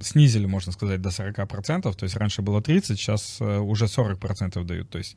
снизили, 0.00 0.46
можно 0.46 0.72
сказать, 0.72 1.00
до 1.00 1.10
40%, 1.10 1.94
то 1.94 2.04
есть 2.04 2.16
раньше 2.16 2.42
было 2.42 2.62
30, 2.62 2.98
сейчас 2.98 3.38
э, 3.40 3.58
уже 3.58 3.86
40% 3.86 4.64
дают, 4.64 4.90
то 4.90 4.98
есть 4.98 5.16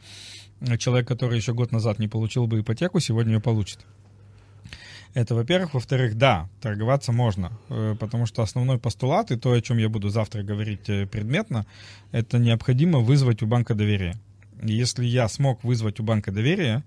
человек, 0.77 1.07
который 1.07 1.37
еще 1.37 1.53
год 1.53 1.71
назад 1.71 1.99
не 1.99 2.07
получил 2.07 2.47
бы 2.47 2.59
ипотеку, 2.59 2.99
сегодня 2.99 3.33
ее 3.33 3.39
получит. 3.39 3.79
Это, 5.13 5.35
во-первых. 5.35 5.73
Во-вторых, 5.73 6.17
да, 6.17 6.49
торговаться 6.61 7.11
можно, 7.11 7.51
э, 7.69 7.95
потому 7.99 8.25
что 8.25 8.41
основной 8.43 8.77
постулат 8.77 9.31
и 9.31 9.35
то, 9.37 9.51
о 9.51 9.61
чем 9.61 9.77
я 9.77 9.89
буду 9.89 10.09
завтра 10.09 10.43
говорить 10.43 10.87
э, 10.89 11.05
предметно, 11.05 11.65
это 12.11 12.37
необходимо 12.37 12.99
вызвать 12.99 13.41
у 13.41 13.47
банка 13.47 13.73
доверие. 13.75 14.15
Если 14.63 15.05
я 15.05 15.27
смог 15.27 15.63
вызвать 15.63 15.99
у 15.99 16.03
банка 16.03 16.31
доверие, 16.31 16.83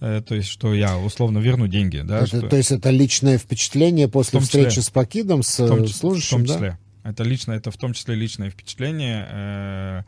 э, 0.00 0.22
то 0.26 0.34
есть 0.34 0.48
что 0.48 0.72
я 0.74 0.96
условно 0.96 1.38
верну 1.38 1.66
деньги, 1.66 1.98
да, 1.98 2.18
Это- 2.18 2.26
что- 2.26 2.48
То 2.48 2.56
есть 2.56 2.72
это 2.72 2.90
личное 2.90 3.36
впечатление 3.36 4.08
после 4.08 4.40
числе. 4.40 4.62
встречи 4.68 4.84
с 4.84 4.90
покидом, 4.90 5.42
с 5.42 5.58
в 5.58 5.66
том, 5.68 5.86
служащим, 5.88 6.38
в 6.38 6.40
том 6.40 6.46
да? 6.46 6.54
числе. 6.54 6.78
Это 7.04 7.22
лично, 7.24 7.52
это 7.52 7.70
в 7.70 7.76
том 7.76 7.92
числе 7.92 8.14
личное 8.14 8.50
впечатление. 8.50 9.26
Э, 9.30 10.02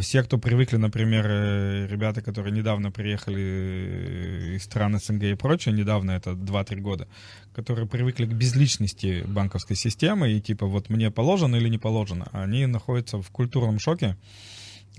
Все, 0.00 0.22
кто 0.22 0.38
привыкли, 0.38 0.78
например, 0.78 1.26
э, 1.28 1.86
ребята, 1.90 2.22
которые 2.22 2.52
недавно 2.52 2.90
приехали 2.90 3.42
э, 3.42 4.56
из 4.56 4.64
стран 4.64 4.98
СНГ 4.98 5.22
и 5.24 5.34
прочее, 5.34 5.74
недавно, 5.74 6.12
это 6.12 6.30
2-3 6.30 6.80
года, 6.80 7.06
которые 7.54 7.86
привыкли 7.86 8.24
к 8.24 8.32
безличности 8.32 9.22
банковской 9.26 9.76
системы 9.76 10.32
и 10.32 10.40
типа 10.40 10.64
вот 10.64 10.88
мне 10.88 11.10
положено 11.10 11.56
или 11.56 11.68
не 11.68 11.76
положено, 11.76 12.28
они 12.32 12.64
находятся 12.64 13.20
в 13.20 13.28
культурном 13.30 13.78
шоке, 13.78 14.16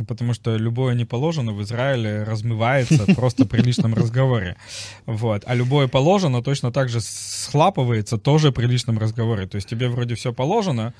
Потому 0.08 0.34
что 0.34 0.58
любое 0.58 0.94
не 0.94 1.06
положено 1.06 1.54
в 1.54 1.64
Израиле 1.64 2.24
размывается 2.24 3.06
просто 3.16 3.46
при 3.46 3.62
личном 3.62 3.94
разговоре. 3.94 4.58
Вот. 5.06 5.44
А 5.46 5.56
любое 5.56 5.88
положено 5.88 6.44
точно 6.44 6.72
так 6.74 6.90
же 6.90 7.00
схлапывается 7.00 8.18
тоже 8.18 8.52
при 8.52 8.66
личном 8.66 9.00
разговоре. 9.00 9.48
То 9.48 9.56
есть 9.56 9.70
тебе 9.70 9.88
вроде 9.88 10.16
все 10.16 10.34
положено, 10.34 10.94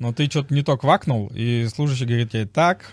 но 0.00 0.12
ты 0.12 0.26
что-то 0.26 0.52
не 0.52 0.62
то 0.62 0.76
квакнул, 0.76 1.30
и 1.32 1.68
служащий 1.72 2.06
говорит 2.06 2.32
тебе 2.32 2.46
так, 2.46 2.92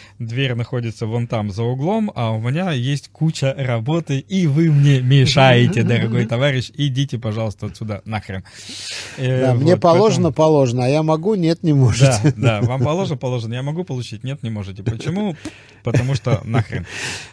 дверь 0.27 0.55
находится 0.55 1.05
вон 1.05 1.27
там 1.27 1.51
за 1.51 1.63
углом, 1.63 2.11
а 2.15 2.31
у 2.31 2.39
меня 2.39 2.71
есть 2.71 3.09
куча 3.09 3.53
работы, 3.57 4.19
и 4.19 4.47
вы 4.47 4.71
мне 4.71 5.01
мешаете, 5.01 5.83
дорогой 5.91 6.25
товарищ, 6.25 6.71
идите, 6.75 7.17
пожалуйста, 7.17 7.67
отсюда 7.67 8.01
нахрен. 8.05 8.43
Э, 9.17 9.53
мне 9.53 9.77
положено, 9.77 10.29
поэтому- 10.29 10.33
положено, 10.33 10.85
а 10.85 10.87
я 10.87 11.03
могу, 11.03 11.35
нет, 11.35 11.63
не 11.63 11.73
можете. 11.73 12.33
да, 12.37 12.61
да, 12.61 12.61
вам 12.61 12.81
положено, 12.81 13.17
положено. 13.17 13.53
Я 13.53 13.63
могу 13.63 13.83
получить? 13.83 14.23
Нет, 14.23 14.43
не 14.43 14.49
можете. 14.49 14.83
Почему? 14.83 15.35
Потому 15.83 16.15
что 16.15 16.41
нахрен. 16.43 16.85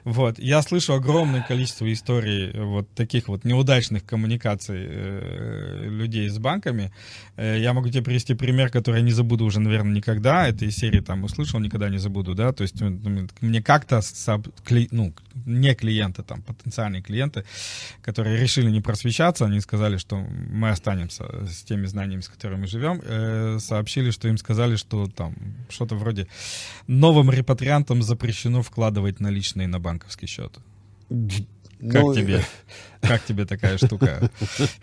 Вот. 0.05 0.39
Я 0.39 0.63
слышу 0.63 0.95
огромное 0.95 1.43
количество 1.43 1.91
историй 1.93 2.51
э, 2.51 2.65
вот 2.65 2.89
таких 2.95 3.29
вот 3.29 3.45
неудачных 3.45 4.05
коммуникаций 4.05 4.87
э, 4.89 5.85
людей 5.89 6.29
с 6.29 6.39
банками. 6.39 6.91
Э, 7.37 7.59
я 7.61 7.73
могу 7.75 7.89
тебе 7.89 8.03
привести 8.03 8.35
пример, 8.35 8.71
который 8.71 8.97
я 8.97 9.03
не 9.03 9.13
забуду 9.13 9.45
уже, 9.45 9.61
наверное, 9.61 9.93
никогда. 9.95 10.49
Это 10.49 10.65
из 10.65 10.77
серии 10.77 11.01
там 11.01 11.25
услышал, 11.25 11.61
никогда 11.61 11.89
не 11.91 11.99
забуду, 11.99 12.35
да. 12.35 12.53
То 12.53 12.63
есть 12.63 12.78
э, 12.81 13.27
мне 13.41 13.63
как-то 13.63 13.97
кли- 13.99 14.89
ну, 14.91 15.13
не 15.47 15.75
клиенты, 15.75 16.23
там, 16.23 16.43
потенциальные 16.43 17.03
клиенты, 17.03 17.45
которые 18.03 18.39
решили 18.41 18.71
не 18.71 18.81
просвещаться, 18.81 19.47
они 19.47 19.61
сказали, 19.61 19.97
что 19.97 20.17
мы 20.17 20.71
останемся 20.71 21.25
с 21.47 21.63
теми 21.63 21.87
знаниями, 21.87 22.21
с 22.21 22.29
которыми 22.29 22.61
мы 22.61 22.67
живем, 22.67 23.01
э, 23.05 23.59
сообщили, 23.61 24.11
что 24.11 24.29
им 24.29 24.39
сказали, 24.39 24.77
что 24.77 25.07
там 25.07 25.35
что-то 25.69 25.97
вроде 25.97 26.27
новым 26.87 27.31
репатриантам 27.31 28.03
запрещено 28.03 28.63
вкладывать 28.63 29.21
наличные 29.21 29.69
на 29.69 29.79
банковский 29.79 30.27
счет. 30.27 30.59
Ну, 31.81 31.93
Как 31.93 32.17
тебе? 32.17 32.45
Как 33.01 33.25
тебе 33.25 33.45
такая 33.47 33.79
штука? 33.79 34.31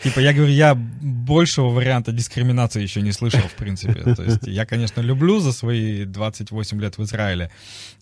Типа, 0.01 0.19
я 0.19 0.33
говорю, 0.33 0.51
я 0.51 0.73
большего 0.75 1.67
варианта 1.67 2.11
дискриминации 2.11 2.81
еще 2.81 3.01
не 3.01 3.11
слышал, 3.11 3.41
в 3.41 3.53
принципе. 3.55 4.15
То 4.15 4.23
есть 4.23 4.47
я, 4.47 4.65
конечно, 4.65 5.01
люблю 5.01 5.39
за 5.39 5.51
свои 5.51 6.05
28 6.05 6.81
лет 6.81 6.97
в 6.97 7.03
Израиле 7.03 7.51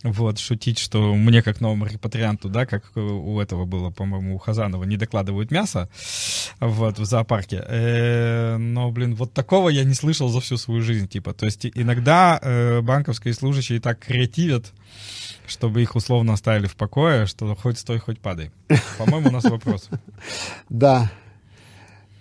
вот, 0.04 0.38
шутить, 0.38 0.80
что 0.80 1.16
мне, 1.16 1.41
как 1.41 1.62
новому 1.62 1.86
репатрианту, 1.86 2.50
да, 2.50 2.66
как 2.66 2.96
у 2.96 3.39
этого 3.39 3.66
было, 3.66 3.89
по-моему, 3.89 4.36
у 4.36 4.38
Хазанова, 4.38 4.84
не 4.84 4.98
докладывают 4.98 5.52
мясо 5.52 5.89
вот, 6.60 7.00
в 7.00 7.06
зоопарке. 7.06 7.64
Э, 7.68 8.58
но, 8.58 8.91
блин, 8.91 9.16
вот 9.16 9.34
такого 9.34 9.70
я 9.70 9.84
не 9.84 9.94
слышал 9.94 10.30
за 10.30 10.41
всю 10.41 10.58
свою 10.58 10.82
жизнь, 10.82 11.08
типа. 11.08 11.34
То 11.34 11.46
есть 11.46 11.66
иногда 11.66 12.39
э, 12.41 12.82
банковские 12.82 13.34
служащие 13.34 13.80
так 13.80 14.00
креативят, 14.00 14.74
чтобы 15.48 15.82
их 15.82 15.96
условно 15.96 16.34
оставили 16.34 16.68
в 16.68 16.76
покое, 16.76 17.26
что 17.26 17.56
хоть 17.56 17.80
стой, 17.80 18.00
хоть 18.00 18.20
падай. 18.20 18.52
По-моему, 18.98 19.30
у 19.30 19.32
нас 19.32 19.44
вопрос. 19.46 19.89
Да. 20.70 21.12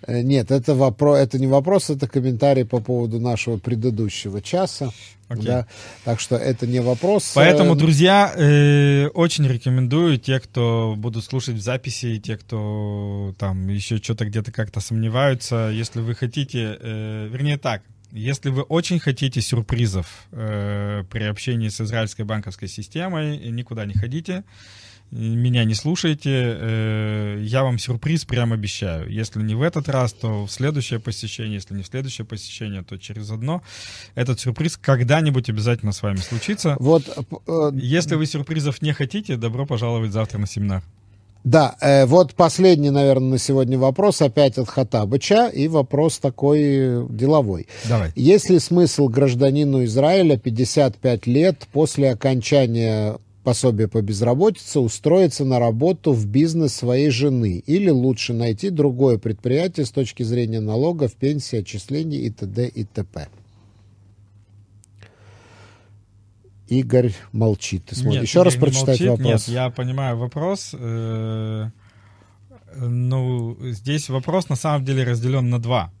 Э, 0.05 0.21
нет, 0.21 0.51
это, 0.51 0.75
вопрос, 0.75 1.19
это 1.19 1.39
не 1.39 1.47
вопрос, 1.47 1.89
это 1.89 2.07
комментарий 2.07 2.65
по 2.65 2.79
поводу 2.79 3.19
нашего 3.19 3.57
предыдущего 3.57 4.41
часа. 4.41 4.91
Okay. 5.29 5.43
Да? 5.43 5.67
Так 6.03 6.19
что 6.19 6.35
это 6.35 6.67
не 6.67 6.79
вопрос. 6.79 7.31
Поэтому, 7.33 7.75
друзья, 7.75 8.31
э, 8.35 9.07
очень 9.07 9.47
рекомендую 9.47 10.17
те, 10.17 10.39
кто 10.39 10.95
будут 10.97 11.23
слушать 11.23 11.55
в 11.55 11.61
записи, 11.61 12.07
и 12.07 12.19
те, 12.19 12.37
кто 12.37 13.33
там 13.37 13.67
еще 13.67 13.97
что-то 13.97 14.25
где-то 14.25 14.51
как-то 14.51 14.79
сомневаются, 14.79 15.69
если 15.73 16.01
вы 16.01 16.15
хотите, 16.15 16.77
э, 16.79 17.27
вернее 17.31 17.57
так, 17.57 17.81
если 18.13 18.49
вы 18.49 18.61
очень 18.61 18.99
хотите 18.99 19.41
сюрпризов 19.41 20.27
э, 20.31 21.03
при 21.09 21.23
общении 21.23 21.69
с 21.69 21.81
израильской 21.81 22.25
банковской 22.25 22.67
системой, 22.67 23.37
никуда 23.49 23.85
не 23.85 23.95
ходите, 23.95 24.43
меня 25.09 25.63
не 25.63 25.73
слушайте, 25.73 26.29
э, 26.31 27.39
я 27.41 27.63
вам 27.63 27.77
сюрприз 27.77 28.25
прям 28.25 28.53
обещаю. 28.53 29.09
Если 29.09 29.41
не 29.41 29.55
в 29.55 29.61
этот 29.61 29.89
раз, 29.89 30.13
то 30.13 30.45
в 30.45 30.51
следующее 30.51 30.99
посещение, 30.99 31.55
если 31.55 31.75
не 31.75 31.83
в 31.83 31.87
следующее 31.87 32.25
посещение, 32.25 32.83
то 32.83 32.97
через 32.97 33.29
одно. 33.31 33.61
Этот 34.15 34.39
сюрприз 34.39 34.77
когда-нибудь 34.77 35.49
обязательно 35.49 35.91
с 35.91 36.01
вами 36.01 36.17
случится. 36.17 36.75
Вот, 36.79 37.03
э, 37.47 37.71
если 37.75 38.15
вы 38.15 38.25
сюрпризов 38.25 38.81
не 38.81 38.93
хотите, 38.93 39.37
добро 39.37 39.65
пожаловать 39.65 40.11
завтра 40.11 40.39
на 40.39 40.47
семинар. 40.47 40.83
Да, 41.43 41.75
э, 41.81 42.05
вот 42.05 42.33
последний, 42.35 42.89
наверное, 42.89 43.31
на 43.31 43.37
сегодня 43.37 43.77
вопрос 43.77 44.21
опять 44.21 44.57
от 44.57 44.69
Хатабыча, 44.69 45.47
и 45.47 45.67
вопрос 45.67 46.19
такой 46.19 47.05
деловой. 47.09 47.67
Давай. 47.87 48.11
Есть 48.15 48.49
ли 48.49 48.59
смысл 48.59 49.09
гражданину 49.09 49.83
Израиля 49.83 50.37
55 50.37 51.27
лет 51.27 51.67
после 51.73 52.11
окончания 52.11 53.17
пособия 53.43 53.89
по 53.89 54.01
безработице 54.01 54.79
устроиться 54.79 55.43
на 55.43 55.59
работу 55.59 56.13
в 56.13 56.25
бизнес 56.27 56.73
своей 56.73 57.09
жены? 57.09 57.61
Или 57.65 57.89
лучше 57.89 58.33
найти 58.33 58.69
другое 58.69 59.17
предприятие 59.17 59.85
с 59.85 59.91
точки 59.91 60.23
зрения 60.23 60.61
налогов, 60.61 61.13
пенсии, 61.13 61.59
отчислений 61.59 62.19
и 62.19 62.29
т.д. 62.29 62.67
и 62.67 62.85
т.п.? 62.85 63.27
Игорь 66.79 67.13
молчит. 67.31 67.85
Ты 67.85 67.95
смотри. 67.95 68.19
Нет, 68.19 68.23
Еще 68.23 68.39
Игорь 68.39 68.45
раз 68.45 68.55
прочитать 68.55 68.87
молчит, 68.87 69.07
вопрос. 69.07 69.47
Нет, 69.47 69.55
я 69.55 69.69
понимаю 69.69 70.17
вопрос. 70.17 70.71
Э, 70.73 71.69
ну, 72.75 73.57
здесь 73.61 74.09
вопрос 74.09 74.49
на 74.49 74.55
самом 74.55 74.83
деле 74.85 75.03
разделен 75.03 75.49
на 75.49 75.59
два. 75.61 75.91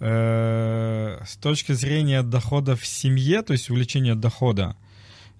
Э, 0.00 1.20
с 1.26 1.36
точки 1.36 1.72
зрения 1.72 2.22
дохода 2.22 2.76
в 2.76 2.86
семье, 2.86 3.42
то 3.42 3.52
есть 3.52 3.70
увеличения 3.70 4.14
дохода, 4.14 4.76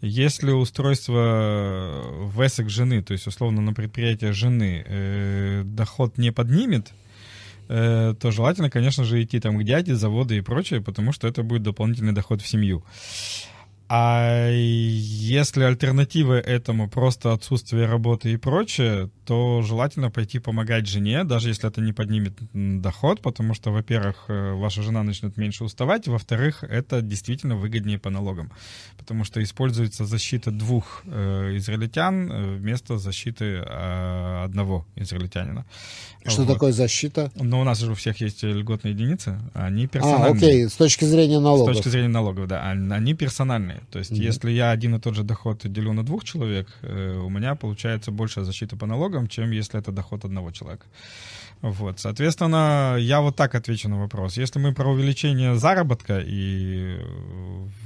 если 0.01 0.51
устройство 0.51 2.03
в 2.21 2.45
эсэк 2.45 2.69
жены, 2.69 3.03
то 3.03 3.13
есть 3.13 3.27
условно 3.27 3.63
на 3.63 3.73
предприятие 3.73 4.33
жены, 4.33 4.85
э, 4.87 5.63
доход 5.65 6.19
не 6.19 6.33
поднимет, 6.33 6.93
то 7.67 8.17
желательно, 8.25 8.69
конечно 8.69 9.05
же, 9.05 9.23
идти 9.23 9.41
там 9.41 9.57
к 9.57 9.65
дяде, 9.65 9.95
заводы 9.95 10.37
и 10.37 10.43
прочее, 10.43 10.83
потому 10.83 11.13
что 11.13 11.27
это 11.27 11.43
будет 11.43 11.63
дополнительный 11.63 12.13
доход 12.13 12.43
в 12.43 12.47
семью. 12.47 12.85
А 13.97 14.51
если 14.51 15.63
альтернатива 15.63 16.41
этому 16.41 16.91
просто 16.91 17.33
отсутствие 17.33 17.87
работы 17.87 18.33
и 18.33 18.37
прочее, 18.37 19.09
то 19.25 19.63
желательно 19.63 20.11
пойти 20.11 20.41
помогать 20.41 20.89
жене, 20.89 21.23
даже 21.23 21.49
если 21.49 21.69
это 21.69 21.81
не 21.81 21.93
поднимет 21.93 22.33
доход, 22.53 23.23
потому 23.23 23.55
что, 23.55 23.71
во-первых, 23.71 24.25
э, 24.27 24.53
ваша 24.55 24.83
жена 24.83 25.05
начнет 25.05 25.37
меньше 25.37 25.63
уставать, 25.63 26.09
во-вторых, 26.09 26.65
это 26.65 27.03
действительно 27.03 27.55
выгоднее 27.55 28.01
по 28.01 28.11
налогам, 28.11 28.51
потому 28.99 29.23
что 29.23 29.41
используется 29.41 30.05
защита 30.05 30.51
двух 30.51 31.03
э, 31.07 31.57
израильтян 31.57 32.33
э, 32.33 32.57
вместо 32.57 32.99
защиты 32.99 33.45
э, 33.45 34.45
одного 34.45 34.87
израильтянина. 34.97 35.67
Что 36.27 36.43
вот. 36.43 36.53
такое 36.53 36.73
защита? 36.73 37.31
Ну, 37.37 37.61
у 37.61 37.65
нас 37.65 37.79
же 37.79 37.93
у 37.93 37.95
всех 37.95 38.21
есть 38.21 38.43
льготные 38.43 38.93
единицы, 38.93 39.39
они 39.53 39.85
а, 39.85 39.89
персональные. 39.89 40.33
А, 40.33 40.37
окей, 40.37 40.69
с 40.69 40.73
точки 40.73 41.05
зрения 41.05 41.39
налогов. 41.39 41.75
С 41.75 41.77
точки 41.77 41.91
зрения 41.91 42.09
налогов, 42.09 42.49
да, 42.49 42.69
они 42.71 43.15
персональные. 43.15 43.84
То 43.91 43.99
есть, 43.99 44.13
mm-hmm. 44.13 44.23
если 44.23 44.51
я 44.51 44.71
один 44.71 44.95
и 44.95 45.01
тот 45.01 45.15
же 45.15 45.23
доход 45.23 45.61
делю 45.65 45.93
на 45.93 46.05
двух 46.05 46.25
человек, 46.25 46.69
э, 46.83 47.19
у 47.19 47.29
меня 47.29 47.55
получается 47.55 48.11
большая 48.11 48.45
защита 48.45 48.77
по 48.77 48.87
налогам, 48.87 49.29
чем 49.29 49.51
если 49.51 49.79
это 49.79 49.93
доход 49.93 50.25
одного 50.25 50.51
человека. 50.51 50.87
Вот, 51.63 51.99
соответственно, 51.99 52.97
я 52.99 53.23
вот 53.23 53.37
так 53.37 53.55
отвечу 53.55 53.89
на 53.89 53.99
вопрос. 53.99 54.37
Если 54.37 54.59
мы 54.59 54.75
про 54.75 54.91
увеличение 54.91 55.57
заработка 55.57 56.21
и 56.23 57.01